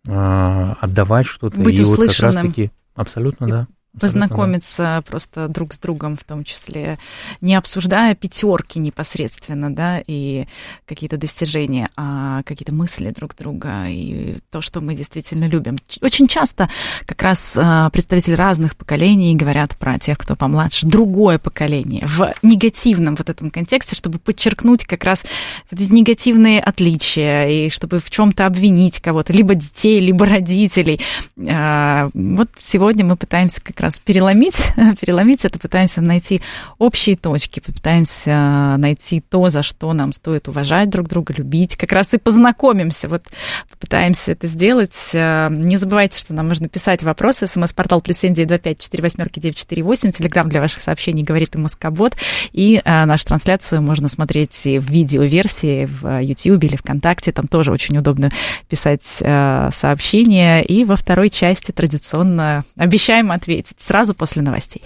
отдавать 0.03 1.27
что-то. 1.27 1.57
Быть 1.57 1.79
и 1.79 1.83
услышанным. 1.83 2.07
вот 2.07 2.15
как 2.17 2.21
раз-таки 2.21 2.71
абсолютно, 2.93 3.47
да 3.47 3.67
познакомиться 3.99 4.83
да. 4.83 5.01
просто 5.01 5.47
друг 5.47 5.73
с 5.73 5.77
другом, 5.77 6.15
в 6.15 6.23
том 6.23 6.43
числе, 6.43 6.97
не 7.41 7.55
обсуждая 7.55 8.15
пятерки 8.15 8.79
непосредственно, 8.79 9.73
да, 9.73 10.01
и 10.05 10.45
какие-то 10.85 11.17
достижения, 11.17 11.89
а 11.97 12.43
какие-то 12.43 12.73
мысли 12.73 13.09
друг 13.09 13.35
друга 13.35 13.87
и 13.87 14.37
то, 14.49 14.61
что 14.61 14.81
мы 14.81 14.95
действительно 14.95 15.45
любим. 15.45 15.77
Очень 16.01 16.27
часто 16.27 16.69
как 17.05 17.21
раз 17.21 17.53
а, 17.57 17.89
представители 17.89 18.35
разных 18.35 18.77
поколений 18.77 19.35
говорят 19.35 19.77
про 19.77 19.99
тех, 19.99 20.17
кто 20.17 20.35
помладше, 20.35 20.85
другое 20.85 21.37
поколение 21.37 22.05
в 22.05 22.33
негативном 22.41 23.15
вот 23.15 23.29
этом 23.29 23.51
контексте, 23.51 23.95
чтобы 23.95 24.19
подчеркнуть 24.19 24.85
как 24.85 25.03
раз 25.03 25.25
вот 25.69 25.81
эти 25.81 25.91
негативные 25.91 26.61
отличия 26.61 27.47
и 27.47 27.69
чтобы 27.69 27.99
в 27.99 28.09
чем-то 28.09 28.45
обвинить 28.45 29.01
кого-то, 29.01 29.33
либо 29.33 29.55
детей, 29.55 29.99
либо 29.99 30.25
родителей. 30.25 31.01
А, 31.49 32.09
вот 32.13 32.49
сегодня 32.57 33.03
мы 33.03 33.17
пытаемся 33.17 33.61
как 33.61 33.80
раз 33.81 33.99
переломить, 33.99 34.55
переломить 34.99 35.45
это, 35.45 35.59
пытаемся 35.59 36.01
найти 36.01 36.41
общие 36.77 37.15
точки, 37.15 37.59
пытаемся 37.59 38.75
найти 38.77 39.21
то, 39.21 39.49
за 39.49 39.63
что 39.63 39.91
нам 39.93 40.13
стоит 40.13 40.47
уважать 40.47 40.89
друг 40.89 41.07
друга, 41.07 41.33
любить, 41.35 41.75
как 41.75 41.91
раз 41.91 42.13
и 42.13 42.17
познакомимся, 42.17 43.07
вот 43.09 43.23
попытаемся 43.69 44.31
это 44.31 44.47
сделать. 44.47 45.11
Не 45.13 45.77
забывайте, 45.77 46.19
что 46.19 46.33
нам 46.33 46.47
можно 46.47 46.69
писать 46.69 47.03
вопросы, 47.03 47.47
смс-портал 47.47 48.01
плюс 48.01 48.17
семь 48.17 48.33
девять 48.33 48.47
два 48.49 48.57
пять 48.57 48.79
четыре 48.79 49.03
восьмерки 49.03 49.39
девять 49.39 49.57
четыре 49.57 49.83
восемь, 49.83 50.11
телеграмм 50.11 50.49
для 50.49 50.61
ваших 50.61 50.81
сообщений 50.81 51.23
говорит 51.23 51.55
и 51.55 51.57
Москобот, 51.57 52.15
и 52.51 52.81
нашу 52.85 53.25
трансляцию 53.25 53.81
можно 53.81 54.07
смотреть 54.07 54.55
в 54.63 54.89
видеоверсии 54.89 55.85
в 55.85 56.19
YouTube 56.19 56.63
или 56.63 56.75
ВКонтакте, 56.75 57.31
там 57.31 57.47
тоже 57.47 57.71
очень 57.71 57.97
удобно 57.97 58.31
писать 58.69 59.03
сообщения, 59.03 60.61
и 60.61 60.83
во 60.85 60.95
второй 60.95 61.29
части 61.29 61.71
традиционно 61.71 62.65
обещаем 62.77 63.31
ответить 63.31 63.70
сразу 63.79 64.13
после 64.13 64.41
новостей. 64.41 64.81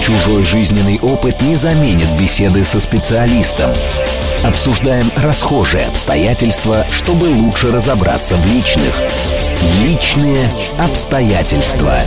Чужой 0.00 0.44
жизненный 0.44 0.98
опыт 1.00 1.40
не 1.40 1.56
заменит 1.56 2.08
беседы 2.20 2.64
со 2.64 2.80
специалистом. 2.80 3.70
Обсуждаем 4.44 5.12
расхожие 5.16 5.86
обстоятельства, 5.86 6.84
чтобы 6.90 7.26
лучше 7.26 7.70
разобраться 7.70 8.36
в 8.36 8.44
личных. 8.46 8.94
Личные 9.84 10.50
обстоятельства. 10.78 12.00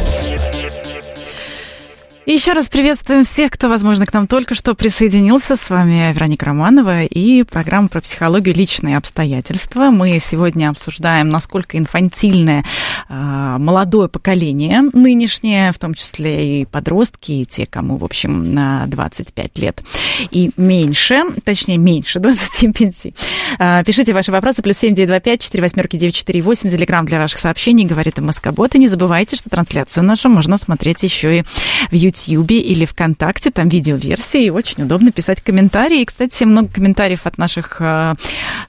Еще 2.25 2.53
раз 2.53 2.69
приветствуем 2.69 3.23
всех, 3.23 3.51
кто, 3.51 3.69
возможно, 3.69 4.07
к 4.07 4.13
нам 4.13 4.25
только 4.25 4.55
что 4.55 4.73
присоединился. 4.73 5.55
С 5.55 5.69
вами 5.69 6.11
Вероника 6.11 6.47
Романова 6.47 7.03
и 7.03 7.43
программа 7.43 7.87
про 7.87 8.01
психологию 8.01 8.55
«Личные 8.55 8.97
обстоятельства». 8.97 9.91
Мы 9.91 10.17
сегодня 10.19 10.69
обсуждаем, 10.69 11.29
насколько 11.29 11.77
инфантильное 11.77 12.65
э, 13.09 13.13
молодое 13.13 14.09
поколение 14.09 14.81
нынешнее, 14.91 15.71
в 15.71 15.77
том 15.77 15.93
числе 15.93 16.61
и 16.61 16.65
подростки, 16.65 17.31
и 17.31 17.45
те, 17.45 17.67
кому, 17.67 17.97
в 17.97 18.03
общем, 18.03 18.55
на 18.55 18.87
25 18.87 19.59
лет 19.59 19.83
и 20.31 20.49
меньше, 20.57 21.21
точнее, 21.43 21.77
меньше 21.77 22.19
25. 22.19 23.13
Э, 23.59 23.83
пишите 23.85 24.13
ваши 24.13 24.31
вопросы, 24.31 24.63
плюс 24.63 24.79
7925 24.79 25.41
4 25.41 25.61
восьмерки 25.61 25.97
948, 25.97 26.71
телеграмм 26.71 27.05
для 27.05 27.19
ваших 27.19 27.39
сообщений, 27.39 27.85
говорит 27.85 28.17
МСК-бот. 28.17 28.73
И 28.73 28.79
не 28.79 28.87
забывайте, 28.87 29.35
что 29.35 29.51
трансляцию 29.51 30.05
нашу 30.05 30.29
можно 30.29 30.57
смотреть 30.57 31.03
еще 31.03 31.37
и 31.39 31.43
в 31.91 31.93
YouTube 31.93 32.14
Ютьюбе 32.15 32.59
или 32.59 32.85
ВКонтакте, 32.85 33.51
там 33.51 33.69
видеоверсии, 33.69 34.45
и 34.45 34.49
очень 34.49 34.83
удобно 34.83 35.11
писать 35.11 35.41
комментарии. 35.41 36.01
И, 36.01 36.05
кстати, 36.05 36.43
много 36.43 36.69
комментариев 36.69 37.21
от 37.25 37.37
наших 37.37 37.77
э, 37.79 38.15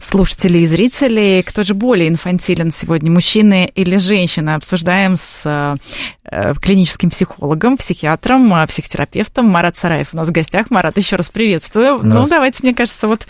слушателей 0.00 0.62
и 0.62 0.66
зрителей. 0.66 1.42
Кто 1.42 1.62
же 1.62 1.74
более 1.74 2.09
инфантилен 2.09 2.70
сегодня, 2.70 3.11
мужчины 3.11 3.70
или 3.74 3.96
женщины? 3.96 4.50
Обсуждаем 4.50 5.16
с 5.16 5.78
э, 6.24 6.54
клиническим 6.61 7.11
психологом, 7.11 7.76
психиатром, 7.76 8.52
э, 8.54 8.66
психотерапевтом 8.66 9.46
Марат 9.46 9.76
Сараев 9.76 10.09
у 10.12 10.16
нас 10.16 10.28
в 10.28 10.32
гостях. 10.32 10.70
Марат, 10.70 10.96
еще 10.96 11.16
раз 11.16 11.30
приветствую. 11.30 12.00
Ну, 12.02 12.26
давайте, 12.26 12.61
мне 12.62 12.74
кажется, 12.74 13.09
вот 13.09 13.26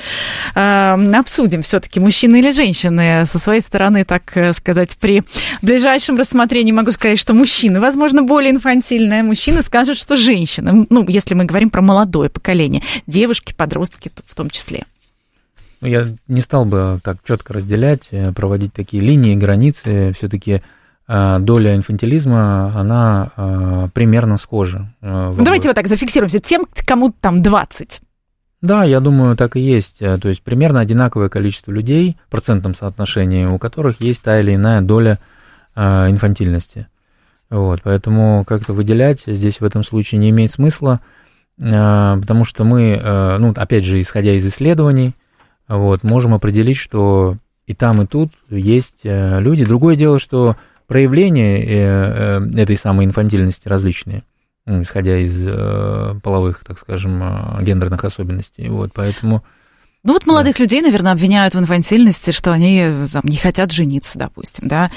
обсудим 0.54 1.62
все-таки, 1.62 2.00
мужчины 2.00 2.38
или 2.38 2.50
женщины. 2.50 3.24
Со 3.26 3.38
своей 3.38 3.60
стороны, 3.60 4.04
так 4.04 4.36
сказать, 4.56 4.96
при 4.98 5.22
ближайшем 5.62 6.16
рассмотрении 6.16 6.72
могу 6.72 6.92
сказать, 6.92 7.18
что 7.18 7.34
мужчины, 7.34 7.80
возможно, 7.80 8.22
более 8.22 8.52
инфантильные. 8.52 9.22
Мужчины 9.22 9.62
скажут, 9.62 9.98
что 10.06 10.16
женщины, 10.16 10.86
ну, 10.88 11.04
если 11.08 11.34
мы 11.34 11.44
говорим 11.44 11.70
про 11.70 11.82
молодое 11.82 12.30
поколение, 12.30 12.82
девушки, 13.08 13.52
подростки 13.52 14.10
в 14.24 14.34
том 14.36 14.50
числе? 14.50 14.84
Ну, 15.80 15.88
я 15.88 16.06
не 16.28 16.40
стал 16.40 16.64
бы 16.64 17.00
так 17.02 17.18
четко 17.26 17.52
разделять, 17.52 18.02
э, 18.12 18.32
проводить 18.32 18.72
такие 18.72 19.02
линии, 19.02 19.34
границы. 19.34 20.12
Все-таки 20.16 20.62
э, 21.08 21.38
доля 21.40 21.74
инфантилизма, 21.74 22.72
она 22.78 23.32
э, 23.36 23.88
примерно 23.92 24.38
схожа. 24.38 24.92
Ну, 25.00 25.34
давайте 25.34 25.68
вот 25.68 25.74
так 25.74 25.88
зафиксируемся. 25.88 26.38
Тем, 26.38 26.66
кому 26.86 27.10
там 27.10 27.42
20. 27.42 28.00
Да, 28.62 28.84
я 28.84 29.00
думаю, 29.00 29.36
так 29.36 29.56
и 29.56 29.60
есть. 29.60 29.98
То 29.98 30.28
есть 30.28 30.42
примерно 30.42 30.80
одинаковое 30.80 31.28
количество 31.28 31.72
людей 31.72 32.16
в 32.26 32.30
процентном 32.30 32.74
соотношении, 32.74 33.44
у 33.44 33.58
которых 33.58 34.00
есть 34.00 34.22
та 34.22 34.40
или 34.40 34.54
иная 34.54 34.80
доля 34.80 35.18
инфантильности. 35.76 36.86
Вот, 37.50 37.80
поэтому 37.84 38.44
как-то 38.44 38.72
выделять 38.72 39.22
здесь 39.26 39.60
в 39.60 39.64
этом 39.64 39.84
случае 39.84 40.20
не 40.20 40.30
имеет 40.30 40.50
смысла, 40.50 41.00
а, 41.62 42.18
потому 42.18 42.44
что 42.44 42.64
мы, 42.64 42.98
а, 43.00 43.38
ну, 43.38 43.52
опять 43.54 43.84
же, 43.84 44.00
исходя 44.00 44.32
из 44.34 44.46
исследований, 44.46 45.14
вот, 45.68 46.02
можем 46.02 46.34
определить, 46.34 46.76
что 46.76 47.36
и 47.66 47.74
там, 47.74 48.02
и 48.02 48.06
тут 48.06 48.30
есть 48.50 49.00
а, 49.04 49.38
люди. 49.38 49.64
Другое 49.64 49.96
дело, 49.96 50.18
что 50.18 50.56
проявления 50.86 51.64
э, 51.64 52.40
э, 52.54 52.60
этой 52.60 52.76
самой 52.76 53.06
инфантильности 53.06 53.68
различные, 53.68 54.22
исходя 54.66 55.18
из 55.18 55.44
э, 55.46 56.14
половых, 56.22 56.62
так 56.64 56.78
скажем, 56.78 57.22
гендерных 57.62 58.04
особенностей. 58.04 58.68
Вот, 58.68 58.92
поэтому... 58.94 59.42
Ну 60.04 60.12
вот 60.12 60.26
молодых 60.26 60.56
да. 60.56 60.62
людей, 60.62 60.82
наверное, 60.82 61.12
обвиняют 61.12 61.54
в 61.54 61.58
инфантильности, 61.58 62.30
что 62.30 62.52
они 62.52 63.08
там, 63.12 63.22
не 63.24 63.36
хотят 63.36 63.72
жениться, 63.72 64.18
допустим, 64.18 64.68
да. 64.68 64.90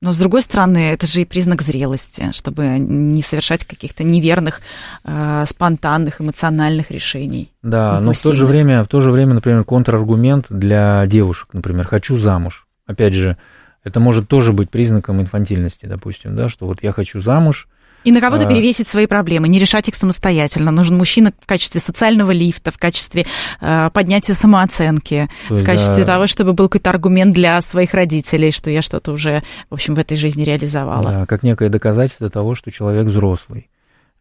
Но, 0.00 0.12
с 0.12 0.18
другой 0.18 0.42
стороны, 0.42 0.92
это 0.92 1.08
же 1.08 1.22
и 1.22 1.24
признак 1.24 1.60
зрелости, 1.60 2.30
чтобы 2.32 2.78
не 2.78 3.20
совершать 3.20 3.64
каких-то 3.64 4.04
неверных, 4.04 4.60
э, 5.04 5.44
спонтанных, 5.46 6.20
эмоциональных 6.20 6.92
решений. 6.92 7.50
Да, 7.62 8.00
но 8.00 8.12
в 8.12 8.22
то 8.22 8.32
же 8.32 8.46
время, 8.46 8.84
в 8.84 8.88
то 8.88 9.00
же 9.00 9.10
время, 9.10 9.34
например, 9.34 9.64
контраргумент 9.64 10.46
для 10.50 11.04
девушек, 11.06 11.48
например, 11.52 11.84
хочу 11.86 12.18
замуж. 12.20 12.66
Опять 12.86 13.14
же, 13.14 13.36
это 13.82 13.98
может 13.98 14.28
тоже 14.28 14.52
быть 14.52 14.70
признаком 14.70 15.20
инфантильности, 15.20 15.86
допустим, 15.86 16.36
да, 16.36 16.48
что 16.48 16.66
вот 16.66 16.82
я 16.82 16.92
хочу 16.92 17.20
замуж, 17.20 17.66
и 18.04 18.12
на 18.12 18.20
кого-то 18.20 18.44
а... 18.44 18.48
перевесить 18.48 18.88
свои 18.88 19.06
проблемы, 19.06 19.48
не 19.48 19.58
решать 19.58 19.88
их 19.88 19.94
самостоятельно. 19.94 20.70
Нужен 20.70 20.96
мужчина 20.96 21.32
в 21.38 21.46
качестве 21.46 21.80
социального 21.80 22.30
лифта, 22.30 22.70
в 22.70 22.78
качестве 22.78 23.26
э, 23.60 23.90
поднятия 23.92 24.34
самооценки, 24.34 25.28
в 25.48 25.64
качестве 25.64 26.04
да. 26.04 26.12
того, 26.12 26.26
чтобы 26.26 26.52
был 26.52 26.68
какой-то 26.68 26.90
аргумент 26.90 27.34
для 27.34 27.60
своих 27.60 27.94
родителей, 27.94 28.50
что 28.52 28.70
я 28.70 28.82
что-то 28.82 29.12
уже, 29.12 29.42
в 29.70 29.74
общем, 29.74 29.94
в 29.94 29.98
этой 29.98 30.16
жизни 30.16 30.44
реализовала. 30.44 31.10
Да, 31.10 31.26
как 31.26 31.42
некое 31.42 31.68
доказательство 31.68 32.30
того, 32.30 32.54
что 32.54 32.70
человек 32.70 33.06
взрослый. 33.06 33.68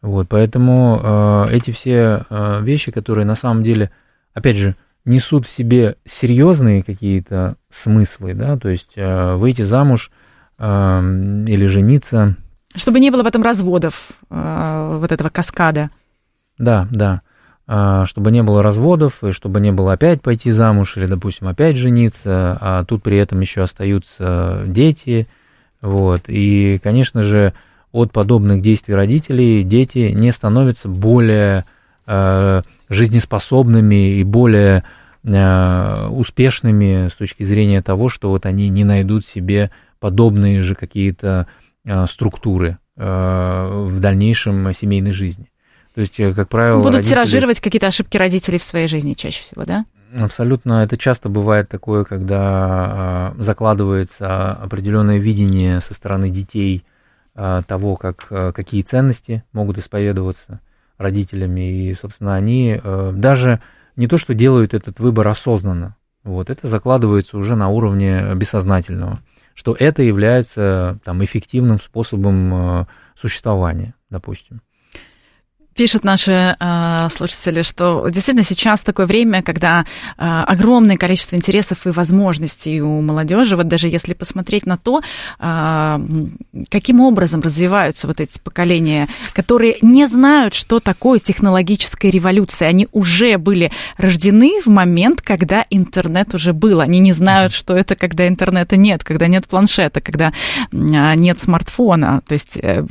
Вот, 0.01 0.27
поэтому 0.29 1.01
э, 1.01 1.55
эти 1.55 1.71
все 1.71 2.25
э, 2.29 2.61
вещи, 2.61 2.91
которые 2.91 3.25
на 3.25 3.35
самом 3.35 3.63
деле, 3.63 3.91
опять 4.33 4.57
же, 4.57 4.75
несут 5.05 5.47
в 5.47 5.51
себе 5.51 5.95
серьезные 6.05 6.83
какие-то 6.83 7.55
смыслы, 7.71 8.33
да, 8.33 8.57
то 8.57 8.69
есть 8.69 8.91
э, 8.95 9.35
выйти 9.35 9.63
замуж 9.63 10.11
э, 10.59 10.99
или 11.47 11.65
жениться 11.65 12.35
чтобы 12.77 12.99
не 12.99 13.11
было 13.11 13.23
потом 13.23 13.41
разводов, 13.41 14.11
э, 14.29 14.97
вот 14.99 15.11
этого 15.11 15.29
каскада. 15.29 15.89
Да, 16.57 16.87
да. 16.91 17.21
А, 17.69 18.05
чтобы 18.05 18.31
не 18.31 18.43
было 18.43 18.63
разводов, 18.63 19.23
и 19.23 19.31
чтобы 19.31 19.59
не 19.59 19.71
было 19.71 19.93
опять 19.93 20.21
пойти 20.21 20.51
замуж 20.51 20.95
или, 20.95 21.05
допустим, 21.05 21.47
опять 21.47 21.75
жениться, 21.75 22.57
а 22.61 22.85
тут 22.85 23.03
при 23.03 23.17
этом 23.17 23.41
еще 23.41 23.61
остаются 23.61 24.63
дети. 24.65 25.27
Вот. 25.81 26.21
И, 26.27 26.79
конечно 26.81 27.23
же, 27.23 27.53
от 27.91 28.11
подобных 28.13 28.61
действий 28.61 28.95
родителей 28.95 29.63
дети 29.63 30.11
не 30.15 30.31
становятся 30.31 30.87
более 30.87 31.65
э, 32.05 32.61
жизнеспособными 32.89 34.19
и 34.19 34.23
более 34.23 34.83
э, 35.25 36.07
успешными 36.07 37.09
с 37.09 37.13
точки 37.13 37.43
зрения 37.43 37.81
того, 37.81 38.07
что 38.07 38.29
вот 38.29 38.45
они 38.45 38.69
не 38.69 38.85
найдут 38.85 39.25
себе 39.25 39.71
подобные 39.99 40.61
же 40.61 40.73
какие-то 40.73 41.47
Э, 41.47 41.66
структуры 42.07 42.77
э, 42.97 43.87
в 43.87 43.99
дальнейшем 43.99 44.73
семейной 44.73 45.11
жизни. 45.11 45.49
То 45.93 46.01
есть, 46.01 46.19
э, 46.19 46.33
как 46.33 46.49
правило... 46.49 46.77
Будут 46.77 46.95
родители... 46.95 47.13
тиражировать 47.13 47.59
какие-то 47.59 47.87
ошибки 47.87 48.17
родителей 48.17 48.59
в 48.59 48.63
своей 48.63 48.87
жизни 48.87 49.13
чаще 49.13 49.41
всего, 49.41 49.65
да? 49.65 49.85
Абсолютно. 50.15 50.83
Это 50.83 50.97
часто 50.97 51.29
бывает 51.29 51.69
такое, 51.69 52.03
когда 52.03 53.33
закладывается 53.37 54.51
определенное 54.51 55.17
видение 55.17 55.81
со 55.81 55.93
стороны 55.93 56.29
детей 56.29 56.85
того, 57.33 57.97
как, 57.97 58.27
какие 58.55 58.81
ценности 58.81 59.43
могут 59.51 59.77
исповедоваться 59.77 60.61
родителями. 60.97 61.89
И, 61.89 61.93
собственно, 61.93 62.35
они 62.35 62.79
даже 63.13 63.59
не 63.95 64.07
то, 64.07 64.17
что 64.17 64.33
делают 64.33 64.73
этот 64.73 64.99
выбор 64.99 65.27
осознанно, 65.27 65.97
вот, 66.23 66.49
это 66.49 66.67
закладывается 66.67 67.37
уже 67.37 67.55
на 67.55 67.69
уровне 67.69 68.23
бессознательного 68.35 69.19
что 69.57 69.75
это 69.77 70.03
является 70.03 70.99
там, 71.03 71.25
эффективным 71.25 71.81
способом 71.81 72.53
э, 72.53 72.85
существования, 73.19 73.95
допустим. 74.11 74.61
Пишут 75.77 76.03
наши 76.03 76.55
э, 76.59 77.07
слушатели, 77.11 77.61
что 77.61 78.09
действительно 78.09 78.43
сейчас 78.43 78.81
такое 78.81 79.05
время, 79.05 79.43
когда 79.43 79.85
э, 80.17 80.23
огромное 80.25 80.97
количество 80.97 81.35
интересов 81.35 81.85
и 81.85 81.91
возможностей 81.91 82.81
у 82.81 82.99
молодежи. 83.01 83.55
Вот 83.55 83.67
даже 83.67 83.87
если 83.87 84.15
посмотреть 84.15 84.65
на 84.65 84.77
то, 84.77 85.01
э, 85.39 85.99
каким 86.71 86.99
образом 86.99 87.41
развиваются 87.41 88.07
вот 88.07 88.19
эти 88.19 88.39
поколения, 88.39 89.07
которые 89.33 89.77
не 89.83 90.07
знают, 90.07 90.55
что 90.55 90.79
такое 90.79 91.19
технологическая 91.19 92.09
революция. 92.09 92.69
Они 92.69 92.87
уже 92.91 93.37
были 93.37 93.71
рождены 93.97 94.63
в 94.65 94.69
момент, 94.69 95.21
когда 95.21 95.63
интернет 95.69 96.33
уже 96.33 96.53
был. 96.53 96.81
Они 96.81 96.97
не 96.97 97.11
знают, 97.11 97.53
что 97.53 97.75
это, 97.75 97.95
когда 97.95 98.27
интернета 98.27 98.77
нет, 98.77 99.03
когда 99.03 99.27
нет 99.27 99.45
планшета, 99.45 100.01
когда 100.01 100.33
нет 100.71 101.37
смартфона. 101.37 102.23
То 102.27 102.33
есть 102.33 102.57
э, 102.59 102.81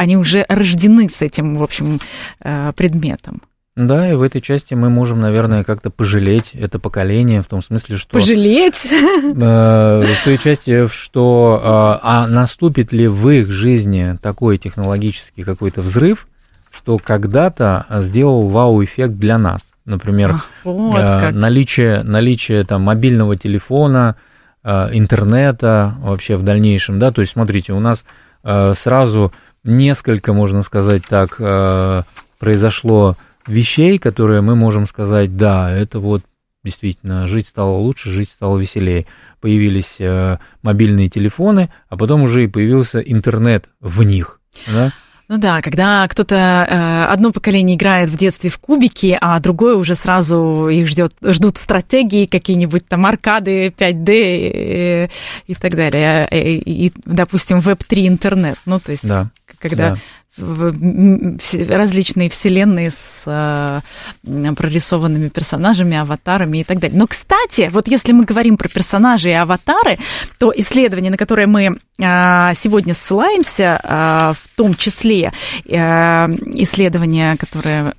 они 0.00 0.16
уже 0.16 0.46
рождены 0.48 1.10
с 1.10 1.20
этим, 1.20 1.56
в 1.56 1.62
общем, 1.62 2.00
э, 2.42 2.72
предметом. 2.74 3.42
Да, 3.76 4.10
и 4.10 4.14
в 4.14 4.22
этой 4.22 4.40
части 4.40 4.72
мы 4.72 4.88
можем, 4.88 5.20
наверное, 5.20 5.62
как-то 5.62 5.90
пожалеть 5.90 6.50
это 6.54 6.78
поколение, 6.78 7.42
в 7.42 7.46
том 7.46 7.62
смысле, 7.62 7.98
что... 7.98 8.14
Пожалеть? 8.14 8.86
Э, 8.86 10.04
в 10.04 10.24
той 10.24 10.38
части, 10.38 10.88
что 10.88 11.60
э, 11.62 12.00
а 12.02 12.26
наступит 12.28 12.92
ли 12.92 13.08
в 13.08 13.28
их 13.28 13.50
жизни 13.50 14.16
такой 14.22 14.56
технологический 14.56 15.44
какой-то 15.44 15.82
взрыв, 15.82 16.26
что 16.70 16.96
когда-то 16.98 17.84
сделал 18.00 18.48
вау-эффект 18.48 19.14
для 19.14 19.36
нас. 19.36 19.70
Например, 19.84 20.30
Ах, 20.30 20.48
вот 20.64 20.98
э, 20.98 21.30
наличие, 21.32 22.02
наличие 22.02 22.64
там, 22.64 22.82
мобильного 22.82 23.36
телефона, 23.36 24.16
э, 24.64 24.70
интернета 24.92 25.94
вообще 26.00 26.36
в 26.36 26.42
дальнейшем. 26.42 26.98
Да? 26.98 27.10
То 27.10 27.20
есть, 27.20 27.32
смотрите, 27.32 27.74
у 27.74 27.80
нас 27.80 28.04
э, 28.44 28.72
сразу 28.74 29.32
несколько, 29.64 30.32
можно 30.32 30.62
сказать 30.62 31.02
так, 31.08 31.36
э, 31.38 32.02
произошло 32.38 33.16
вещей, 33.46 33.98
которые 33.98 34.40
мы 34.40 34.54
можем 34.54 34.86
сказать, 34.86 35.36
да, 35.36 35.70
это 35.70 35.98
вот 36.00 36.22
действительно 36.62 37.26
жить 37.26 37.48
стало 37.48 37.76
лучше, 37.76 38.10
жить 38.10 38.30
стало 38.30 38.58
веселее. 38.58 39.06
Появились 39.40 39.96
э, 39.98 40.38
мобильные 40.62 41.08
телефоны, 41.08 41.70
а 41.88 41.96
потом 41.96 42.22
уже 42.22 42.44
и 42.44 42.48
появился 42.48 43.00
интернет 43.00 43.68
в 43.80 44.02
них. 44.02 44.40
Да? 44.66 44.92
Ну 45.30 45.38
да, 45.38 45.62
когда 45.62 46.08
кто-то 46.08 46.34
э, 46.34 47.04
одно 47.04 47.30
поколение 47.30 47.76
играет 47.76 48.10
в 48.10 48.16
детстве 48.16 48.50
в 48.50 48.58
кубики, 48.58 49.16
а 49.20 49.38
другое 49.38 49.76
уже 49.76 49.94
сразу 49.94 50.66
их 50.66 50.88
ждет, 50.88 51.12
ждут 51.22 51.56
стратегии, 51.56 52.26
какие-нибудь 52.26 52.88
там 52.88 53.06
аркады 53.06 53.68
5D 53.68 54.08
и, 54.10 55.10
и 55.46 55.54
так 55.54 55.76
далее, 55.76 56.26
и, 56.32 56.86
и 56.86 56.92
допустим, 57.04 57.60
веб-3 57.60 58.08
интернет. 58.08 58.58
Ну, 58.66 58.80
то 58.80 58.90
есть, 58.90 59.06
да, 59.06 59.30
когда 59.60 59.90
да 59.90 59.98
различные 60.40 62.30
вселенные 62.30 62.90
с 62.90 63.24
а, 63.26 63.82
прорисованными 64.22 65.28
персонажами, 65.28 65.96
аватарами 65.96 66.58
и 66.58 66.64
так 66.64 66.78
далее. 66.78 66.98
Но, 66.98 67.06
кстати, 67.06 67.70
вот 67.72 67.88
если 67.88 68.12
мы 68.12 68.24
говорим 68.24 68.56
про 68.56 68.68
персонажи 68.68 69.30
и 69.30 69.32
аватары, 69.32 69.98
то 70.38 70.52
исследование, 70.54 71.10
на 71.10 71.16
которое 71.16 71.46
мы 71.46 71.78
а, 72.00 72.54
сегодня 72.54 72.94
ссылаемся, 72.94 73.80
а, 73.82 74.32
в 74.32 74.56
том 74.56 74.74
числе 74.74 75.32
исследование, 75.64 77.36
которое 77.36 77.94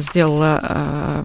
сделала 0.00 1.24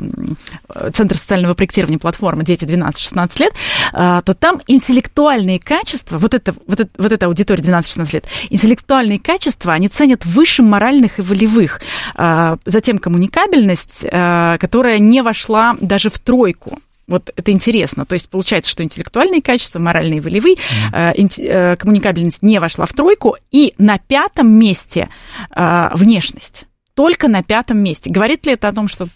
Центр 0.94 1.16
социального 1.16 1.54
проектирования 1.54 2.00
платформы 2.00 2.44
«Дети 2.44 2.66
12-16 2.66 3.40
лет», 3.40 3.54
то 3.92 4.34
там 4.40 4.62
интеллектуальные 4.68 5.60
качества, 5.60 6.18
вот 6.18 6.34
это, 6.34 6.56
вот 6.68 6.80
это, 6.80 6.90
вот 6.98 7.12
эта 7.12 7.26
аудитория 7.28 7.64
12-16 7.64 8.14
лет, 8.14 8.28
интеллектуальные 8.50 9.20
качества 9.20 9.74
они 9.74 9.90
ценят 9.90 10.26
выше 10.26 10.59
выше 10.60 10.64
моральных 10.64 11.20
и 11.20 11.22
волевых. 11.22 11.82
А, 12.16 12.58
затем 12.66 13.00
коммуникабельность, 13.00 14.06
а, 14.12 14.58
которая 14.58 15.00
не 15.00 15.22
вошла 15.22 15.76
даже 15.82 16.10
в 16.10 16.20
тройку. 16.20 16.80
Вот 17.08 17.32
это 17.36 17.52
интересно. 17.52 18.06
То 18.06 18.14
есть 18.14 18.30
получается, 18.30 18.70
что 18.72 18.84
интеллектуальные 18.84 19.42
качества, 19.42 19.80
моральные 19.80 20.18
и 20.18 20.22
волевые, 20.22 20.58
mm-hmm. 20.94 21.78
коммуникабельность 21.78 22.44
не 22.44 22.60
вошла 22.60 22.86
в 22.86 22.94
тройку. 22.94 23.36
И 23.50 23.74
на 23.80 23.98
пятом 23.98 24.52
месте 24.52 25.10
внешность 25.56 26.68
только 27.00 27.30
на 27.30 27.44
пятом 27.44 27.78
месте. 27.78 28.10
Говорит 28.10 28.46
ли 28.46 28.52
это 28.52 28.68
о 28.68 28.74
том, 28.74 28.90
что 28.90 29.08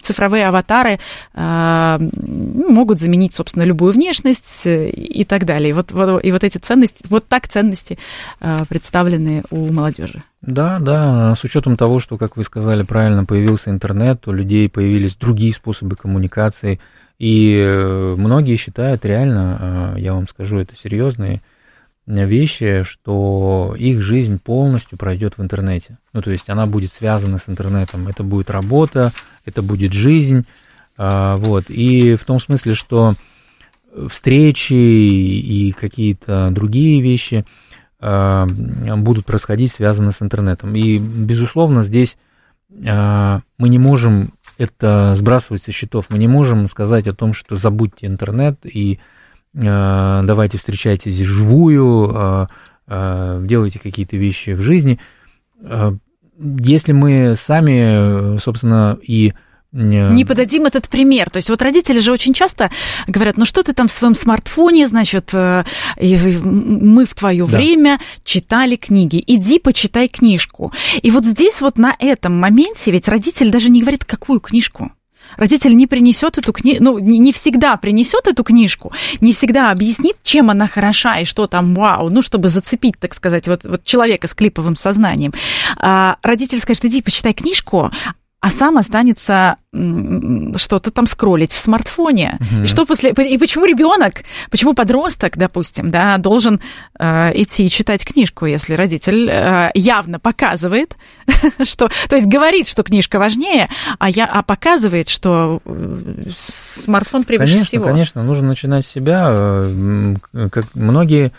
цифровые 0.00 0.46
аватары 0.46 1.00
э, 1.34 1.98
могут 1.98 3.00
заменить, 3.00 3.34
собственно, 3.34 3.64
любую 3.64 3.92
внешность 3.92 4.62
и 4.64 5.26
так 5.28 5.44
далее? 5.44 5.70
И 5.70 5.72
вот, 5.72 5.90
и 5.90 6.30
вот 6.30 6.44
эти 6.44 6.58
ценности, 6.58 7.04
вот 7.08 7.26
так 7.26 7.48
ценности 7.48 7.98
э, 8.38 8.60
представлены 8.68 9.42
у 9.50 9.72
молодежи. 9.72 10.22
Да, 10.42 10.78
да, 10.78 11.34
с 11.34 11.42
учетом 11.42 11.76
того, 11.76 11.98
что, 11.98 12.18
как 12.18 12.36
вы 12.36 12.44
сказали, 12.44 12.84
правильно 12.84 13.24
появился 13.24 13.70
интернет, 13.70 14.28
у 14.28 14.32
людей 14.32 14.68
появились 14.68 15.16
другие 15.16 15.52
способы 15.52 15.96
коммуникации, 15.96 16.78
и 17.18 17.58
э, 17.58 18.14
многие 18.16 18.54
считают 18.54 19.04
реально, 19.04 19.96
я 19.98 20.14
вам 20.14 20.28
скажу, 20.28 20.58
это 20.58 20.76
серьезные 20.80 21.42
вещи, 22.06 22.82
что 22.84 23.74
их 23.78 24.02
жизнь 24.02 24.38
полностью 24.38 24.98
пройдет 24.98 25.38
в 25.38 25.42
интернете. 25.42 25.98
Ну, 26.12 26.22
то 26.22 26.30
есть 26.30 26.48
она 26.48 26.66
будет 26.66 26.92
связана 26.92 27.38
с 27.38 27.48
интернетом. 27.48 28.08
Это 28.08 28.22
будет 28.22 28.50
работа, 28.50 29.12
это 29.44 29.62
будет 29.62 29.92
жизнь. 29.92 30.44
А, 30.96 31.36
вот. 31.36 31.64
И 31.68 32.16
в 32.16 32.24
том 32.24 32.40
смысле, 32.40 32.74
что 32.74 33.14
встречи 34.08 34.74
и 34.74 35.72
какие-то 35.72 36.50
другие 36.50 37.00
вещи 37.00 37.44
а, 38.00 38.46
будут 38.46 39.24
происходить, 39.24 39.72
связаны 39.72 40.12
с 40.12 40.20
интернетом. 40.20 40.74
И, 40.74 40.98
безусловно, 40.98 41.82
здесь 41.82 42.18
а, 42.86 43.40
мы 43.56 43.68
не 43.68 43.78
можем 43.78 44.34
это 44.58 45.14
сбрасывать 45.14 45.62
со 45.62 45.72
счетов. 45.72 46.06
Мы 46.10 46.18
не 46.18 46.28
можем 46.28 46.68
сказать 46.68 47.06
о 47.06 47.14
том, 47.14 47.32
что 47.32 47.56
забудьте 47.56 48.06
интернет 48.06 48.58
и 48.64 49.00
давайте 49.54 50.58
встречайтесь 50.58 51.18
вживую, 51.20 52.10
э, 52.12 52.46
э, 52.88 53.40
делайте 53.44 53.78
какие-то 53.78 54.16
вещи 54.16 54.50
в 54.50 54.60
жизни. 54.60 54.98
Если 56.38 56.92
мы 56.92 57.36
сами, 57.36 58.38
собственно, 58.38 58.98
и 59.00 59.32
не 59.72 60.24
подадим 60.24 60.66
этот 60.66 60.88
пример. 60.88 61.30
То 61.30 61.38
есть 61.38 61.50
вот 61.50 61.60
родители 61.60 61.98
же 61.98 62.12
очень 62.12 62.32
часто 62.32 62.70
говорят, 63.08 63.36
ну 63.36 63.44
что 63.44 63.64
ты 63.64 63.72
там 63.72 63.88
в 63.88 63.92
своем 63.92 64.14
смартфоне, 64.14 64.86
значит, 64.86 65.32
мы 65.32 67.06
в 67.06 67.14
твое 67.14 67.46
да. 67.46 67.56
время 67.56 67.98
читали 68.24 68.76
книги, 68.76 69.22
иди 69.26 69.58
почитай 69.58 70.06
книжку. 70.08 70.72
И 71.02 71.10
вот 71.10 71.24
здесь 71.24 71.60
вот 71.60 71.76
на 71.76 71.94
этом 71.98 72.38
моменте 72.38 72.92
ведь 72.92 73.08
родитель 73.08 73.50
даже 73.50 73.68
не 73.68 73.80
говорит, 73.80 74.04
какую 74.04 74.38
книжку 74.38 74.92
родитель 75.36 75.76
не 75.76 75.86
принесет 75.86 76.38
эту 76.38 76.52
книгу, 76.52 76.82
ну, 76.82 76.98
не 76.98 77.32
всегда 77.32 77.76
принесет 77.76 78.26
эту 78.26 78.44
книжку, 78.44 78.92
не 79.20 79.32
всегда 79.32 79.70
объяснит, 79.70 80.16
чем 80.22 80.50
она 80.50 80.68
хороша 80.68 81.18
и 81.20 81.24
что 81.24 81.46
там 81.46 81.74
вау, 81.74 82.10
ну, 82.10 82.22
чтобы 82.22 82.48
зацепить, 82.48 82.98
так 82.98 83.14
сказать, 83.14 83.48
вот, 83.48 83.64
вот 83.64 83.84
человека 83.84 84.26
с 84.26 84.34
клиповым 84.34 84.76
сознанием. 84.76 85.32
А 85.76 86.16
родитель 86.22 86.58
скажет, 86.58 86.84
иди 86.84 87.02
почитай 87.02 87.34
книжку, 87.34 87.90
а 88.44 88.50
сам 88.50 88.76
останется 88.76 89.56
что-то 89.72 90.90
там 90.90 91.06
скроллить 91.06 91.50
в 91.50 91.58
смартфоне. 91.58 92.38
Угу. 92.40 92.64
И 92.64 92.66
что 92.66 92.84
после 92.84 93.10
и 93.10 93.38
почему 93.38 93.64
ребенок, 93.64 94.16
почему 94.50 94.74
подросток, 94.74 95.38
допустим, 95.38 95.90
да, 95.90 96.18
должен 96.18 96.60
э, 96.98 97.30
идти 97.40 97.64
и 97.64 97.70
читать 97.70 98.04
книжку, 98.04 98.44
если 98.44 98.74
родитель 98.74 99.30
э, 99.30 99.70
явно 99.72 100.20
показывает, 100.20 100.98
что, 101.64 101.88
то 102.06 102.16
есть 102.16 102.26
говорит, 102.26 102.68
что 102.68 102.82
книжка 102.82 103.18
важнее, 103.18 103.70
а 103.98 104.10
я 104.10 104.26
а 104.26 104.42
показывает, 104.42 105.08
что 105.08 105.62
э, 105.64 106.12
смартфон 106.36 107.24
превыше 107.24 107.52
конечно, 107.52 107.68
всего. 107.68 107.86
Конечно, 107.86 108.22
нужно 108.24 108.48
начинать 108.48 108.84
с 108.84 108.90
себя. 108.90 109.26
Э, 109.30 110.16
как 110.52 110.66
многие 110.74 111.32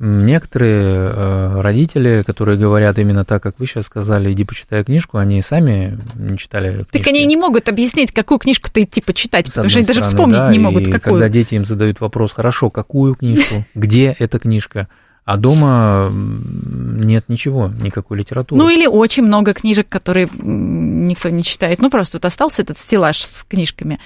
Некоторые 0.00 1.10
э, 1.12 1.60
родители, 1.60 2.22
которые 2.24 2.56
говорят 2.56 2.98
именно 3.00 3.24
так, 3.24 3.42
как 3.42 3.58
вы 3.58 3.66
сейчас 3.66 3.86
сказали, 3.86 4.32
иди 4.32 4.44
почитай 4.44 4.84
книжку, 4.84 5.18
они 5.18 5.42
сами 5.42 5.98
не 6.14 6.38
читали 6.38 6.72
книжки. 6.72 6.92
Так 6.92 7.06
они 7.08 7.26
не 7.26 7.36
могут 7.36 7.68
объяснить, 7.68 8.12
какую 8.12 8.38
книжку-то 8.38 8.80
идти 8.80 9.00
почитать, 9.00 9.46
потому 9.46 9.68
что 9.68 9.78
они 9.80 9.86
даже 9.86 10.02
вспомнить 10.02 10.38
да, 10.38 10.52
не 10.52 10.60
могут, 10.60 10.86
и 10.86 10.92
какую. 10.92 11.14
когда 11.14 11.28
дети 11.28 11.56
им 11.56 11.64
задают 11.64 12.00
вопрос, 12.00 12.32
хорошо, 12.32 12.70
какую 12.70 13.16
книжку, 13.16 13.64
где 13.74 14.14
эта 14.16 14.38
книжка, 14.38 14.86
а 15.24 15.36
дома 15.36 16.10
нет 16.12 17.24
ничего, 17.28 17.72
никакой 17.82 18.18
литературы. 18.18 18.62
Ну 18.62 18.70
или 18.70 18.86
очень 18.86 19.24
много 19.24 19.52
книжек, 19.52 19.88
которые 19.88 20.28
никто 20.38 21.28
не 21.28 21.42
читает. 21.42 21.80
Ну 21.80 21.90
просто 21.90 22.18
вот 22.18 22.24
остался 22.24 22.62
этот 22.62 22.78
стеллаж 22.78 23.20
с 23.20 23.42
книжками. 23.42 23.98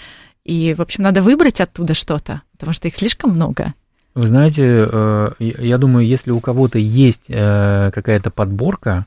И, 0.42 0.74
в 0.74 0.80
общем, 0.80 1.04
надо 1.04 1.20
выбрать 1.20 1.60
оттуда 1.60 1.94
что-то, 1.94 2.42
потому 2.52 2.72
что 2.72 2.88
их 2.88 2.96
слишком 2.96 3.30
много. 3.30 3.74
Вы 4.14 4.26
знаете, 4.26 4.86
э, 4.90 5.30
я 5.38 5.78
думаю, 5.78 6.06
если 6.06 6.30
у 6.32 6.40
кого-то 6.40 6.78
есть 6.78 7.24
э, 7.28 7.90
какая-то 7.92 8.30
подборка, 8.30 9.06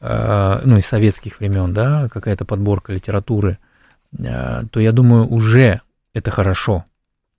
э, 0.00 0.60
ну, 0.64 0.76
из 0.76 0.86
советских 0.86 1.40
времен, 1.40 1.72
да, 1.72 2.08
какая-то 2.10 2.44
подборка 2.44 2.92
литературы, 2.92 3.58
то 4.16 4.80
я 4.80 4.92
думаю, 4.92 5.26
уже 5.26 5.80
это 6.12 6.30
хорошо. 6.30 6.84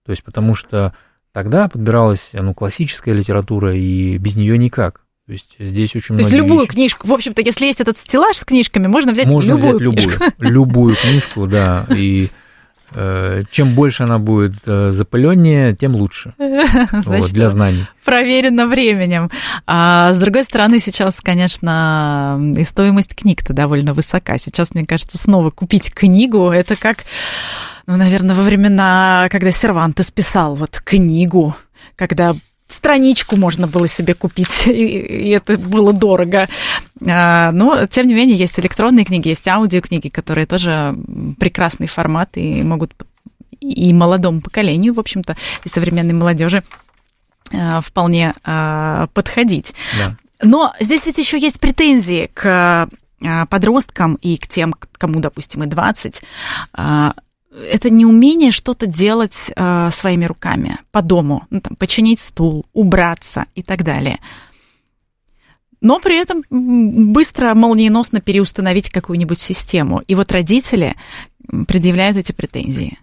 То 0.06 0.12
есть, 0.12 0.24
потому 0.24 0.56
что 0.56 0.94
тогда 1.32 1.70
подбиралась, 1.70 2.32
ну, 2.34 2.54
классическая 2.54 3.13
литература, 3.13 3.74
и 3.74 4.18
без 4.18 4.36
нее 4.36 4.58
никак. 4.58 5.06
То 5.26 5.32
есть 5.32 5.56
здесь 5.58 5.96
очень 5.96 6.18
То 6.18 6.22
есть 6.22 6.34
любую 6.34 6.62
вещи. 6.62 6.72
книжку, 6.72 7.08
в 7.08 7.13
общем-то, 7.13 7.41
если 7.41 7.65
есть 7.65 7.82
этот 7.82 7.98
стеллаж 7.98 8.38
с 8.38 8.44
книжками, 8.44 8.88
можно 8.88 9.12
взять 9.12 9.28
можно 9.28 9.52
любую 9.52 9.80
взять 9.80 10.04
книжку. 10.04 10.24
любую, 10.38 10.52
любую 10.52 10.96
книжку, 10.96 11.48
да, 11.48 11.86
и 11.89 12.30
чем 13.51 13.73
больше 13.73 14.03
она 14.03 14.19
будет 14.19 14.55
э, 14.65 14.91
запыленнее, 14.91 15.75
тем 15.75 15.95
лучше 15.95 16.34
Значит, 16.38 17.05
вот, 17.05 17.31
для 17.31 17.49
знаний. 17.49 17.86
проверено 18.03 18.67
временем. 18.67 19.29
А 19.67 20.13
с 20.13 20.19
другой 20.19 20.43
стороны, 20.43 20.79
сейчас, 20.79 21.19
конечно, 21.21 22.39
и 22.58 22.63
стоимость 22.63 23.15
книг-то 23.15 23.53
довольно 23.53 23.93
высока. 23.93 24.38
Сейчас, 24.38 24.73
мне 24.73 24.86
кажется, 24.86 25.17
снова 25.17 25.49
купить 25.49 25.93
книгу, 25.93 26.49
это 26.49 26.75
как, 26.75 26.99
ну, 27.86 27.97
наверное, 27.97 28.36
во 28.36 28.43
времена, 28.43 29.27
когда 29.29 29.51
Сервантес 29.51 30.12
писал 30.12 30.55
вот 30.55 30.81
книгу, 30.84 31.55
когда 31.95 32.36
страничку 32.67 33.36
можно 33.36 33.67
было 33.67 33.88
себе 33.88 34.13
купить, 34.13 34.49
и, 34.65 35.30
это 35.30 35.58
было 35.58 35.93
дорого. 35.93 36.47
А, 37.08 37.51
но, 37.51 37.86
тем 37.88 38.07
не 38.07 38.13
менее, 38.13 38.38
есть 38.38 38.59
электронные 38.59 39.05
книги, 39.05 39.30
есть 39.30 39.47
аудиокниги, 39.47 40.09
которые 40.09 40.45
тоже 40.45 40.95
прекрасный 41.39 41.88
формат 41.88 42.38
и 42.38 42.61
могут 42.63 42.93
и 43.59 43.93
молодому 43.93 44.41
поколению, 44.41 44.93
в 44.93 44.99
общем-то, 44.99 45.36
и 45.63 45.70
современной 45.70 46.13
молодежи 46.13 46.63
а, 47.53 47.82
вполне 47.82 48.34
а, 48.43 49.07
подходить. 49.13 49.74
Да. 49.97 50.16
Но 50.41 50.74
здесь 50.80 51.05
ведь 51.05 51.18
еще 51.18 51.38
есть 51.38 51.59
претензии 51.59 52.30
к 52.34 52.89
подросткам 53.49 54.16
и 54.16 54.38
к 54.38 54.47
тем, 54.47 54.76
кому, 54.97 55.20
допустим, 55.20 55.63
и 55.63 55.68
20, 55.68 56.22
а, 56.74 57.13
это 57.56 57.89
неумение 57.89 58.51
что-то 58.51 58.88
делать 58.88 59.51
э, 59.56 59.89
своими 59.91 60.26
руками 60.26 60.78
по 60.91 61.01
дому, 61.01 61.43
ну, 61.49 61.62
там, 61.62 61.76
починить 61.76 62.20
стул, 62.20 62.66
убраться 62.74 63.45
и 63.56 63.64
так 63.64 63.84
далее. 63.84 64.20
Но 65.82 65.99
при 65.99 66.20
этом 66.20 66.43
быстро, 66.49 67.53
молниеносно 67.53 68.20
переустановить 68.22 68.89
какую-нибудь 68.89 69.39
систему. 69.39 70.01
И 70.08 70.16
вот 70.16 70.32
родители 70.32 70.95
предъявляют 71.68 72.18
эти 72.18 72.32
претензии. 72.32 72.97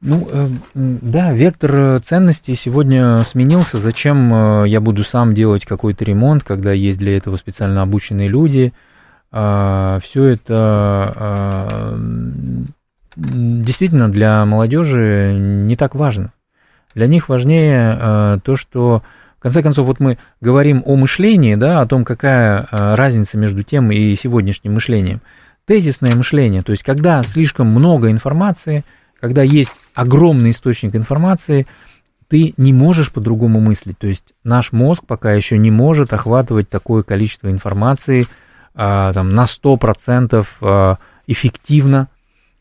Ну, 0.00 0.28
э, 0.30 0.48
да, 0.74 1.32
вектор 1.32 2.00
ценностей 2.00 2.54
сегодня 2.54 3.24
сменился. 3.24 3.78
Зачем 3.78 4.32
э, 4.62 4.68
я 4.68 4.80
буду 4.80 5.04
сам 5.04 5.34
делать 5.34 5.64
какой-то 5.64 6.04
ремонт, 6.04 6.44
когда 6.44 6.72
есть 6.72 6.98
для 6.98 7.16
этого 7.16 7.36
специально 7.36 7.82
обученные 7.82 8.28
люди? 8.28 8.72
Э, 9.32 9.98
Все 10.02 10.24
это 10.24 11.98
действительно 13.16 14.10
для 14.10 14.44
молодежи 14.44 15.32
не 15.34 15.76
так 15.76 15.94
важно. 15.94 16.32
Для 16.94 17.06
них 17.06 17.28
важнее 17.28 17.98
э, 17.98 18.38
то, 18.42 18.56
что 18.56 19.02
в 19.38 19.42
конце 19.42 19.62
концов 19.62 19.86
вот 19.86 20.00
мы 20.00 20.18
говорим 20.40 20.82
о 20.86 20.96
мышлении, 20.96 21.54
да, 21.54 21.80
о 21.80 21.86
том, 21.86 22.04
какая 22.04 22.60
э, 22.70 22.94
разница 22.94 23.36
между 23.36 23.62
тем 23.62 23.90
и 23.90 24.14
сегодняшним 24.14 24.74
мышлением. 24.74 25.20
Тезисное 25.66 26.14
мышление, 26.14 26.62
то 26.62 26.70
есть 26.70 26.84
когда 26.84 27.22
слишком 27.22 27.66
много 27.66 28.10
информации, 28.10 28.84
когда 29.18 29.42
есть 29.42 29.72
огромный 29.94 30.50
источник 30.50 30.94
информации, 30.94 31.66
ты 32.28 32.54
не 32.56 32.72
можешь 32.72 33.12
по-другому 33.12 33.60
мыслить. 33.60 33.98
То 33.98 34.06
есть 34.06 34.32
наш 34.44 34.72
мозг 34.72 35.04
пока 35.06 35.32
еще 35.32 35.58
не 35.58 35.70
может 35.70 36.12
охватывать 36.12 36.68
такое 36.68 37.02
количество 37.02 37.50
информации 37.50 38.26
э, 38.74 39.10
там, 39.14 39.34
на 39.34 39.44
100% 39.44 40.46
э, 40.60 40.96
эффективно, 41.26 42.08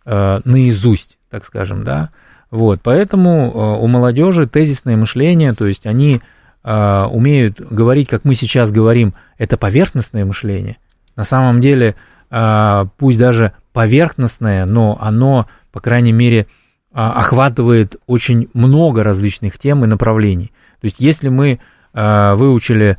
наизусть, 0.05 1.17
так 1.29 1.45
скажем, 1.45 1.83
да. 1.83 2.11
Вот, 2.51 2.79
поэтому 2.81 3.51
э, 3.51 3.83
у 3.83 3.87
молодежи 3.87 4.47
тезисное 4.47 4.95
мышление, 4.95 5.53
то 5.53 5.65
есть 5.65 5.85
они 5.85 6.21
э, 6.63 7.03
умеют 7.11 7.59
говорить, 7.59 8.07
как 8.07 8.23
мы 8.23 8.35
сейчас 8.35 8.71
говорим, 8.71 9.13
это 9.37 9.57
поверхностное 9.57 10.25
мышление. 10.25 10.77
На 11.15 11.23
самом 11.23 11.59
деле, 11.59 11.95
э, 12.29 12.85
пусть 12.97 13.17
даже 13.17 13.53
поверхностное, 13.73 14.65
но 14.65 14.97
оно, 15.01 15.47
по 15.71 15.81
крайней 15.81 16.13
мере, 16.13 16.39
э, 16.39 16.45
охватывает 16.93 17.97
очень 18.07 18.47
много 18.53 19.03
различных 19.03 19.57
тем 19.57 19.83
и 19.83 19.87
направлений. 19.87 20.51
То 20.79 20.85
есть, 20.85 20.97
если 20.99 21.29
мы 21.29 21.59
э, 21.93 22.33
выучили, 22.35 22.97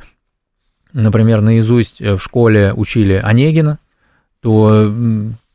например, 0.93 1.41
наизусть 1.41 1.99
в 1.99 2.19
школе 2.19 2.73
учили 2.73 3.13
Онегина, 3.13 3.79
то 4.41 4.91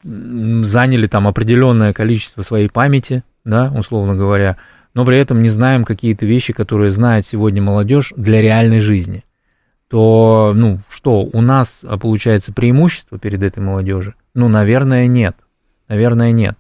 заняли 0.02 1.06
там 1.06 1.28
определенное 1.28 1.92
количество 1.92 2.42
своей 2.42 2.68
памяти, 2.68 3.22
да, 3.44 3.72
условно 3.76 4.14
говоря, 4.14 4.56
но 4.94 5.04
при 5.04 5.18
этом 5.18 5.42
не 5.42 5.48
знаем 5.48 5.84
какие-то 5.84 6.26
вещи, 6.26 6.52
которые 6.52 6.90
знает 6.90 7.26
сегодня 7.26 7.62
молодежь 7.62 8.12
для 8.16 8.42
реальной 8.42 8.80
жизни, 8.80 9.24
то, 9.88 10.52
ну, 10.54 10.80
что, 10.88 11.20
у 11.22 11.40
нас 11.40 11.82
получается 12.00 12.52
преимущество 12.52 13.18
перед 13.18 13.42
этой 13.42 13.60
молодежью? 13.62 14.14
Ну, 14.34 14.48
наверное, 14.48 15.06
нет. 15.06 15.36
Наверное, 15.88 16.32
нет. 16.32 16.56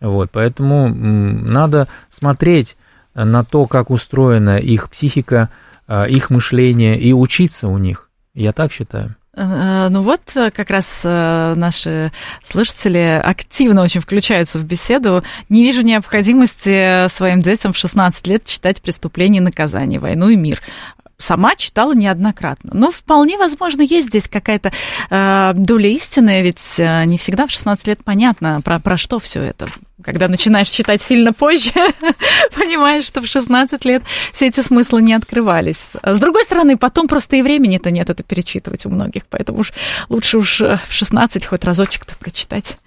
Вот, 0.00 0.30
поэтому 0.32 0.88
надо 0.88 1.88
смотреть 2.10 2.76
на 3.14 3.44
то, 3.44 3.66
как 3.66 3.90
устроена 3.90 4.56
их 4.58 4.88
психика, 4.88 5.50
их 6.08 6.30
мышление 6.30 6.98
и 6.98 7.12
учиться 7.12 7.68
у 7.68 7.76
них. 7.76 8.08
Я 8.32 8.52
так 8.52 8.72
считаю. 8.72 9.16
Ну 9.42 10.02
вот, 10.02 10.20
как 10.34 10.68
раз 10.68 11.00
наши 11.02 12.12
слушатели 12.42 13.20
активно 13.24 13.82
очень 13.82 14.02
включаются 14.02 14.58
в 14.58 14.64
беседу. 14.64 15.24
Не 15.48 15.62
вижу 15.62 15.80
необходимости 15.80 17.08
своим 17.08 17.40
детям 17.40 17.72
в 17.72 17.78
16 17.78 18.26
лет 18.26 18.44
читать 18.44 18.82
«Преступление 18.82 19.40
и 19.40 19.44
наказание», 19.44 19.98
«Войну 19.98 20.28
и 20.28 20.36
мир» 20.36 20.60
сама 21.20 21.54
читала 21.56 21.92
неоднократно. 21.92 22.70
Но 22.74 22.90
вполне 22.90 23.36
возможно, 23.36 23.82
есть 23.82 24.08
здесь 24.08 24.28
какая-то 24.28 24.72
э, 25.10 25.52
доля 25.54 25.88
истины, 25.90 26.42
ведь 26.42 26.74
э, 26.78 27.04
не 27.04 27.18
всегда 27.18 27.46
в 27.46 27.50
16 27.50 27.86
лет 27.86 28.04
понятно, 28.04 28.60
про, 28.62 28.78
про 28.78 28.96
что 28.96 29.18
все 29.18 29.42
это. 29.42 29.68
Когда 30.02 30.28
начинаешь 30.28 30.70
читать 30.70 31.02
сильно 31.02 31.32
позже, 31.32 31.72
понимаешь, 32.54 33.04
что 33.04 33.20
в 33.20 33.26
16 33.26 33.84
лет 33.84 34.02
все 34.32 34.46
эти 34.48 34.60
смыслы 34.60 35.02
не 35.02 35.12
открывались. 35.12 35.92
С 36.02 36.18
другой 36.18 36.44
стороны, 36.44 36.78
потом 36.78 37.06
просто 37.06 37.36
и 37.36 37.42
времени-то 37.42 37.90
нет 37.90 38.08
это 38.08 38.22
перечитывать 38.22 38.86
у 38.86 38.90
многих, 38.90 39.26
поэтому 39.26 39.60
уж 39.60 39.72
лучше 40.08 40.38
уж 40.38 40.60
в 40.60 40.90
16 40.90 41.44
хоть 41.44 41.64
разочек-то 41.64 42.16
прочитать. 42.16 42.78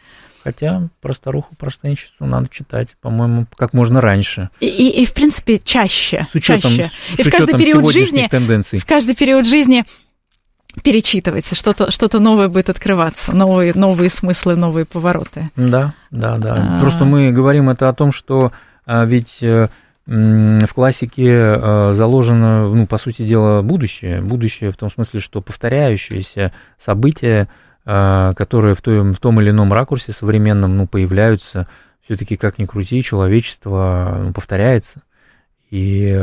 Хотя 0.43 0.89
про 1.01 1.13
старуху, 1.13 1.55
про 1.55 1.67
простенщицу 1.67 2.25
надо 2.25 2.49
читать, 2.49 2.89
по-моему, 3.01 3.45
как 3.55 3.71
можно 3.73 4.01
раньше. 4.01 4.49
И, 4.59 4.67
и, 4.67 5.01
и 5.01 5.05
в 5.05 5.13
принципе, 5.13 5.57
чаще. 5.57 6.27
С 6.31 6.35
учетом, 6.35 6.71
чаще. 6.71 6.91
С 7.15 7.19
и 7.19 7.23
в 7.23 7.31
каждый 7.31 7.57
период 7.57 7.89
жизни, 7.89 8.27
тенденций. 8.29 8.77
в 8.77 8.85
каждый 8.85 9.15
период 9.15 9.47
жизни 9.47 9.85
перечитывается, 10.83 11.55
что-то 11.55 11.91
что 11.91 12.19
новое 12.19 12.49
будет 12.49 12.69
открываться, 12.69 13.33
новые, 13.33 13.73
новые 13.73 14.09
смыслы, 14.09 14.55
новые 14.55 14.85
повороты. 14.85 15.49
Да, 15.55 15.93
да, 16.11 16.37
да. 16.37 16.55
А... 16.55 16.81
Просто 16.81 17.05
мы 17.05 17.31
говорим 17.31 17.69
это 17.69 17.87
о 17.87 17.93
том, 17.93 18.11
что 18.11 18.51
а, 18.85 19.05
ведь 19.05 19.37
э, 19.41 19.67
в 20.05 20.67
классике 20.73 21.27
э, 21.27 21.93
заложено, 21.93 22.67
ну, 22.67 22.85
по 22.85 22.97
сути 22.97 23.21
дела, 23.21 23.61
будущее. 23.61 24.21
Будущее 24.21 24.71
в 24.71 24.75
том 24.77 24.91
смысле, 24.91 25.21
что 25.21 25.41
повторяющиеся 25.41 26.51
события 26.83 27.47
которые 27.83 28.75
в 28.75 28.81
том, 28.81 29.13
в 29.13 29.19
том 29.19 29.41
или 29.41 29.49
ином 29.49 29.73
ракурсе 29.73 30.13
современном 30.13 30.77
ну, 30.77 30.87
появляются, 30.87 31.67
все-таки 32.05 32.37
как 32.37 32.57
ни 32.57 32.65
крути, 32.65 33.01
человечество 33.01 34.21
ну, 34.23 34.33
повторяется. 34.33 35.01
И 35.69 36.15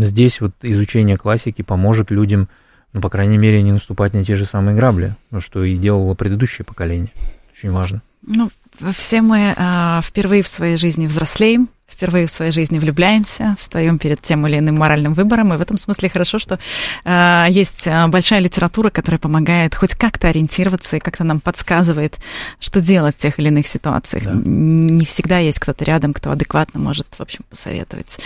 здесь 0.00 0.40
вот 0.40 0.52
изучение 0.62 1.18
классики 1.18 1.62
поможет 1.62 2.10
людям, 2.10 2.48
ну, 2.92 3.00
по 3.00 3.10
крайней 3.10 3.36
мере, 3.36 3.62
не 3.62 3.72
наступать 3.72 4.14
на 4.14 4.24
те 4.24 4.34
же 4.34 4.46
самые 4.46 4.76
грабли, 4.76 5.14
ну, 5.30 5.40
что 5.40 5.62
и 5.62 5.76
делало 5.76 6.14
предыдущее 6.14 6.64
поколение. 6.64 7.10
Очень 7.52 7.70
важно. 7.70 8.02
Ну, 8.26 8.50
все 8.94 9.20
мы 9.20 9.54
э, 9.56 10.00
впервые 10.02 10.42
в 10.42 10.48
своей 10.48 10.76
жизни 10.76 11.06
взрослеем, 11.06 11.68
впервые 11.92 12.26
в 12.26 12.30
своей 12.30 12.52
жизни 12.52 12.78
влюбляемся, 12.78 13.54
встаем 13.58 13.98
перед 13.98 14.20
тем 14.22 14.46
или 14.46 14.58
иным 14.58 14.76
моральным 14.76 15.14
выбором, 15.14 15.52
и 15.52 15.56
в 15.56 15.60
этом 15.60 15.78
смысле 15.78 16.08
хорошо, 16.08 16.38
что 16.38 16.58
э, 17.04 17.46
есть 17.50 17.86
большая 18.08 18.40
литература, 18.40 18.90
которая 18.90 19.18
помогает 19.18 19.74
хоть 19.74 19.94
как-то 19.94 20.28
ориентироваться 20.28 20.96
и 20.96 21.00
как-то 21.00 21.24
нам 21.24 21.40
подсказывает, 21.40 22.18
что 22.58 22.80
делать 22.80 23.16
в 23.16 23.18
тех 23.18 23.38
или 23.38 23.48
иных 23.48 23.66
ситуациях. 23.66 24.24
Да. 24.24 24.32
Не 24.34 25.04
всегда 25.04 25.38
есть 25.38 25.58
кто-то 25.58 25.84
рядом, 25.84 26.14
кто 26.14 26.30
адекватно 26.30 26.80
может, 26.80 27.06
в 27.16 27.20
общем, 27.20 27.44
посоветовать. 27.48 28.18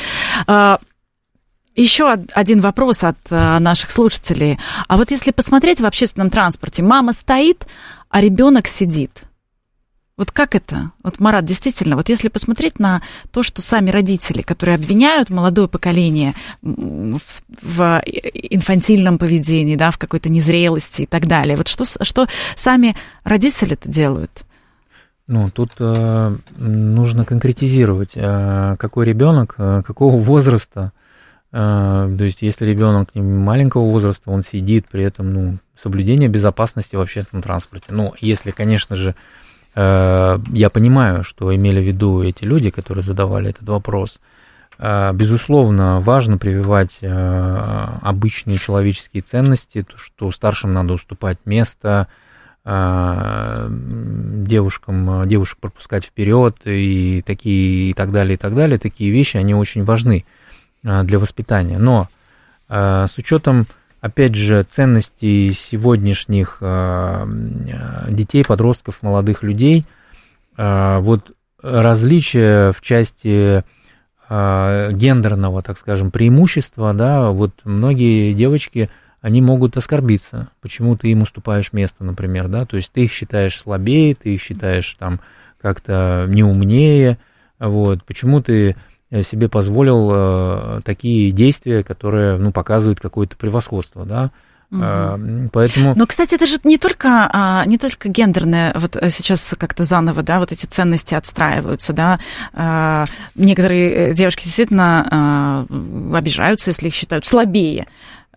Э, 0.46 0.76
еще 1.74 2.10
один 2.32 2.62
вопрос 2.62 3.04
от 3.04 3.18
наших 3.30 3.90
слушателей. 3.90 4.58
А 4.88 4.96
вот 4.96 5.10
если 5.10 5.30
посмотреть 5.30 5.78
в 5.78 5.84
общественном 5.84 6.30
транспорте, 6.30 6.82
мама 6.82 7.12
стоит, 7.12 7.66
а 8.08 8.22
ребенок 8.22 8.66
сидит. 8.66 9.25
Вот 10.16 10.30
как 10.30 10.54
это? 10.54 10.92
Вот, 11.02 11.20
Марат, 11.20 11.44
действительно, 11.44 11.94
вот 11.94 12.08
если 12.08 12.28
посмотреть 12.28 12.78
на 12.78 13.02
то, 13.32 13.42
что 13.42 13.60
сами 13.60 13.90
родители, 13.90 14.40
которые 14.40 14.76
обвиняют 14.76 15.28
молодое 15.28 15.68
поколение 15.68 16.32
в, 16.62 17.20
в 17.62 18.02
инфантильном 18.32 19.18
поведении, 19.18 19.76
да, 19.76 19.90
в 19.90 19.98
какой-то 19.98 20.30
незрелости 20.30 21.02
и 21.02 21.06
так 21.06 21.26
далее, 21.26 21.58
вот 21.58 21.68
что, 21.68 21.84
что 21.84 22.26
сами 22.54 22.96
родители 23.24 23.74
это 23.74 23.90
делают? 23.90 24.30
Ну, 25.26 25.50
тут 25.50 25.72
э, 25.80 26.36
нужно 26.56 27.24
конкретизировать, 27.26 28.12
э, 28.14 28.76
какой 28.78 29.04
ребенок, 29.04 29.56
э, 29.58 29.82
какого 29.84 30.16
возраста 30.18 30.92
То 31.50 32.16
есть, 32.18 32.42
если 32.42 32.66
ребенок 32.66 33.14
маленького 33.14 33.90
возраста, 33.90 34.30
он 34.30 34.42
сидит, 34.42 34.86
при 34.90 35.04
этом, 35.04 35.32
ну, 35.32 35.58
соблюдение 35.80 36.28
безопасности 36.28 36.96
в 36.96 37.00
общественном 37.00 37.42
транспорте. 37.42 37.92
Ну, 37.92 38.12
если, 38.20 38.50
конечно 38.50 38.96
же, 38.96 39.14
я 39.76 40.70
понимаю, 40.72 41.22
что 41.22 41.54
имели 41.54 41.80
в 41.80 41.86
виду 41.86 42.22
эти 42.22 42.44
люди, 42.44 42.70
которые 42.70 43.04
задавали 43.04 43.50
этот 43.50 43.68
вопрос– 43.68 44.18
Э, 44.78 45.12
безусловно, 45.12 46.00
важно 46.00 46.38
прививать 46.38 46.98
э, 47.00 47.88
обычные 48.02 48.58
человеческие 48.58 49.22
ценности, 49.22 49.82
то, 49.82 49.96
что 49.96 50.30
старшим 50.32 50.74
надо 50.74 50.94
уступать 50.94 51.38
место, 51.44 52.08
э, 52.64 53.68
девушкам, 53.70 55.26
девушек 55.26 55.58
пропускать 55.58 56.04
вперед 56.04 56.56
и 56.64 57.22
такие 57.26 57.90
и 57.90 57.94
так 57.94 58.12
далее, 58.12 58.34
и 58.34 58.36
так 58.36 58.54
далее. 58.54 58.78
Такие 58.78 59.10
вещи, 59.10 59.36
они 59.36 59.54
очень 59.54 59.84
важны 59.84 60.24
для 60.82 61.18
воспитания. 61.18 61.78
Но 61.78 62.08
с 62.68 63.12
учетом, 63.16 63.66
опять 64.00 64.34
же, 64.34 64.62
ценностей 64.62 65.52
сегодняшних 65.52 66.58
детей, 68.10 68.44
подростков, 68.44 69.02
молодых 69.02 69.42
людей, 69.42 69.84
вот 70.56 71.32
различия 71.62 72.72
в 72.72 72.80
части 72.80 73.64
а, 74.28 74.90
гендерного, 74.90 75.62
так 75.62 75.78
скажем, 75.78 76.10
преимущества, 76.10 76.92
да, 76.92 77.30
вот 77.30 77.52
многие 77.64 78.32
девочки, 78.32 78.90
они 79.20 79.40
могут 79.40 79.76
оскорбиться, 79.76 80.48
почему 80.60 80.96
ты 80.96 81.08
им 81.08 81.22
уступаешь 81.22 81.72
место, 81.72 82.04
например, 82.04 82.48
да, 82.48 82.66
то 82.66 82.76
есть 82.76 82.90
ты 82.92 83.04
их 83.04 83.12
считаешь 83.12 83.60
слабее, 83.60 84.14
ты 84.16 84.34
их 84.34 84.42
считаешь 84.42 84.96
там 84.98 85.20
как-то 85.60 86.26
неумнее, 86.28 87.18
вот, 87.60 88.02
почему 88.04 88.40
ты 88.42 88.76
себе 89.22 89.48
позволил 89.48 90.10
э, 90.12 90.80
такие 90.84 91.30
действия, 91.30 91.82
которые, 91.84 92.38
ну, 92.38 92.52
показывают 92.52 93.00
какое-то 93.00 93.36
превосходство, 93.36 94.04
да, 94.04 94.30
Угу. 94.68 95.50
Поэтому... 95.52 95.94
Но, 95.94 96.06
кстати, 96.06 96.34
это 96.34 96.44
же 96.44 96.58
не 96.64 96.76
только, 96.76 97.30
а, 97.32 97.64
не 97.66 97.78
только 97.78 98.08
гендерное, 98.08 98.72
вот 98.74 98.96
э, 98.96 99.10
сейчас 99.10 99.54
как-то 99.56 99.84
заново, 99.84 100.24
да, 100.24 100.40
вот 100.40 100.50
эти 100.50 100.66
ценности 100.66 101.14
отстраиваются, 101.14 101.92
да. 101.92 102.18
Некоторые 103.36 104.10
э, 104.10 104.14
девушки 104.14 104.42
действительно 104.42 105.66
обижаются, 106.12 106.70
если 106.70 106.88
их 106.88 106.94
считают 106.94 107.26
слабее. 107.26 107.86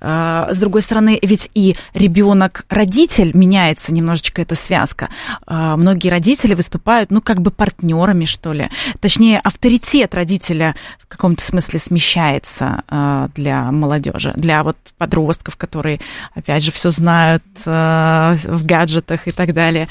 А, 0.02 0.52
с 0.52 0.58
другой 0.58 0.82
стороны, 0.82 1.20
ведь 1.22 1.50
и 1.54 1.76
ребенок-родитель 1.94 3.32
меняется 3.36 3.94
немножечко 3.94 4.42
эта 4.42 4.56
связка. 4.56 5.10
А, 5.46 5.78
многие 5.78 6.10
родители 6.10 6.54
выступают, 6.54 7.12
ну, 7.12 7.22
как 7.22 7.42
бы 7.42 7.52
партнерами, 7.52 8.26
что 8.26 8.54
ли. 8.54 8.70
Точнее, 9.00 9.40
авторитет 9.40 10.16
родителя 10.16 10.76
в 11.00 11.08
каком-то 11.08 11.44
смысле 11.44 11.80
смещается 11.80 12.84
а, 12.88 13.30
для 13.36 13.72
молодежи, 13.72 14.34
для 14.36 14.64
вот 14.64 14.78
подростков, 14.98 15.58
которые, 15.58 16.00
опять 16.34 16.64
же, 16.64 16.72
все 16.72 16.90
знают 16.90 17.44
в 17.66 18.62
гаджетах 18.64 19.28
и 19.28 19.32
так 19.32 19.54
далее. 19.54 19.88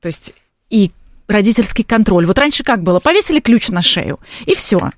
То 0.00 0.06
есть 0.06 0.32
и 0.70 0.92
родительский 1.26 1.84
контроль. 1.84 2.26
Вот 2.26 2.38
раньше 2.38 2.64
как 2.64 2.82
было? 2.82 3.00
Повесили 3.00 3.40
ключ 3.40 3.68
на 3.68 3.82
шею, 3.82 4.18
и 4.46 4.54
все. 4.54 4.90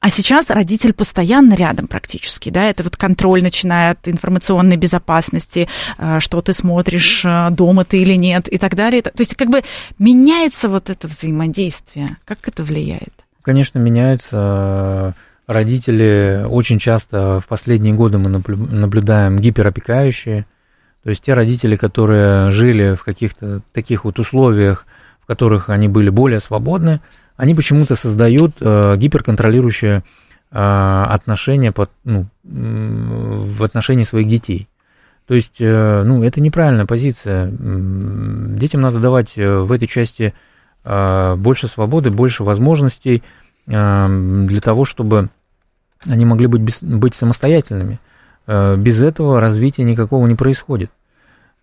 А 0.00 0.10
сейчас 0.10 0.50
родитель 0.50 0.92
постоянно 0.92 1.54
рядом 1.54 1.86
практически, 1.86 2.50
да, 2.50 2.64
это 2.64 2.82
вот 2.82 2.96
контроль, 2.96 3.42
начиная 3.42 3.92
от 3.92 4.08
информационной 4.08 4.76
безопасности, 4.76 5.68
э, 5.98 6.20
что 6.20 6.40
ты 6.42 6.52
смотришь, 6.52 7.24
э, 7.24 7.50
дома 7.50 7.84
ты 7.84 7.98
или 8.02 8.14
нет, 8.14 8.48
и 8.48 8.58
так 8.58 8.74
далее. 8.74 9.02
То 9.02 9.12
есть 9.18 9.36
как 9.36 9.48
бы 9.48 9.62
меняется 9.98 10.68
вот 10.68 10.90
это 10.90 11.08
взаимодействие. 11.08 12.16
Как 12.24 12.46
это 12.46 12.62
влияет? 12.62 13.12
Конечно, 13.42 13.78
меняются 13.78 15.14
родители. 15.46 16.44
Очень 16.48 16.78
часто 16.78 17.40
в 17.40 17.46
последние 17.46 17.94
годы 17.94 18.18
мы 18.18 18.28
наблюдаем 18.28 19.38
гиперопекающие, 19.38 20.46
то 21.02 21.10
есть 21.10 21.22
те 21.22 21.34
родители, 21.34 21.76
которые 21.76 22.50
жили 22.50 22.94
в 22.94 23.02
каких-то 23.02 23.60
таких 23.72 24.04
вот 24.04 24.18
условиях, 24.18 24.86
в 25.20 25.26
которых 25.26 25.68
они 25.68 25.88
были 25.88 26.10
более 26.10 26.40
свободны, 26.40 27.00
они 27.42 27.56
почему-то 27.56 27.96
создают 27.96 28.52
э, 28.60 28.96
гиперконтролирующее 28.96 30.04
э, 30.52 30.56
отношение 30.56 31.72
под, 31.72 31.90
ну, 32.04 32.26
в 32.44 33.64
отношении 33.64 34.04
своих 34.04 34.28
детей. 34.28 34.68
То 35.26 35.34
есть, 35.34 35.56
э, 35.58 36.02
ну, 36.04 36.22
это 36.22 36.40
неправильная 36.40 36.86
позиция. 36.86 37.50
Детям 37.50 38.82
надо 38.82 39.00
давать 39.00 39.32
э, 39.34 39.58
в 39.58 39.72
этой 39.72 39.88
части 39.88 40.34
э, 40.84 41.34
больше 41.34 41.66
свободы, 41.66 42.12
больше 42.12 42.44
возможностей 42.44 43.24
э, 43.66 44.42
для 44.46 44.60
того, 44.60 44.84
чтобы 44.84 45.28
они 46.04 46.24
могли 46.24 46.46
быть, 46.46 46.60
без, 46.60 46.80
быть 46.80 47.16
самостоятельными. 47.16 47.98
Э, 48.46 48.76
без 48.76 49.02
этого 49.02 49.40
развития 49.40 49.82
никакого 49.82 50.28
не 50.28 50.36
происходит. 50.36 50.92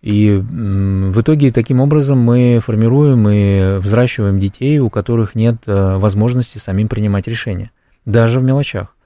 И 0.02 0.30
в 0.32 1.20
итоге 1.20 1.52
таким 1.52 1.80
образом 1.80 2.18
мы 2.18 2.60
формируем 2.64 3.28
и 3.28 3.78
взращиваем 3.78 4.38
детей, 4.38 4.78
у 4.78 4.88
которых 4.88 5.34
нет 5.34 5.56
э, 5.66 5.96
возможности 5.96 6.56
самим 6.56 6.88
принимать 6.88 7.26
решения, 7.26 7.70
даже 8.06 8.40
в 8.40 8.42
мелочах. 8.42 8.96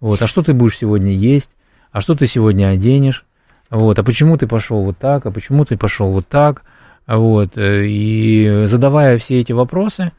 Вот, 0.00 0.20
а 0.20 0.26
что 0.26 0.42
ты 0.42 0.52
будешь 0.52 0.76
сегодня 0.76 1.12
есть, 1.12 1.52
а 1.90 2.02
что 2.02 2.14
ты 2.14 2.26
сегодня 2.26 2.68
оденешь, 2.68 3.24
вот, 3.70 3.98
а 3.98 4.02
почему 4.02 4.36
ты 4.36 4.46
пошел 4.46 4.84
вот 4.84 4.98
так, 4.98 5.24
а 5.24 5.30
почему 5.30 5.64
ты 5.64 5.78
пошел 5.78 6.10
вот 6.10 6.28
так, 6.28 6.64
вот, 7.06 7.56
э, 7.56 7.86
и 7.86 8.64
задавая 8.66 9.16
все 9.16 9.40
эти 9.40 9.52
вопросы, 9.52 10.12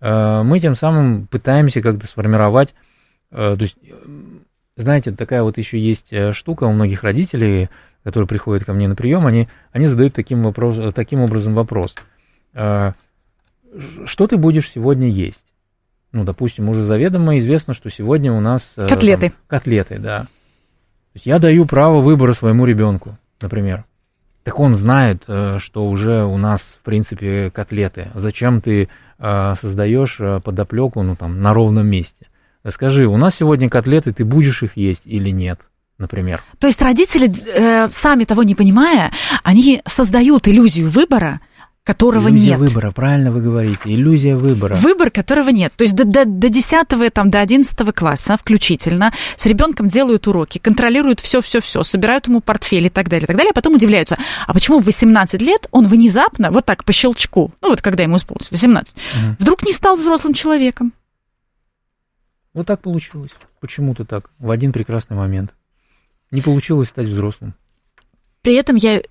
э, 0.00 0.42
мы 0.42 0.60
тем 0.60 0.76
самым 0.76 1.26
пытаемся 1.28 1.80
как-то 1.80 2.06
сформировать, 2.06 2.74
то 3.30 3.58
есть, 3.60 3.76
знаете, 4.76 5.12
такая 5.12 5.42
вот 5.42 5.58
еще 5.58 5.78
есть 5.78 6.14
штука 6.32 6.64
у 6.64 6.72
многих 6.72 7.02
родителей, 7.02 7.68
которые 8.04 8.28
приходят 8.28 8.64
ко 8.64 8.72
мне 8.72 8.88
на 8.88 8.94
прием, 8.94 9.26
они, 9.26 9.48
они 9.72 9.86
задают 9.86 10.14
таким, 10.14 10.42
вопрос, 10.42 10.92
таким 10.94 11.20
образом 11.20 11.54
вопрос. 11.54 11.94
«А, 12.54 12.94
что 14.06 14.26
ты 14.26 14.36
будешь 14.36 14.70
сегодня 14.70 15.08
есть? 15.08 15.44
Ну, 16.12 16.24
допустим, 16.24 16.68
уже 16.68 16.82
заведомо 16.82 17.38
известно, 17.38 17.74
что 17.74 17.90
сегодня 17.90 18.32
у 18.32 18.40
нас... 18.40 18.72
Э, 18.76 18.88
котлеты. 18.88 19.30
Там, 19.30 19.38
котлеты, 19.46 19.98
да. 19.98 20.20
То 20.20 21.14
есть 21.14 21.26
я 21.26 21.38
даю 21.38 21.66
право 21.66 22.00
выбора 22.00 22.32
своему 22.32 22.64
ребенку, 22.64 23.18
например. 23.40 23.84
Так 24.44 24.58
он 24.58 24.74
знает, 24.74 25.24
э, 25.26 25.58
что 25.58 25.88
уже 25.88 26.24
у 26.24 26.38
нас, 26.38 26.78
в 26.80 26.84
принципе, 26.84 27.50
котлеты. 27.50 28.10
Зачем 28.14 28.62
ты 28.62 28.88
э, 29.18 29.54
создаешь 29.60 30.18
подоплеку, 30.42 31.02
ну, 31.02 31.14
там, 31.14 31.42
на 31.42 31.52
ровном 31.52 31.86
месте? 31.86 32.26
Скажи, 32.70 33.06
у 33.06 33.16
нас 33.16 33.34
сегодня 33.34 33.68
котлеты, 33.68 34.12
ты 34.12 34.24
будешь 34.24 34.62
их 34.62 34.76
есть 34.76 35.02
или 35.04 35.30
нет? 35.30 35.60
Например. 35.98 36.42
То 36.58 36.66
есть 36.66 36.80
родители, 36.80 37.30
э, 37.54 37.88
сами 37.90 38.24
того 38.24 38.42
не 38.42 38.54
понимая, 38.54 39.12
они 39.42 39.82
создают 39.86 40.48
иллюзию 40.48 40.88
выбора, 40.88 41.40
которого 41.88 42.28
иллюзия 42.28 42.50
нет. 42.50 42.58
выбора, 42.58 42.92
правильно 42.92 43.32
вы 43.32 43.40
говорите, 43.40 43.80
иллюзия 43.86 44.36
выбора. 44.36 44.74
Выбор, 44.74 45.10
которого 45.10 45.48
нет. 45.48 45.72
То 45.74 45.84
есть 45.84 45.94
до, 45.94 46.04
до, 46.04 46.26
до 46.26 46.50
10 46.50 46.86
там, 47.14 47.30
до 47.30 47.40
11 47.40 47.94
класса 47.94 48.36
включительно 48.36 49.10
с 49.36 49.46
ребенком 49.46 49.88
делают 49.88 50.26
уроки, 50.26 50.58
контролируют 50.58 51.20
все-все-все, 51.20 51.82
собирают 51.82 52.28
ему 52.28 52.42
портфель 52.42 52.86
и 52.86 52.90
так 52.90 53.08
далее, 53.08 53.24
и 53.24 53.26
так 53.26 53.36
далее, 53.36 53.52
а 53.52 53.54
потом 53.54 53.74
удивляются, 53.74 54.18
а 54.46 54.52
почему 54.52 54.80
в 54.80 54.84
18 54.84 55.40
лет 55.40 55.66
он 55.70 55.86
внезапно, 55.86 56.50
вот 56.50 56.66
так 56.66 56.84
по 56.84 56.92
щелчку, 56.92 57.52
ну 57.62 57.70
вот 57.70 57.80
когда 57.80 58.02
ему 58.02 58.18
исполнилось 58.18 58.50
18, 58.50 58.94
угу. 58.94 59.36
вдруг 59.38 59.62
не 59.62 59.72
стал 59.72 59.96
взрослым 59.96 60.34
человеком? 60.34 60.92
Вот 62.52 62.66
так 62.66 62.82
получилось. 62.82 63.30
Почему-то 63.60 64.04
так, 64.04 64.30
в 64.38 64.50
один 64.50 64.72
прекрасный 64.72 65.16
момент. 65.16 65.54
Не 66.30 66.40
получилось 66.40 66.88
стать 66.88 67.06
взрослым. 67.06 67.54
При 68.42 68.54
этом 68.54 68.76
я 68.76 69.02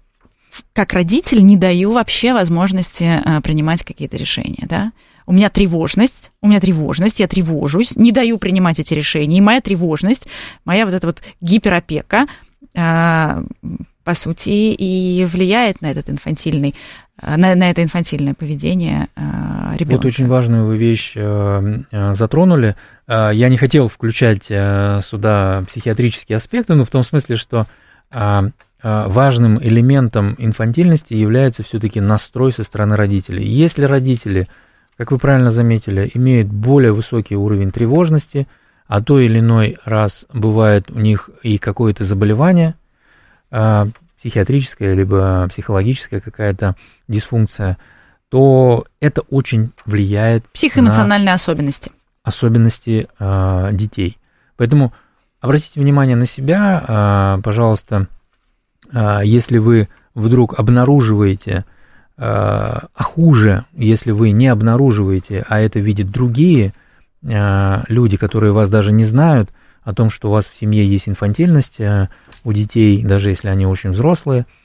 как 0.73 0.93
родитель 0.93 1.43
не 1.43 1.57
даю 1.57 1.91
вообще 1.91 2.33
возможности 2.33 3.03
э, 3.03 3.41
принимать 3.41 3.83
какие-то 3.83 4.17
решения, 4.17 4.65
да. 4.67 4.91
У 5.25 5.33
меня 5.33 5.49
тревожность, 5.49 6.31
у 6.41 6.47
меня 6.47 6.59
тревожность, 6.59 7.19
я 7.19 7.27
тревожусь, 7.27 7.95
не 7.95 8.11
даю 8.11 8.37
принимать 8.37 8.79
эти 8.79 8.93
решения. 8.93 9.37
И 9.37 9.41
моя 9.41 9.61
тревожность, 9.61 10.25
моя 10.63 10.85
вот 10.85 10.93
эта 10.93 11.05
вот 11.07 11.21
гиперопека, 11.41 12.27
э, 12.73 13.43
по 14.07 14.13
сути, 14.13 14.73
и 14.73 15.25
влияет 15.25 15.81
на 15.81 15.91
этот 15.91 16.09
инфантильный 16.09 16.75
э, 17.21 17.35
на, 17.35 17.55
на 17.55 17.69
это 17.69 17.83
инфантильное 17.83 18.33
поведение 18.33 19.09
ребенка. 19.77 19.97
Вот 19.97 20.05
очень 20.05 20.27
важную 20.27 20.65
вы 20.65 20.77
вещь 20.77 21.13
затронули. 21.91 22.77
Э, 23.05 23.31
я 23.33 23.49
не 23.49 23.57
хотел 23.57 23.89
включать 23.89 24.45
э, 24.49 25.01
сюда 25.03 25.65
психиатрические 25.69 26.37
аспекты, 26.37 26.73
но 26.75 26.85
в 26.85 26.89
том 26.89 27.03
смысле, 27.03 27.35
что 27.35 27.67
э, 28.09 28.41
важным 28.81 29.61
элементом 29.61 30.35
инфантильности 30.37 31.13
является 31.13 31.63
все-таки 31.63 31.99
настрой 31.99 32.53
со 32.53 32.63
стороны 32.63 32.95
родителей. 32.95 33.45
Если 33.45 33.83
родители, 33.83 34.47
как 34.97 35.11
вы 35.11 35.17
правильно 35.17 35.51
заметили, 35.51 36.09
имеют 36.13 36.47
более 36.47 36.93
высокий 36.93 37.35
уровень 37.35 37.71
тревожности, 37.71 38.47
а 38.87 39.01
то 39.01 39.19
или 39.19 39.39
иной 39.39 39.77
раз 39.83 40.27
бывает 40.31 40.89
у 40.91 40.99
них 40.99 41.29
и 41.43 41.57
какое-то 41.57 42.05
заболевание, 42.05 42.75
психиатрическая 43.49 44.93
либо 44.93 45.47
психологическая 45.49 46.19
какая-то 46.19 46.75
дисфункция, 47.07 47.77
то 48.29 48.85
это 48.99 49.21
очень 49.29 49.71
влияет 49.85 50.45
Психоэмоциональные 50.49 51.29
на... 51.29 51.35
особенности 51.35 51.91
особенности 52.23 53.07
э, 53.19 53.69
детей. 53.71 54.17
Поэтому 54.57 54.91
обратите 55.39 55.79
внимание 55.79 56.15
на 56.15 56.25
себя, 56.25 57.39
пожалуйста, 57.43 58.07
если 58.91 59.59
вы 59.59 59.87
вдруг 60.15 60.59
обнаруживаете, 60.59 61.63
а 62.17 62.87
хуже, 62.95 63.65
если 63.71 64.11
вы 64.11 64.31
не 64.31 64.47
обнаруживаете, 64.47 65.45
а 65.47 65.59
это 65.59 65.79
видят 65.79 66.09
другие 66.09 66.73
люди, 67.21 68.17
которые 68.17 68.51
вас 68.51 68.69
даже 68.71 68.91
не 68.91 69.05
знают, 69.05 69.51
о 69.83 69.93
том, 69.93 70.09
что 70.09 70.29
у 70.29 70.31
вас 70.31 70.47
в 70.47 70.59
семье 70.59 70.85
есть 70.85 71.07
инфантильность 71.07 71.77
у 72.47 72.53
детей, 72.53 73.03
даже 73.03 73.29
если 73.29 73.49
они 73.49 73.65
очень 73.65 73.91
взрослые– 73.91 74.45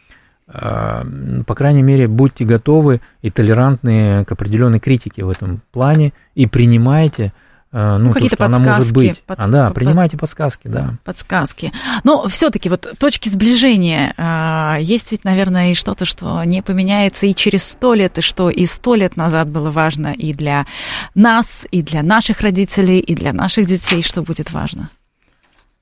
а, 0.48 1.04
по 1.46 1.54
крайней 1.54 1.82
мере, 1.82 2.08
будьте 2.08 2.44
готовы 2.44 3.00
и 3.22 3.30
толерантны 3.30 4.24
к 4.24 4.32
определенной 4.32 4.80
критике 4.80 5.24
в 5.24 5.30
этом 5.30 5.62
плане 5.70 6.12
и 6.34 6.46
принимайте 6.46 7.32
а, 7.74 7.96
ну, 7.96 8.08
ну 8.08 8.12
какие-то 8.12 8.36
то, 8.36 8.44
подсказки. 8.44 8.68
Она 8.68 8.76
может 8.76 8.94
быть. 8.94 9.22
Подс... 9.22 9.46
А, 9.46 9.48
да, 9.48 9.70
принимайте 9.70 10.18
подсказки, 10.18 10.68
да. 10.68 10.94
Подсказки. 11.04 11.72
Но 12.04 12.28
все-таки 12.28 12.68
вот 12.68 12.86
точки 12.98 13.30
сближения 13.30 14.12
а, 14.18 14.76
есть 14.78 15.10
ведь, 15.10 15.24
наверное, 15.24 15.72
и 15.72 15.74
что-то, 15.74 16.04
что 16.04 16.44
не 16.44 16.60
поменяется 16.60 17.26
и 17.26 17.34
через 17.34 17.64
сто 17.64 17.94
лет, 17.94 18.18
и 18.18 18.20
что 18.20 18.50
и 18.50 18.66
сто 18.66 18.94
лет 18.94 19.16
назад 19.16 19.48
было 19.48 19.70
важно 19.70 20.08
и 20.08 20.34
для 20.34 20.66
нас, 21.14 21.66
и 21.70 21.82
для 21.82 22.02
наших 22.02 22.42
родителей, 22.42 22.98
и 22.98 23.14
для 23.14 23.32
наших 23.32 23.64
детей, 23.64 24.02
что 24.02 24.22
будет 24.22 24.52
важно. 24.52 24.90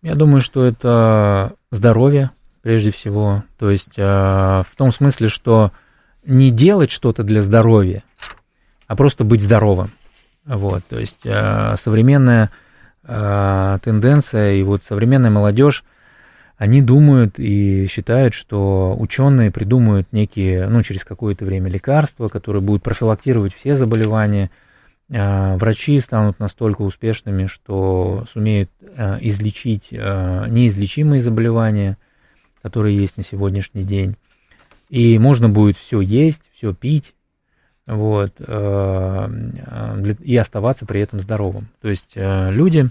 Я 0.03 0.15
думаю, 0.15 0.43
что 0.43 0.65
это 0.65 1.55
здоровье, 1.71 2.31
прежде 2.63 2.91
всего. 2.91 3.45
То 3.59 3.71
есть 3.71 3.97
э, 3.97 4.03
в 4.03 4.77
том 4.77 4.93
смысле, 4.93 5.29
что 5.29 5.73
не 6.25 6.51
делать 6.51 6.91
что-то 6.91 7.23
для 7.23 7.43
здоровья, 7.43 8.03
а 8.87 8.97
просто 8.97 9.25
быть 9.25 9.43
здоровым. 9.43 9.91
Вот, 10.45 10.85
то 10.87 10.99
есть 10.99 11.21
э, 11.25 11.77
современная 11.77 12.51
э, 13.05 13.79
тенденция 13.83 14.55
и 14.55 14.63
вот 14.63 14.83
современная 14.85 15.31
молодежь, 15.31 15.85
они 16.61 16.83
думают 16.83 17.39
и 17.39 17.87
считают, 17.87 18.35
что 18.35 18.95
ученые 18.99 19.51
придумают 19.51 20.13
некие, 20.13 20.69
ну, 20.69 20.83
через 20.83 21.05
какое-то 21.05 21.47
время 21.47 21.71
лекарства, 21.71 22.29
которые 22.29 22.61
будут 22.61 22.83
профилактировать 22.83 23.55
все 23.55 23.77
заболевания. 23.77 24.51
Врачи 25.11 25.99
станут 26.01 26.39
настолько 26.39 26.83
успешными, 26.83 27.47
что 27.47 28.25
сумеют 28.33 28.71
излечить 29.21 29.93
неизлечимые 29.93 31.23
заболевания– 31.23 31.99
которые 32.63 32.97
есть 32.97 33.17
на 33.17 33.23
сегодняшний 33.23 33.83
день. 33.83 34.17
И 34.89 35.19
можно 35.19 35.49
будет 35.49 35.77
все 35.77 36.01
есть, 36.01 36.43
все 36.55 36.75
пить, 36.75 37.15
вот, 37.87 38.39
и 38.41 40.37
оставаться 40.37 40.87
при 40.87 41.01
этом 41.01 41.21
здоровым. 41.21 41.69
То 41.81 41.89
есть 41.89 42.13
люди, 42.15 42.89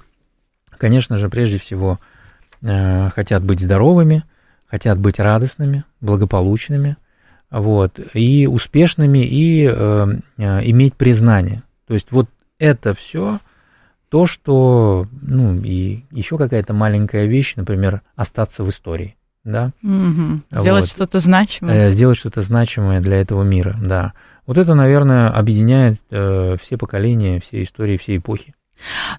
конечно 0.77 1.17
же, 1.17 1.29
прежде 1.29 1.59
всего 1.59 1.99
хотят 2.61 3.43
быть 3.43 3.59
здоровыми, 3.59 4.23
хотят 4.67 4.99
быть 4.99 5.19
радостными, 5.19 5.83
благополучными, 6.01 6.97
вот, 7.49 7.99
и 8.13 8.47
успешными, 8.47 9.19
и 9.19 9.65
иметь 9.65 10.95
признание. 10.95 11.61
То 11.89 11.95
есть 11.95 12.13
вот 12.13 12.29
это 12.57 12.93
все 12.93 13.39
то, 14.07 14.25
что, 14.25 15.05
ну, 15.21 15.55
и 15.61 16.05
еще 16.11 16.37
какая-то 16.37 16.73
маленькая 16.73 17.25
вещь, 17.25 17.55
например, 17.57 18.01
остаться 18.15 18.63
в 18.63 18.69
истории 18.69 19.17
да. 19.43 19.71
Угу. 19.83 20.41
Сделать 20.61 20.83
вот. 20.83 20.89
что-то 20.89 21.19
значимое. 21.19 21.87
Э, 21.87 21.89
сделать 21.89 22.17
что-то 22.17 22.41
значимое 22.41 23.01
для 23.01 23.17
этого 23.17 23.43
мира, 23.43 23.75
да. 23.81 24.13
Вот 24.45 24.57
это, 24.57 24.73
наверное, 24.73 25.29
объединяет 25.29 25.99
э, 26.09 26.55
все 26.61 26.77
поколения, 26.77 27.39
все 27.39 27.63
истории, 27.63 27.97
все 27.97 28.17
эпохи. 28.17 28.53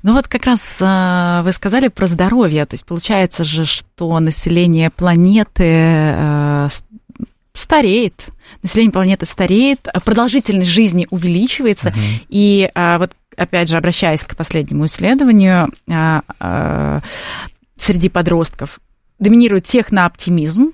Ну 0.02 0.14
вот 0.14 0.26
как 0.26 0.46
раз 0.46 0.78
э, 0.80 1.42
вы 1.42 1.52
сказали 1.52 1.88
про 1.88 2.06
здоровье, 2.06 2.64
то 2.64 2.74
есть 2.74 2.86
получается 2.86 3.44
же, 3.44 3.66
что 3.66 4.18
население 4.18 4.90
планеты 4.90 5.64
э, 5.64 6.68
стареет, 7.53 8.28
население 8.62 8.92
планеты 8.92 9.26
стареет, 9.26 9.88
продолжительность 10.05 10.70
жизни 10.70 11.07
увеличивается, 11.11 11.90
uh-huh. 11.90 12.26
и 12.28 12.70
э, 12.74 12.98
вот 12.98 13.12
опять 13.36 13.68
же 13.68 13.76
обращаясь 13.76 14.24
к 14.24 14.36
последнему 14.36 14.86
исследованию 14.86 15.70
э, 15.88 17.01
среди 17.78 18.09
подростков, 18.09 18.80
доминирует 19.20 19.66
технооптимизм, 19.66 20.72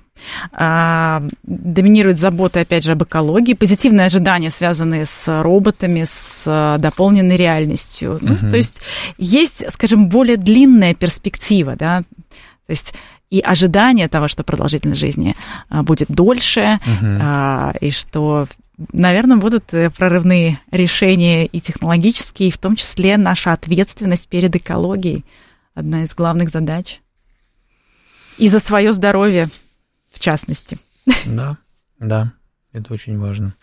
а, 0.51 1.21
доминирует 1.43 2.17
забота, 2.17 2.61
опять 2.61 2.83
же, 2.83 2.93
об 2.93 3.03
экологии, 3.03 3.53
позитивные 3.53 4.07
ожидания, 4.07 4.49
связанные 4.49 5.05
с 5.05 5.41
роботами, 5.43 6.05
с 6.05 6.45
а, 6.47 6.77
дополненной 6.77 7.35
реальностью. 7.35 8.13
Uh-huh. 8.13 8.37
Ну, 8.41 8.49
то 8.49 8.57
есть 8.57 8.81
есть, 9.17 9.63
скажем, 9.71 10.09
более 10.09 10.37
длинная 10.37 10.95
перспектива, 10.95 11.75
да, 11.75 12.01
то 12.01 12.71
есть 12.71 12.93
и 13.29 13.39
ожидание 13.39 14.07
того, 14.07 14.27
что 14.27 14.43
продолжительность 14.43 14.99
жизни 14.99 15.35
а, 15.69 15.83
будет 15.83 16.09
дольше, 16.09 16.79
uh-huh. 16.85 17.77
и 17.79 17.91
что, 17.91 18.47
наверное, 18.93 19.37
будут 19.37 19.73
э, 19.73 19.89
прорывные 19.89 20.59
решения 20.71 21.45
и 21.45 21.59
технологические, 21.59 22.49
и 22.49 22.51
в 22.51 22.57
том 22.57 22.75
числе 22.75 23.17
наша 23.17 23.51
ответственность 23.51 24.29
перед 24.29 24.55
экологией, 24.55 25.25
одна 25.73 26.03
из 26.03 26.15
главных 26.15 26.49
задач. 26.49 27.01
И 28.37 28.47
за 28.47 28.59
свое 28.59 28.93
здоровье, 28.93 29.47
в 30.13 30.19
частности. 30.19 30.77
Да, 31.25 31.57
да, 31.99 32.33
это 32.71 32.93
очень 32.93 33.17
важно. 33.17 33.55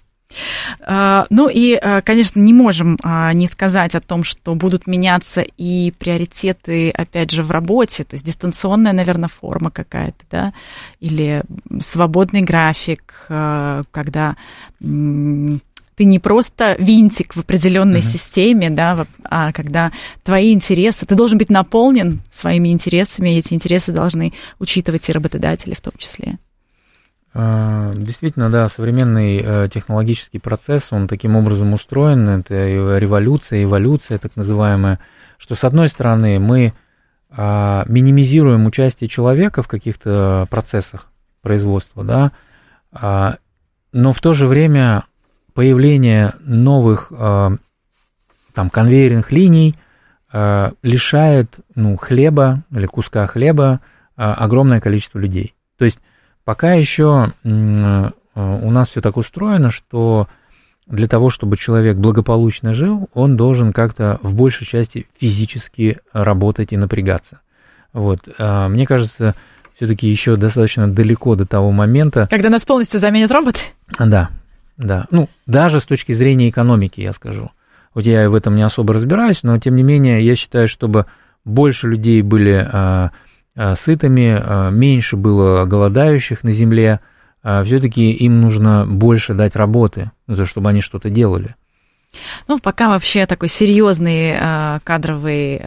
А, 0.80 1.26
ну 1.30 1.48
и, 1.48 1.74
а, 1.74 2.00
конечно, 2.02 2.40
не 2.40 2.52
можем 2.52 2.96
а, 3.02 3.32
не 3.32 3.46
сказать 3.46 3.94
о 3.94 4.00
том, 4.00 4.24
что 4.24 4.54
будут 4.54 4.86
меняться 4.86 5.42
и 5.42 5.92
приоритеты, 5.98 6.90
опять 6.90 7.30
же, 7.30 7.42
в 7.42 7.50
работе, 7.50 8.04
то 8.04 8.14
есть 8.14 8.24
дистанционная, 8.24 8.92
наверное, 8.92 9.28
форма 9.28 9.70
какая-то, 9.70 10.24
да, 10.30 10.52
или 11.00 11.42
свободный 11.80 12.42
график, 12.42 13.26
когда 13.28 14.36
ты 15.96 16.04
не 16.04 16.18
просто 16.18 16.76
винтик 16.78 17.34
в 17.34 17.40
определенной 17.40 18.00
uh-huh. 18.00 18.12
системе, 18.12 18.70
да, 18.70 19.06
а 19.22 19.52
когда 19.52 19.92
твои 20.22 20.52
интересы, 20.52 21.06
ты 21.06 21.14
должен 21.14 21.38
быть 21.38 21.50
наполнен 21.50 22.20
своими 22.32 22.70
интересами, 22.72 23.34
и 23.34 23.38
эти 23.38 23.54
интересы 23.54 23.92
должны 23.92 24.32
учитывать 24.58 25.08
и 25.08 25.12
работодатели 25.12 25.74
в 25.74 25.80
том 25.80 25.92
числе. 25.98 26.38
А, 27.34 27.92
действительно, 27.94 28.48
да, 28.48 28.68
современный 28.68 29.42
э, 29.42 29.68
технологический 29.68 30.38
процесс, 30.38 30.92
он 30.92 31.08
таким 31.08 31.36
образом 31.36 31.72
устроен, 31.72 32.28
это 32.28 32.68
революция, 32.98 33.64
эволюция 33.64 34.18
так 34.18 34.36
называемая, 34.36 35.00
что 35.36 35.54
с 35.54 35.64
одной 35.64 35.88
стороны 35.88 36.38
мы 36.38 36.72
а, 37.30 37.84
минимизируем 37.88 38.66
участие 38.66 39.08
человека 39.08 39.62
в 39.62 39.68
каких-то 39.68 40.46
процессах 40.48 41.08
производства, 41.42 42.04
да, 42.04 43.38
но 43.94 44.12
в 44.12 44.20
то 44.20 44.34
же 44.34 44.46
время 44.48 45.04
появление 45.54 46.34
новых 46.40 47.12
э, 47.16 47.50
там 48.52 48.70
конвейерных 48.70 49.30
линий 49.30 49.76
э, 50.32 50.72
лишает 50.82 51.54
ну, 51.76 51.96
хлеба 51.96 52.64
или 52.72 52.86
куска 52.86 53.26
хлеба 53.28 53.80
э, 54.16 54.22
огромное 54.22 54.80
количество 54.80 55.20
людей. 55.20 55.54
То 55.78 55.84
есть 55.84 56.00
пока 56.44 56.74
еще 56.74 57.32
у 57.44 58.70
нас 58.70 58.88
все 58.88 59.00
так 59.00 59.16
устроено, 59.16 59.70
что 59.70 60.28
для 60.86 61.08
того, 61.08 61.30
чтобы 61.30 61.56
человек 61.56 61.96
благополучно 61.96 62.74
жил, 62.74 63.08
он 63.14 63.36
должен 63.36 63.72
как-то 63.72 64.18
в 64.22 64.34
большей 64.34 64.66
части 64.66 65.06
физически 65.18 65.98
работать 66.12 66.72
и 66.72 66.76
напрягаться. 66.76 67.40
Вот. 67.92 68.20
Мне 68.38 68.86
кажется, 68.86 69.34
все-таки 69.76 70.08
еще 70.08 70.36
достаточно 70.36 70.92
далеко 70.92 71.36
до 71.36 71.46
того 71.46 71.70
момента. 71.70 72.26
Когда 72.28 72.50
нас 72.50 72.64
полностью 72.64 73.00
заменят 73.00 73.30
роботы? 73.30 73.60
Да, 73.98 74.30
да. 74.76 75.06
Ну, 75.10 75.28
даже 75.46 75.80
с 75.80 75.84
точки 75.84 76.12
зрения 76.12 76.50
экономики, 76.50 77.00
я 77.00 77.12
скажу. 77.12 77.50
Вот 77.94 78.04
я 78.04 78.28
в 78.28 78.34
этом 78.34 78.56
не 78.56 78.62
особо 78.62 78.92
разбираюсь, 78.92 79.42
но 79.44 79.56
тем 79.58 79.76
не 79.76 79.84
менее 79.84 80.24
я 80.26 80.34
считаю, 80.34 80.66
чтобы 80.68 81.06
больше 81.44 81.88
людей 81.88 82.22
были 82.22 82.52
а, 82.52 82.66
а, 82.72 83.10
сытыми, 83.56 84.36
а, 84.36 84.70
меньше 84.70 85.16
было 85.16 85.64
голодающих 85.64 86.42
на 86.42 86.52
земле, 86.52 87.00
а, 87.42 87.62
все-таки 87.64 88.10
им 88.10 88.40
нужно 88.40 88.86
больше 88.86 89.34
дать 89.34 89.54
работы, 89.54 90.10
чтобы 90.44 90.70
они 90.70 90.80
что-то 90.80 91.10
делали. 91.10 91.54
Ну, 92.46 92.58
пока 92.58 92.88
вообще 92.88 93.26
такой 93.26 93.48
серьезный 93.48 94.34
а, 94.38 94.80
кадровый 94.84 95.58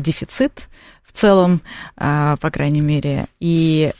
дефицит 0.00 0.68
в 1.04 1.12
целом, 1.12 1.60
по 1.96 2.50
крайней 2.52 2.80
мере, 2.80 3.26
и 3.40 3.92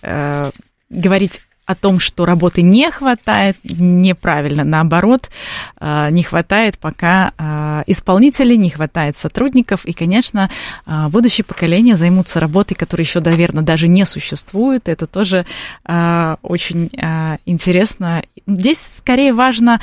говорить 0.89 1.43
о 1.71 1.77
том, 1.77 2.01
что 2.01 2.27
работы 2.27 2.63
не 2.63 2.91
хватает, 2.91 3.57
неправильно, 3.63 4.65
наоборот, 4.65 5.31
а, 5.79 6.11
не 6.11 6.25
хватает 6.25 6.79
пока 6.79 7.33
а, 7.39 7.85
исполнителей, 7.87 8.57
не 8.57 8.71
хватает 8.71 9.17
сотрудников, 9.17 9.85
и, 9.85 9.93
конечно, 9.93 10.51
а, 10.85 11.09
будущее 11.09 11.45
поколение 11.45 11.95
займутся 11.95 12.41
работой, 12.41 12.75
которая 12.75 13.05
еще, 13.05 13.21
наверное, 13.21 13.63
даже 13.63 13.87
не 13.87 14.05
существует, 14.05 14.89
это 14.89 15.07
тоже 15.07 15.47
очень 15.87 16.91
интересно. 17.47 18.23
Здесь 18.47 18.81
скорее 18.97 19.33
важно 19.33 19.81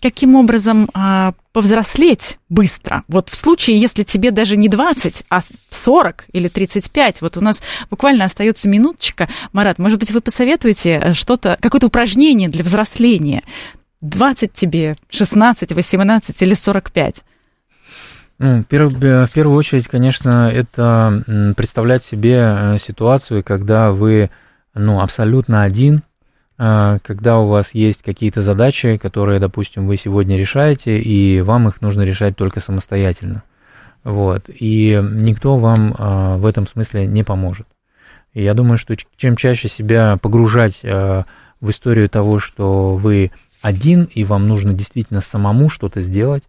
каким 0.00 0.36
образом 0.36 0.88
а, 0.94 1.32
повзрослеть 1.52 2.38
быстро. 2.48 3.04
Вот 3.08 3.28
в 3.30 3.36
случае, 3.36 3.78
если 3.78 4.02
тебе 4.02 4.30
даже 4.30 4.56
не 4.56 4.68
20, 4.68 5.24
а 5.28 5.40
40 5.70 6.26
или 6.32 6.48
35, 6.48 7.20
вот 7.20 7.36
у 7.36 7.40
нас 7.40 7.62
буквально 7.90 8.24
остается 8.24 8.68
минуточка. 8.68 9.28
Марат, 9.52 9.78
может 9.78 9.98
быть, 9.98 10.10
вы 10.10 10.20
посоветуете 10.20 11.00
э, 11.02 11.14
что-то, 11.14 11.58
какое-то 11.60 11.88
упражнение 11.88 12.48
для 12.48 12.64
взросления? 12.64 13.42
20 14.00 14.52
тебе, 14.52 14.96
16, 15.10 15.72
18 15.72 16.42
или 16.42 16.54
45? 16.54 17.24
Ну, 18.38 18.62
в 18.62 18.64
первую 18.64 19.56
очередь, 19.56 19.88
конечно, 19.88 20.48
это 20.48 21.54
представлять 21.56 22.04
себе 22.04 22.36
э, 22.36 22.78
ситуацию, 22.78 23.42
когда 23.42 23.90
вы 23.90 24.30
ну, 24.74 25.00
абсолютно 25.00 25.62
один, 25.64 26.02
когда 26.58 27.38
у 27.38 27.46
вас 27.46 27.70
есть 27.72 28.02
какие-то 28.02 28.42
задачи, 28.42 28.96
которые, 28.96 29.38
допустим, 29.38 29.86
вы 29.86 29.96
сегодня 29.96 30.36
решаете, 30.36 30.98
и 30.98 31.40
вам 31.40 31.68
их 31.68 31.80
нужно 31.80 32.02
решать 32.02 32.36
только 32.36 32.58
самостоятельно. 32.58 33.44
Вот. 34.02 34.44
И 34.48 35.00
никто 35.00 35.56
вам 35.56 35.94
а, 35.96 36.36
в 36.36 36.46
этом 36.46 36.66
смысле 36.66 37.06
не 37.06 37.22
поможет. 37.22 37.66
И 38.34 38.42
я 38.42 38.54
думаю, 38.54 38.78
что 38.78 38.96
чем 39.16 39.36
чаще 39.36 39.68
себя 39.68 40.16
погружать 40.20 40.80
а, 40.82 41.26
в 41.60 41.70
историю 41.70 42.08
того, 42.08 42.40
что 42.40 42.94
вы 42.94 43.30
один, 43.62 44.04
и 44.04 44.24
вам 44.24 44.44
нужно 44.44 44.72
действительно 44.72 45.20
самому 45.20 45.68
что-то 45.68 46.00
сделать, 46.00 46.44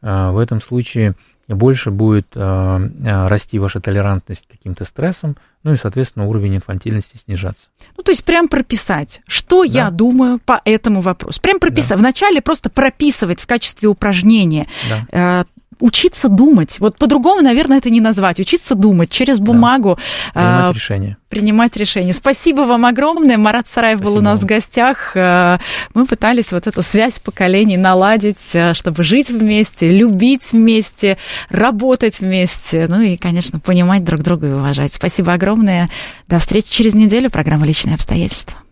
в 0.00 0.38
этом 0.38 0.60
случае 0.62 1.14
больше 1.54 1.90
будет 1.90 2.28
расти 2.34 3.58
ваша 3.58 3.80
толерантность 3.80 4.46
к 4.46 4.50
каким-то 4.50 4.84
стрессам, 4.84 5.36
ну 5.62 5.72
и, 5.72 5.76
соответственно, 5.76 6.26
уровень 6.26 6.56
инфантильности 6.56 7.16
снижаться. 7.24 7.66
Ну, 7.96 8.02
то 8.02 8.12
есть 8.12 8.24
прям 8.24 8.48
прописать, 8.48 9.20
что 9.26 9.64
да. 9.64 9.72
я 9.72 9.90
думаю 9.90 10.38
по 10.38 10.60
этому 10.64 11.00
вопросу. 11.00 11.40
Прям 11.40 11.58
прописать. 11.58 11.90
Да. 11.90 11.96
Вначале 11.96 12.40
просто 12.40 12.70
прописывать 12.70 13.40
в 13.40 13.46
качестве 13.46 13.88
упражнения. 13.88 14.68
Да. 14.88 15.06
Э, 15.10 15.44
учиться 15.80 16.28
думать. 16.28 16.76
Вот 16.78 16.96
по-другому, 16.98 17.42
наверное, 17.42 17.78
это 17.78 17.90
не 17.90 18.00
назвать. 18.00 18.40
Учиться 18.40 18.74
думать 18.74 19.10
через 19.10 19.38
бумагу. 19.38 19.98
Да. 20.34 20.40
Принимать 20.40 20.74
решения. 20.74 21.16
Принимать 21.28 21.76
решения. 21.76 22.12
Спасибо 22.12 22.62
вам 22.62 22.86
огромное. 22.86 23.36
Марат 23.36 23.66
Сараев 23.68 23.98
Спасибо 23.98 24.10
был 24.10 24.18
у 24.18 24.22
нас 24.22 24.40
в 24.40 24.46
гостях. 24.46 25.12
А, 25.16 25.58
мы 25.94 26.06
пытались 26.06 26.52
вот 26.52 26.66
эту 26.66 26.82
связь 26.82 27.18
поколений 27.18 27.76
наладить, 27.76 28.54
а, 28.54 28.74
чтобы 28.74 29.02
жить 29.02 29.30
вместе, 29.30 29.92
любить 29.92 30.52
вместе, 30.52 31.18
работать 31.50 32.20
вместе. 32.20 32.86
Ну 32.88 33.00
и, 33.00 33.16
конечно, 33.16 33.60
понимать 33.60 34.04
друг 34.04 34.20
друга 34.20 34.48
и 34.48 34.52
уважать. 34.52 34.92
Спасибо 34.92 35.32
огромное. 35.32 35.88
До 36.28 36.38
встречи 36.38 36.70
через 36.70 36.94
неделю. 36.94 37.30
Программа 37.30 37.66
«Личные 37.66 37.94
обстоятельства». 37.94 38.56